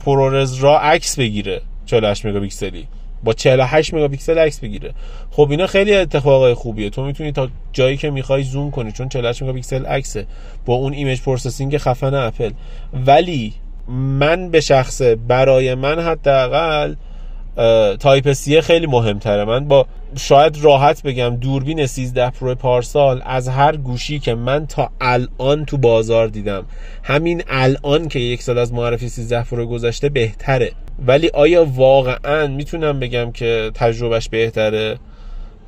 ProRAW 0.00 0.80
عکس 0.80 1.18
بگیره 1.18 1.60
48 1.86 2.26
مگاپیکسلی. 2.26 2.88
با 3.24 3.32
48 3.32 3.94
مگاپیکسل 3.94 4.38
عکس 4.38 4.60
بگیره. 4.60 4.94
خب 5.30 5.48
اینا 5.50 5.66
خیلی 5.66 5.94
اتفاقای 5.94 6.54
خوبیه. 6.54 6.90
تو 6.90 7.04
می‌تونی 7.04 7.32
تا 7.32 7.48
جایی 7.72 7.96
که 7.96 8.10
می‌خوای 8.10 8.42
زوم 8.42 8.70
کنی 8.70 8.92
چون 8.92 9.08
48 9.08 9.42
مگاپیکسل 9.42 9.86
عکسه. 9.86 10.26
با 10.66 10.74
اون 10.74 10.92
image 10.92 11.20
processing 11.20 11.78
خفن 11.78 12.14
اپل. 12.14 12.50
ولی 13.06 13.54
من 13.98 14.50
به 14.50 14.60
شخصه 14.60 15.02
برای 15.28 15.74
من 15.74 16.00
حداقل 16.00 16.94
Type-C 18.00 18.60
خیلی 18.60 18.86
مهمتره. 18.86 19.44
من 19.44 19.68
با 19.68 19.86
شاید 20.16 20.58
راحت 20.62 21.02
بگم 21.02 21.36
دوربین 21.36 21.86
13 21.86 22.30
Pro 22.30 22.54
پارسال 22.54 23.22
از 23.24 23.48
هر 23.48 23.76
گوشی 23.76 24.18
که 24.18 24.34
من 24.34 24.66
تا 24.66 24.90
الان 25.00 25.64
تو 25.64 25.76
بازار 25.76 26.28
دیدم 26.28 26.64
همین 27.02 27.42
الان 27.48 28.08
که 28.08 28.18
یک 28.18 28.42
سال 28.42 28.58
از 28.58 28.72
معرفی 28.72 29.08
13 29.08 29.44
Pro 29.44 29.66
گذشته 29.66 30.08
بهتره. 30.08 30.72
ولی 31.06 31.30
آیا 31.34 31.64
واقعا 31.64 32.46
می‌تونم 32.46 33.00
بگم 33.00 33.32
که 33.32 33.70
تجربهش 33.74 34.28
بهتره؟ 34.28 34.98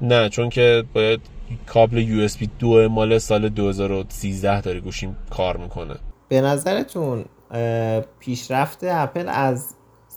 نه 0.01 0.28
چون 0.28 0.49
که 0.49 0.85
باید 0.95 1.20
کابل 1.66 1.99
USB 1.99 2.51
دو 2.59 2.89
مال 2.89 3.18
سال 3.18 3.49
2013 3.49 4.61
داره 4.61 4.80
گوشیم 4.80 5.16
کار 5.30 5.57
می‌کنه. 5.57 5.95
به 6.28 6.41
نظرتون 6.41 7.24
پیشرفت 8.20 8.85
اپل 8.85 9.28
از 9.28 9.74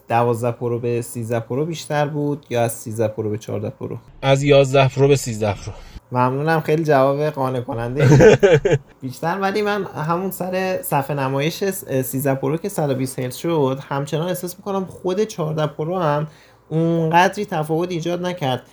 12 0.07 0.51
Pro 0.51 0.79
به 0.79 1.01
13 1.01 1.39
Pro 1.39 1.65
بیشتر 1.65 2.07
بود 2.07 2.45
یا 2.49 2.63
از 2.63 2.73
13 2.73 3.07
Pro 3.07 3.29
به 3.29 3.37
14 3.37 3.69
Pro؟ 3.69 3.97
از 4.21 4.43
11 4.43 4.87
Pro 4.87 5.07
به 5.07 5.15
13 5.15 5.53
Pro. 5.53 5.73
ممنونم 6.11 6.61
خیلی 6.61 6.83
جواب 6.83 7.23
قانع 7.23 7.61
کننده 7.61 8.07
بیشتر 9.01 9.39
ولی 9.39 9.61
من 9.61 9.83
همون 9.83 10.31
سر 10.31 10.81
صفحه 10.81 11.15
نمایش 11.15 11.63
13 11.63 12.35
Pro 12.35 12.57
که 12.57 12.69
120 12.69 13.19
هرتز 13.19 13.35
شد 13.35 13.79
همچنان 13.89 14.27
احساس 14.27 14.55
می‌کنم 14.57 14.85
خود 14.85 15.23
14 15.23 15.67
Pro 15.67 15.99
هم 15.99 16.27
اونقدری 16.69 17.45
تفاوت 17.45 17.91
ایجاد 17.91 18.25
نکرد. 18.25 18.63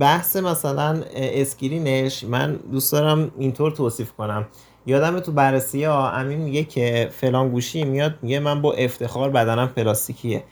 بحث 0.00 0.36
مثلا 0.36 1.02
screen 1.14 1.96
ش 1.96 2.24
من 2.24 2.56
دوست 2.72 2.92
دارم 2.92 3.30
اینطور 3.38 3.70
توصیف 3.70 4.12
کنم. 4.12 4.46
یادم 4.86 5.20
تو 5.20 5.32
بررسی 5.32 5.84
ها 5.84 6.10
امین 6.10 6.38
میگه 6.38 6.64
که 6.64 7.08
فلان 7.12 7.48
گوشی 7.48 7.84
میاد 7.84 8.14
میگه 8.22 8.38
من 8.40 8.62
با 8.62 8.72
افتخار 8.72 9.30
بدنم 9.30 9.68
پلاستیکیه. 9.68 10.44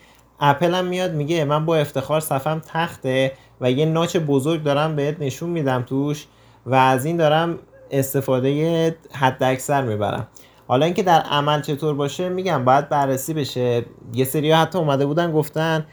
اپل 0.45 0.74
هم 0.74 0.84
میاد 0.84 1.12
میگه 1.12 1.45
من 1.45 1.66
با 1.66 1.76
افتخار 1.76 2.20
صفم 2.20 2.62
تخته 2.66 3.32
و 3.61 3.70
یه 3.70 3.86
notch 3.86 4.16
بزرگ 4.16 4.62
دارم 4.62 4.97
بهت 4.97 5.16
نشون 5.20 5.51
میدم 5.51 5.82
توش 5.82 6.26
و 6.66 6.74
از 6.74 7.05
این 7.05 7.16
دارم 7.16 7.59
استفاده 7.90 8.97
حد 9.12 9.43
اکثر 9.43 9.82
می‌برم. 9.82 10.26
حالا 10.68 10.84
اینکه 10.84 11.03
در 11.03 11.20
عمل 11.20 11.61
چطور 11.61 11.95
باشه 11.95 12.28
میگم 12.28 12.64
باید 12.64 12.88
بررسی 12.88 13.34
بشه. 13.34 13.84
یه 14.14 14.24
سری 14.24 14.53
حتی 14.53 14.78
اومده 14.78 15.07
بودن 15.07 15.32
گفتن 15.32 15.86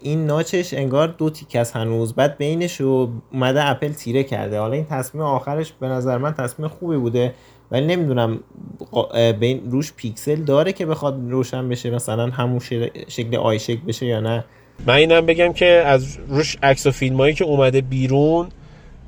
این 0.00 0.26
ناچش 0.26 0.74
انگار 0.74 1.08
دو 1.08 1.30
تیک 1.30 1.56
از 1.56 1.72
هنوز. 1.72 2.14
بعد 2.14 2.38
بینش 2.38 2.80
اومده 2.80 3.70
اپل 3.70 3.92
تیره 3.92 4.24
کرده. 4.24 4.60
حالا 4.60 4.72
این 4.72 4.84
تصمیم 4.84 5.24
آخرش 5.24 5.72
به 5.72 5.88
نظر 5.88 6.18
من 6.18 6.34
تصمیم 6.34 6.68
خوبی 6.68 6.96
بوده. 6.96 7.34
ولی 7.72 7.86
نمی‌دونم 7.86 8.40
بین 9.40 9.70
روش 9.70 9.92
پیکسل 9.92 10.36
داره 10.36 10.72
که 10.72 10.86
بخواد 10.86 11.20
روشن 11.30 11.68
بشه 11.68 11.90
مثلا 11.90 12.26
همون 12.26 12.60
شکل 13.08 13.36
آی 13.36 13.58
شکل 13.58 13.80
بشه 13.86 14.06
یا 14.06 14.20
نه؟ 14.20 14.44
من 14.86 14.94
اینم 14.94 15.26
بگم 15.26 15.52
که 15.52 15.66
از 15.66 16.18
روش 16.28 16.56
عکس 16.62 16.86
و 16.86 16.90
فیلم 16.90 17.16
هایی 17.16 17.34
که 17.34 17.44
اومده 17.44 17.80
بیرون 17.80 18.48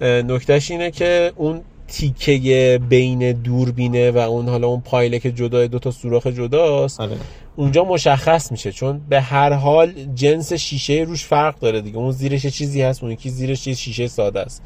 نکتهش 0.00 0.70
اینه 0.70 0.90
که 0.90 1.32
اون 1.36 1.60
تیکه 1.88 2.80
بین 2.88 3.32
دوربینه 3.32 4.10
و 4.10 4.18
اون 4.18 4.48
حالا 4.48 4.66
اون 4.66 4.80
پایله 4.80 5.18
که 5.18 5.32
جدا 5.32 5.66
دو 5.66 5.78
تا 5.78 5.90
سوراخ 5.90 6.26
جداست 6.26 7.00
آره. 7.00 7.16
اونجا 7.56 7.84
مشخص 7.84 8.52
میشه 8.52 8.72
چون 8.72 9.00
به 9.08 9.20
هر 9.20 9.52
حال 9.52 9.92
جنس 10.14 10.52
شیشه 10.52 11.04
روش 11.08 11.24
فرق 11.24 11.58
داره 11.58 11.80
دیگه. 11.80 11.98
اون 11.98 12.10
زیرش 12.10 12.46
چیزی 12.46 12.82
هست 12.82 13.02
اون 13.02 13.12
یکی 13.12 13.30
زیرش 13.30 13.66
یه 13.66 13.74
شیشه 13.74 14.06
ساده 14.06 14.40
است. 14.40 14.62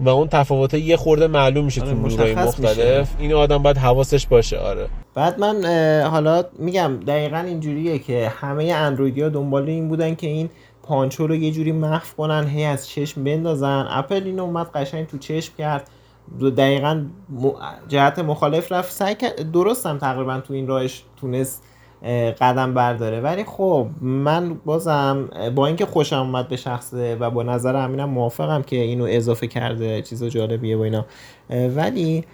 و 0.00 0.08
اون 0.08 0.28
تفاوت 0.28 0.74
یه 0.74 0.96
خورده 0.96 1.26
معلوم 1.26 1.64
میشه 1.64 1.82
آره 1.82 1.90
تو 1.90 1.96
نورهای 1.96 2.34
مختلف. 2.34 3.10
این 3.18 3.32
آدم 3.34 3.62
باید 3.62 3.78
حواسش 3.78 4.26
باشه 4.26 4.58
آره. 4.58 4.86
بعد 5.14 5.40
من 5.40 5.64
حالا 6.04 6.44
میگم 6.58 7.00
دقیقا 7.06 7.38
اینجوریه 7.38 7.98
که 7.98 8.28
همه 8.28 8.64
اندرویدی 8.64 9.22
ها 9.22 9.28
دنبال 9.28 9.68
این 9.68 9.88
بودن 9.88 10.14
که 10.14 10.26
این 10.26 10.50
پانچو 10.82 11.26
رو 11.26 11.34
یه 11.34 11.50
جوری 11.50 11.72
مخف 11.72 12.14
کنن 12.14 12.46
هی 12.46 12.64
از 12.64 12.88
چشم 12.88 13.24
بندازن. 13.24 13.86
اپل 13.90 14.22
اینو 14.24 14.42
اومد 14.42 14.66
قشنگ 14.74 15.06
تو 15.06 15.18
چشم 15.18 15.52
کرد. 15.58 15.88
دقیقا 16.56 17.04
جهت 17.88 18.18
مخالف 18.18 18.72
رفت. 18.72 18.92
سعی 18.92 19.16
درست 19.52 19.86
هم 19.86 19.98
تقریبا 19.98 20.40
تو 20.40 20.54
این 20.54 20.66
راهش 20.66 21.02
تونست 21.20 21.62
قدم 22.40 22.74
برداره. 22.74 23.20
ولی 23.20 23.44
خب 23.44 23.86
من 24.00 24.54
بازم 24.54 25.28
با 25.54 25.66
اینکه 25.66 25.86
خوشم 25.86 26.16
اومد 26.16 26.48
به 26.48 26.56
شخصه 26.56 27.16
و 27.16 27.30
با 27.30 27.42
نظر 27.42 27.76
امینم 27.76 28.08
موافقم 28.08 28.62
که 28.62 28.76
اینو 28.76 29.06
اضافه 29.08 29.46
کرده 29.46 30.02
چیز 30.02 30.24
جالبیه 30.24 30.76
و 30.76 30.80
اینا. 30.80 31.06
ولی 31.76 32.24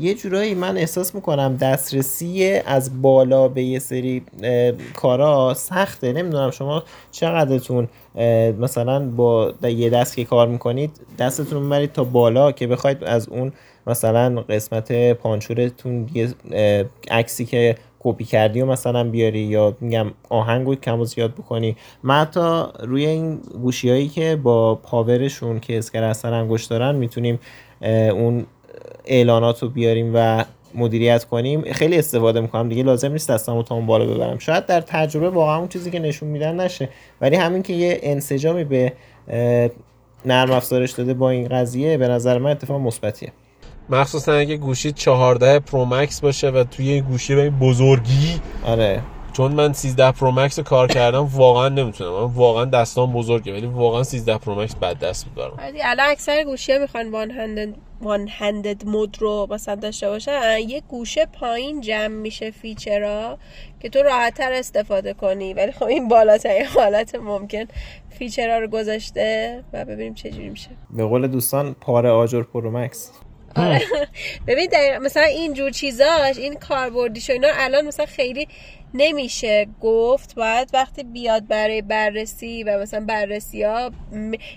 یه 0.00 0.14
جورایی 0.14 0.54
من 0.54 0.76
احساس 0.76 1.14
می‌کنم 1.14 1.56
دسترسی 1.56 2.60
از 2.66 3.02
بالا 3.02 3.48
به 3.48 3.62
یه 3.62 3.78
سری 3.78 4.22
کارا 4.94 5.54
سخته. 5.54 6.12
نمی‌دونم 6.12 6.50
شما 6.50 6.82
چقدرتون 7.10 7.88
مثلا 8.60 9.08
با 9.08 9.54
یه 9.62 9.90
دست 9.90 10.16
که 10.16 10.24
کار 10.24 10.48
می‌کنید 10.48 10.90
دستتون 11.18 11.62
می‌برید 11.62 11.92
تا 11.92 12.04
بالا 12.04 12.52
که 12.52 12.66
بخواید 12.66 13.04
از 13.04 13.28
اون 13.28 13.52
مثلا 13.86 14.40
قسمت 14.48 15.12
پانچورتون 15.12 16.08
یه 16.14 16.34
عکسی 17.10 17.44
که 17.44 17.76
کپی 18.06 18.24
کردی 18.24 18.60
و 18.60 18.66
مثلا 18.66 19.04
بیاری 19.04 19.38
یا 19.38 19.76
میگم 19.80 20.06
آهنگو 20.28 20.74
کم 20.74 21.00
و 21.00 21.04
زیاد 21.04 21.34
بکنی. 21.34 21.76
من 22.02 22.20
حتی 22.20 22.62
روی 22.80 23.06
این 23.06 23.36
گوشی 23.62 23.90
هایی 23.90 24.08
که 24.08 24.36
با 24.36 24.74
پاورشون 24.74 25.60
که 25.60 25.78
اسکر 25.78 26.02
اثر 26.02 26.32
انگشت 26.32 26.70
دارن 26.70 26.94
می‌تونیم 26.94 27.40
اون 27.82 28.46
اعلانات 29.04 29.62
رو 29.62 29.68
بیاریم 29.68 30.12
و 30.14 30.44
مدیریت 30.74 31.24
کنیم. 31.24 31.72
خیلی 31.72 31.98
استفاده 31.98 32.40
می‌کنم 32.40 32.68
دیگه 32.68 32.82
لازم 32.82 33.12
نیست 33.12 33.30
دستمو 33.30 33.62
تا 33.62 33.74
اون 33.74 33.86
بالا 33.86 34.06
ببرم. 34.06 34.38
شاید 34.38 34.66
در 34.66 34.80
تجربه 34.80 35.28
واقعا 35.28 35.58
اون 35.58 35.68
چیزی 35.68 35.90
که 35.90 35.98
نشون 35.98 36.28
میدن 36.28 36.60
نشه. 36.60 36.88
ولی 37.20 37.36
همین 37.36 37.62
که 37.62 37.72
یه 37.72 38.00
انسجامی 38.02 38.64
به 38.64 38.92
نرم 40.24 40.50
افزارش 40.50 40.92
داده 40.92 41.14
با 41.14 41.30
این 41.30 41.48
قضیه 41.48 41.98
به 41.98 42.08
نظر 42.08 42.38
من 42.38 42.50
اتفاق 42.50 42.80
مثبتیه. 42.80 43.32
مخصوصا 43.88 44.32
اگه 44.32 44.56
گوشی 44.56 44.92
14 44.92 45.58
Pro 45.58 45.84
Max 45.84 46.20
باشه 46.20 46.50
و 46.50 46.64
توی 46.64 46.92
این 46.92 47.04
گوشی 47.04 47.34
به 47.34 47.42
این 47.42 47.58
بزرگی. 47.58 48.40
آره. 48.64 49.02
چون 49.32 49.52
من 49.52 49.72
13 49.72 50.12
Pro 50.12 50.30
Max 50.30 50.60
کار 50.60 50.88
کردم 50.88 51.24
واقعا 51.24 51.68
نمی‌تونم. 51.68 52.10
من 52.10 52.34
واقعا 52.34 52.64
دستام 52.64 53.12
بزرگه 53.12 53.52
ولی 53.52 53.66
واقعا 53.66 54.02
13 54.02 54.38
Pro 54.38 54.54
Max 54.54 54.74
بد 54.74 54.98
دست 54.98 55.26
برام. 55.36 55.58
الان 55.84 56.06
اکثر 56.10 56.44
گوشی 56.44 56.72
ها 56.72 56.78
می‌خوان 56.78 57.10
one-handed 57.10 57.74
one-handed 58.00 58.86
mode 58.86 59.16
رو 59.20 59.46
مثلا 59.50 59.74
داشته 59.74 60.08
باشن. 60.08 60.58
یه 60.68 60.82
گوشه 60.88 61.26
پایین 61.40 61.80
جمع 61.80 62.06
میشه 62.06 62.50
feature 62.50 63.27
ها 63.27 63.38
که 63.80 63.88
تو 63.88 64.02
راحتتر 64.02 64.52
استفاده 64.52 65.14
کنی. 65.14 65.54
ولی 65.54 65.72
خب 65.72 65.84
این 65.84 66.08
بالاترین 66.08 66.66
حالت 66.66 67.14
ممکن 67.14 67.64
feature 68.18 68.53
ها 68.53 68.58
رو 68.58 68.68
گذاشته 68.68 69.64
و 69.72 69.84
ببینیم 69.84 70.14
چه 70.14 70.30
جوری 70.30 70.48
میشه. 70.48 70.70
به 70.90 71.04
قول 71.04 71.26
دوستان 71.26 71.76
پاره 71.80 72.10
آجر 72.10 72.42
Pro 72.42 72.70
Max. 72.70 73.10
آره. 73.56 73.80
ببین 74.46 74.68
مثلا 74.98 75.22
اینجور 75.22 75.70
چیزاش 75.70 76.38
این 76.38 76.54
کاربردیش 76.54 77.30
و 77.30 77.32
اینا 77.32 77.48
الان 77.52 77.86
مثلا 77.86 78.06
خیلی 78.06 78.48
نمیشه 78.94 79.66
گفت. 79.80 80.34
باید 80.34 80.70
وقتی 80.72 81.02
بیاد 81.02 81.46
برای 81.46 81.82
بررسی 81.82 82.62
و 82.64 82.78
مثلا 82.78 83.00
بررسی 83.00 83.62
ها 83.62 83.90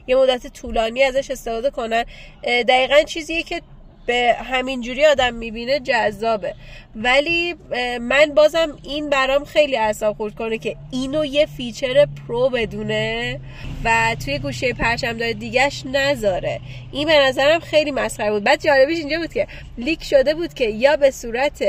یه 0.08 0.16
مدت 0.16 0.48
طولانی 0.48 1.04
ازش 1.04 1.32
استفاده 1.32 1.70
کنن 1.70 2.06
دقیقا 2.44 3.04
چیزیه 3.04 3.44
که 3.44 3.62
به 4.06 4.36
همین 4.40 4.82
جوری 4.82 5.06
آدم 5.06 5.34
می‌بینه 5.34 5.80
جذابه. 5.80 6.56
ولی 6.96 7.56
من 8.02 8.26
بازم 8.36 8.78
این 8.84 9.10
برام 9.10 9.46
خیلی 9.46 9.78
اعصاب 9.78 10.18
خورد 10.18 10.36
کنه 10.36 10.58
که 10.58 10.76
اینو 10.92 11.26
یه 11.26 11.46
feature 11.46 12.06
Pro 12.06 12.50
بدونه 12.50 13.40
و 13.84 14.16
توی 14.26 14.40
گوشی 14.40 14.74
پرچم 14.74 15.32
دیگهش 15.32 15.84
نذاره. 15.86 16.60
این 16.92 17.08
به 17.08 17.20
نظرم 17.20 17.60
خیلی 17.60 17.92
مسخره 17.92 18.32
بود. 18.32 18.44
بعد 18.44 18.62
جالبیش 18.62 18.98
اینجا 18.98 19.20
بود 19.20 19.34
که 19.34 19.48
leak 19.78 20.04
شده 20.04 20.34
بود 20.34 20.54
که 20.54 20.66
یا 20.66 20.96
به 20.96 21.12
صورت 21.12 21.64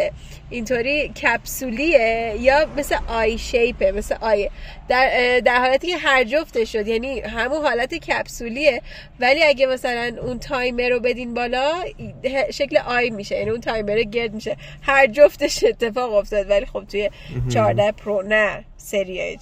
اینطوری 0.51 1.09
کپسولیه 1.09 2.35
یا 2.41 2.67
مثل 2.77 2.97
i 3.09 3.39
shape 3.39 3.84
ه 3.84 3.93
مثل 3.93 4.15
i 4.21 4.51
در, 4.89 5.41
در 5.45 5.59
حالتی 5.59 5.87
که 5.87 5.97
هر 5.97 6.25
جفتش 6.25 6.65
شد. 6.65 6.87
یعنی 6.87 7.21
همون 7.21 7.63
حالت 7.63 7.95
کپسولیه. 7.95 8.83
ولی 9.21 9.43
اگه 9.43 9.67
مثلا 9.67 10.17
اون 10.23 10.39
تایمر 10.39 10.89
رو 10.89 11.01
بدین 11.01 11.35
بالا 11.35 11.73
شکل 12.51 12.77
i 12.77 13.11
میشه. 13.11 13.37
یعنی 13.37 13.51
اون 13.51 13.61
تایمر 13.61 14.03
گرد 14.03 14.35
میشه. 14.35 14.57
هر 14.83 15.07
جفتش 15.11 15.65
اتفاق 15.65 16.15
افتاد 16.15 16.51
ولی 16.51 16.67
خب 16.67 16.85
توی 16.85 17.11
14 17.53 17.93
Pro 17.93 18.23
نه 18.23 18.65
سری 18.77 19.39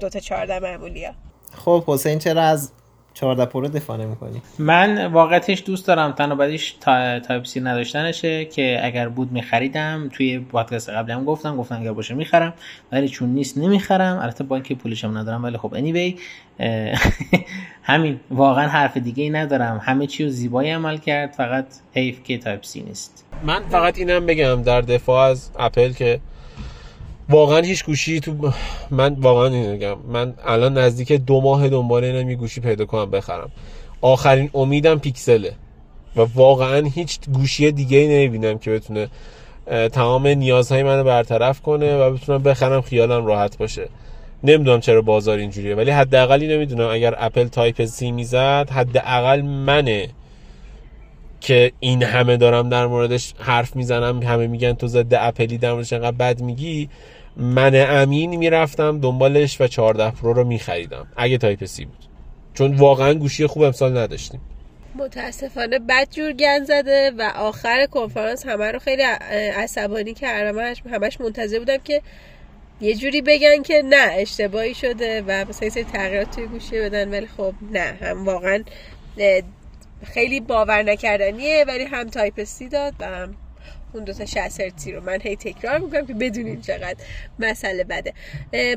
دو 0.00 0.08
تا 0.08 0.20
14 0.20 0.58
معمولی 0.58 1.04
ها 1.04 1.12
خب 1.52 1.84
حسین 1.86 2.18
چرا 2.18 2.42
از 2.42 2.72
14 3.14 3.44
Pro 3.44 3.68
دفاع 3.68 3.96
نمی‌کنی. 3.96 4.42
من 4.58 5.06
واقعیتش 5.06 5.62
دوست 5.66 5.86
دارم 5.86 6.12
تنها 6.12 6.34
بدیش 6.34 6.76
تا... 6.80 7.20
Type-C 7.20 7.60
نداشتنشه 7.60 8.44
که 8.44 8.80
اگر 8.82 9.08
بود 9.08 9.32
میخریدم. 9.32 10.08
توی 10.12 10.38
پادکست 10.38 10.90
قبلی 10.90 11.12
هم 11.12 11.24
گفتم 11.24 11.56
گفتم 11.56 11.80
اگر 11.80 11.92
باشه 11.92 12.14
می‌خرم. 12.14 12.54
ولی 12.92 13.08
چون 13.08 13.28
نیست 13.28 13.58
نمی‌خرم. 13.58 14.18
البته 14.18 14.44
با 14.44 14.56
اینکه 14.56 14.74
پولشم 14.74 15.18
ندارم 15.18 15.44
ولی 15.44 15.56
خب 15.56 15.74
anyway 15.74 16.20
همین. 17.82 18.20
واقعا 18.30 18.68
حرف 18.68 18.96
دیگه 18.96 19.24
ای 19.24 19.30
ندارم. 19.30 19.80
همه 19.84 20.06
چی 20.06 20.24
رو 20.24 20.27
به 20.27 20.30
زیبایی 20.30 20.70
عمل 20.70 20.96
کرد. 20.96 21.32
فقط 21.32 21.66
حیف 21.94 22.22
که 22.24 22.38
Type-C 22.38 22.82
نیست. 22.82 23.24
من 23.42 23.62
فقط 23.70 23.98
اینم 23.98 24.26
بگم 24.26 24.62
در 24.62 24.80
دفاع 24.80 25.30
از 25.30 25.50
اپل 25.58 25.92
که 25.92 26.20
واقعا 27.32 27.60
هیچ 27.60 27.84
گوشی 27.84 28.20
تو 28.20 28.52
من 28.90 29.14
واقعا 29.14 29.48
میگم. 29.48 29.96
من 30.08 30.34
الان 30.46 30.78
نزدیک 30.78 31.12
دو 31.12 31.40
ماه 31.40 31.68
دنبال 31.68 32.04
اینم 32.04 32.30
یه 32.30 32.36
گوشی 32.36 32.60
پیدا 32.60 32.84
کنم 32.84 33.10
بخرم. 33.10 33.50
آخرین 34.00 34.50
امیدم 34.54 34.98
پیکسله. 34.98 35.52
و 36.16 36.20
واقعا 36.34 36.86
هیچ 36.94 37.18
گوشی 37.34 37.72
دیگه 37.72 37.98
ای 37.98 38.08
نمی‌بینم 38.08 38.58
که 38.58 38.70
بتونه 38.70 39.08
تمام 39.88 40.26
نیازهای 40.26 40.82
منو 40.82 41.04
برطرف 41.04 41.60
کنه 41.60 41.96
و 41.96 42.10
بتونم 42.10 42.42
بخرم 42.42 42.80
خیالم 42.80 43.26
راحت 43.26 43.58
باشه. 43.58 43.88
نمی‌دونم 44.44 44.80
چرا 44.80 45.02
بازار 45.02 45.38
اینجوریه 45.38 45.74
ولی 45.74 45.90
حداقلی 45.90 46.48
نمی‌دونم. 46.48 46.88
اگر 46.88 47.14
اپل 47.18 47.48
Type-C 47.48 48.12
می‌زد 48.12 48.68
حداقل 48.70 49.40
منه 49.42 50.08
که 51.40 51.72
این 51.80 52.02
همه 52.02 52.36
دارم 52.36 52.68
در 52.68 52.86
موردش 52.86 53.34
حرف 53.38 53.76
می‌زنم 53.76 54.22
همه 54.22 54.46
میگن 54.46 54.72
تو 54.72 54.86
ضد 54.86 55.14
اپلی 55.14 55.58
در 55.58 55.72
موردش 55.72 55.92
انقدر 55.92 56.16
بد 56.16 56.40
میگی. 56.40 56.88
من 57.36 57.72
امین 57.74 58.36
می‌رفتم 58.36 59.00
دنبالش 59.00 59.60
و 59.60 59.66
14 59.66 60.10
Pro 60.10 60.32
رو 60.32 60.44
میخریدم 60.44 61.06
اگه 61.16 61.38
Type-C 61.38 61.84
بود. 61.84 62.04
چون 62.54 62.76
واقعا 62.76 63.14
گوشی 63.14 63.46
خوب 63.46 63.62
امسال 63.62 63.98
نداشتیم. 63.98 64.40
متاسفانه 64.94 65.78
بد 65.78 66.08
جور 66.10 66.32
گند 66.32 66.64
زده 66.64 67.12
و 67.18 67.32
آخر 67.36 67.86
کنفرانس 67.86 68.46
همه 68.46 68.72
رو 68.72 68.78
خیلی 68.78 69.02
عصبانی 69.02 70.14
کردم 70.14 70.58
همش, 70.58 70.82
همش 70.92 71.20
منتظر 71.20 71.58
بودم 71.58 71.76
که 71.76 72.02
یه 72.80 72.94
جوری 72.94 73.22
بگن 73.22 73.62
که 73.62 73.82
نه 73.84 74.12
اشتباهی 74.12 74.74
شده 74.74 75.24
و 75.26 75.44
مثلا 75.48 75.70
سری 75.70 75.84
تغییرات 75.84 76.30
توی 76.30 76.46
گوشی 76.46 76.80
بدن 76.80 77.10
ولی 77.10 77.26
خب 77.26 77.54
نه 77.72 77.98
هم 78.00 78.24
واقعا 78.24 78.64
خیلی 80.04 80.40
باور 80.40 80.82
نکردنیه 80.82 81.64
ولی 81.68 81.84
هم 81.84 82.08
Type-C 82.08 82.68
داد 82.68 82.94
و 83.00 83.04
هم 83.04 83.34
اون 83.94 84.04
دو 84.04 84.12
تا 84.12 84.24
60 84.24 84.60
هرتزی 84.60 84.92
رو. 84.92 85.04
من 85.04 85.18
هی 85.22 85.36
تکرار 85.36 85.78
می‌کنم 85.78 86.06
که 86.06 86.14
بدونین 86.14 86.60
چقدر 86.60 86.96
مسئله 87.38 87.84
بده. 87.84 88.12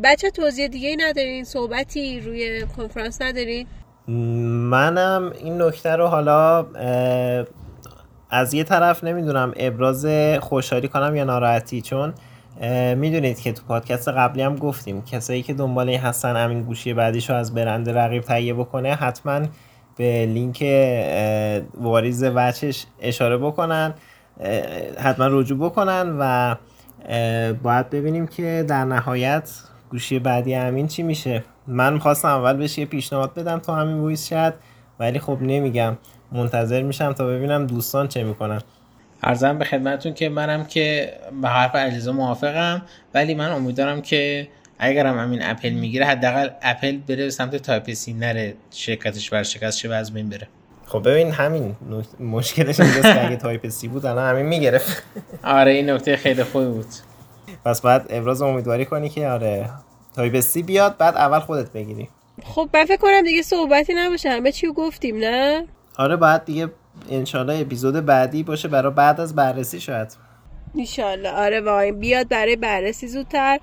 بچه 0.03 0.29
توضیح 0.29 0.67
دیگه 0.67 0.95
ندارین؟ 0.99 1.43
صحبتی 1.43 2.19
روی 2.19 2.63
کنفرانس 2.77 3.21
ندارین؟ 3.21 3.67
منم 4.07 5.33
این 5.39 5.61
نکته 5.61 5.89
رو 5.89 6.07
حالا 6.07 6.65
از 8.29 8.53
یه 8.53 8.63
طرف 8.63 9.03
نمی‌دونم 9.03 9.53
ابراز 9.57 10.05
خوشحالی 10.39 10.87
کنم 10.87 11.15
یا 11.15 11.23
ناراحتی؟ 11.23 11.81
چون 11.81 12.13
می‌دونید 12.95 13.39
که 13.39 13.53
تو 13.53 13.63
پادکست 13.67 14.07
قبلی 14.07 14.41
هم 14.41 14.55
گفتیم 14.55 15.01
کسایی 15.01 15.43
که 15.43 15.53
دنبال 15.53 15.89
هستن 15.89 16.35
همین 16.35 16.63
گوشی 16.63 16.93
بعدیشو 16.93 17.33
از 17.33 17.53
برند 17.53 17.89
رقیب 17.89 18.23
تهیه 18.23 18.53
بکنه 18.53 18.95
حتما 18.95 19.41
به 19.97 20.25
لینک 20.25 20.63
واریز 21.73 22.23
وچش 22.23 22.85
اشاره 23.01 23.37
بکنن. 23.37 23.93
حتما 24.97 25.27
رجوع 25.27 25.57
بکنن 25.57 26.15
و 26.19 26.55
باید 27.63 27.89
ببینیم 27.89 28.27
که 28.27 28.65
در 28.67 28.85
نهایت 28.85 29.51
گوشی 29.89 30.19
بعدی 30.19 30.53
امین 30.53 30.87
چی 30.87 31.03
میشه. 31.03 31.43
من 31.67 31.93
می‌خواستم 31.93 32.27
اول 32.27 32.57
بهش 32.57 32.77
یه 32.77 32.85
پیشنهاد 32.85 33.33
بدم 33.33 33.59
تا 33.59 33.75
همین 33.75 34.03
voice 34.03 34.29
شد 34.29 34.53
ولی 34.99 35.19
خب 35.19 35.37
نمیگم. 35.41 35.97
منتظر 36.31 36.81
میشم 36.81 37.13
تا 37.13 37.27
ببینم 37.27 37.67
دوستان 37.67 38.07
چه 38.07 38.23
می‌کنن. 38.23 38.61
عرضم 39.23 39.57
به 39.57 39.65
خدمتون 39.65 40.13
که 40.13 40.29
منم 40.29 40.65
که 40.65 41.13
به 41.41 41.49
حرف 41.49 41.75
علیرضا 41.75 42.11
موافقم 42.11 42.81
ولی 43.13 43.35
من 43.35 43.51
امیدوارم 43.51 44.01
که 44.01 44.47
اگرم 44.79 45.19
امین 45.19 45.39
اپل 45.43 45.69
می‌گیره 45.69 46.05
حداقل 46.05 46.49
اپل 46.61 46.97
بره 46.97 47.29
سمت 47.29 47.55
Type-C 47.55 48.13
نره 48.13 48.53
شرکتش 48.71 49.29
ورشکست 49.29 49.77
شه 49.77 49.89
و 49.89 49.91
از 49.91 50.13
بین 50.13 50.29
بره. 50.29 50.47
خب 50.87 51.09
ببین 51.09 51.31
همین 51.31 51.75
مشکلش 52.19 52.79
اینجاست 52.79 53.03
که 53.03 53.25
اگه 53.25 53.35
Type-C 53.35 53.87
بود 53.87 54.05
الان 54.05 54.29
امین 54.29 54.45
می‌گرفت. 54.45 55.03
آره 55.43 55.71
این 55.71 55.89
نکته 55.89 56.17
خیلی 56.17 56.43
خوبی 56.43 56.65
بود. 56.65 56.85
پس 57.65 57.81
بعد 57.81 58.05
ابراز 58.09 58.41
امیدواری 58.41 58.85
کنی 58.85 59.09
که 59.09 59.27
آره 59.27 59.69
Type-C 60.15 60.63
بیاد 60.63 60.97
بعد 60.97 61.15
اول 61.15 61.39
خودت 61.39 61.71
بگیری. 61.71 62.09
خب 62.43 62.69
من 62.73 62.85
فکر 62.85 62.97
کنم 62.97 63.21
دیگه 63.21 63.41
صحبتی 63.41 63.93
نباشه 63.93 64.29
همه 64.29 64.51
چی 64.51 64.67
گفتیم 64.67 65.17
نه؟ 65.17 65.65
آره 65.97 66.15
بعد 66.15 66.45
دیگه 66.45 66.67
انشالله 67.09 67.59
اپیزود 67.59 68.05
بعدی 68.05 68.43
باشه 68.43 68.67
برای 68.67 68.91
بعد 68.91 69.21
از 69.21 69.35
بررسی 69.35 69.79
شاید. 69.79 70.17
انشالله 70.77 71.29
آره 71.31 71.61
واقعا 71.61 71.91
بیاد 71.91 72.27
برای 72.27 72.55
بررسی 72.55 73.07
زودتر 73.07 73.59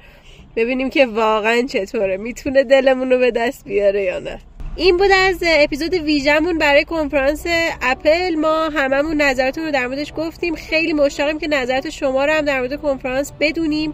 ببینیم 0.57 0.91
که 0.91 1.07
واقعا 1.07 1.62
چطوره. 1.68 2.16
می‌تونه 2.16 2.64
دلمون 2.64 3.11
رو 3.11 3.18
به 3.18 3.31
دست 3.31 3.64
بیاره 3.64 4.03
یا 4.03 4.18
نه. 4.18 4.39
این 4.77 4.97
بود 4.97 5.11
از 5.12 5.45
اپیزود 5.47 5.95
ویژمون 5.95 6.59
برای 6.59 6.85
کنفرانس 6.85 7.45
اپل. 7.83 8.35
ما 8.35 8.68
هممون 8.68 9.23
نظراتون 9.23 9.64
رو 9.64 9.70
در 9.70 9.87
موردش 9.87 10.12
گفتیم. 10.16 10.55
خیلی 10.55 10.93
مشتاقیم 10.93 11.39
که 11.39 11.49
نظرات 11.49 11.91
شما 11.91 12.25
رو 12.25 12.33
هم 12.33 12.45
در 12.45 12.59
مورد 12.59 12.81
کنفرانس 12.83 13.33
بدونیم. 13.41 13.93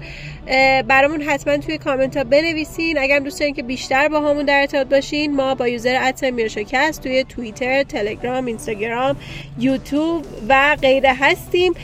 برامون 0.89 1.23
حتما 1.23 1.57
توی 1.57 1.79
کامنت 1.79 2.17
ها 2.17 2.25
بنویسین. 2.25 2.99
اگر 2.99 3.19
دوست 3.19 3.41
دارین 3.41 3.55
که 3.55 3.63
بیشتر 3.63 4.09
باهامون 4.09 4.45
در 4.45 4.61
ارتباط 4.61 4.87
باشین 4.87 5.37
ما 5.37 5.55
با 5.55 5.69
user 5.69 5.99
at 6.03 6.25
میرشاکست 6.25 7.03
توی 7.03 7.25
توییتر 7.25 7.83
تلگرام 7.83 8.47
اینستاگرام 8.47 9.17
یوتیوب 9.59 10.25
و 10.49 10.77
غیره 10.83 11.15
هستیم. 11.21 11.75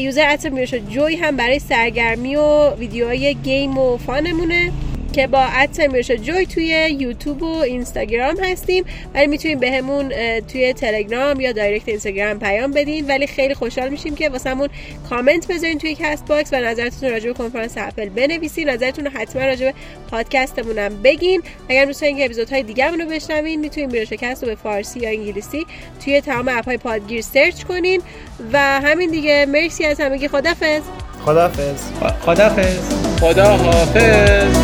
user 0.00 0.28
at 0.30 0.46
میرشا 0.46 0.78
جوی 0.78 1.16
هم 1.16 1.36
برای 1.36 1.58
سرگرمی 1.58 2.36
و 2.36 2.70
ویدیوهای 2.70 3.34
game 3.34 3.78
و 3.78 3.96
fun 3.96 4.25
مونه. 4.25 4.72
که 5.14 5.26
با 5.26 5.40
آدرس 5.40 5.80
میرشا 5.80 6.16
جوی 6.16 6.46
توی 6.46 6.96
یوتیوب 6.98 7.42
و 7.42 7.56
اینستاگرام 7.56 8.36
هستیم. 8.36 8.84
ولی 9.14 9.26
می‌تونین 9.26 9.58
بهمون 9.58 10.12
توی 10.40 10.72
تلگرام 10.72 11.40
یا 11.40 11.52
direct 11.52 11.88
اینستاگرام 11.88 12.38
پیام 12.38 12.70
بدین. 12.70 13.06
ولی 13.06 13.26
خیلی 13.26 13.54
خوشحال 13.54 13.88
میشیم 13.88 14.14
که 14.14 14.28
واسمون 14.28 14.68
کامنت 15.10 15.52
بذارین 15.52 15.78
توی 15.78 15.96
Castbox 15.98 16.52
و 16.52 16.56
نظرتون 16.56 17.10
راجع 17.10 17.26
به 17.26 17.32
کنفرانس 17.32 17.74
اپل 17.76 18.08
بنویسین. 18.08 18.68
نظرتون 18.68 19.06
حتما 19.06 19.42
راجع 19.42 19.66
به 19.66 19.74
پادکستمون 20.10 20.78
هم 20.78 21.02
بگین. 21.02 21.42
اگر 21.68 21.84
دوست 21.84 22.00
دارین 22.00 22.16
که 22.16 22.24
اپیزودهای 22.24 22.62
دیگه 22.62 22.90
رو 22.90 23.06
بشنوین 23.06 23.60
می‌تونین 23.60 23.90
میرشاکست 23.90 24.42
رو 24.42 24.48
به 24.48 24.54
فارسی 24.54 25.00
یا 25.00 25.08
انگلیسی 25.08 25.66
توی 26.04 26.20
تمام 26.20 26.48
app 26.48 26.65
های 26.65 26.76
پادگیر 26.76 27.20
search 27.20 27.62
کنین. 27.62 28.02
و 28.52 28.58
همین 28.80 29.10
دیگه. 29.10 29.46
مرسی 29.46 29.84
از 29.84 30.00
همگی. 30.00 30.28
خدافظ 30.28 30.82
خدافظ 31.24 31.82
خدافظ 32.26 32.78
خدا 33.20 33.56
حافظ 33.56 34.56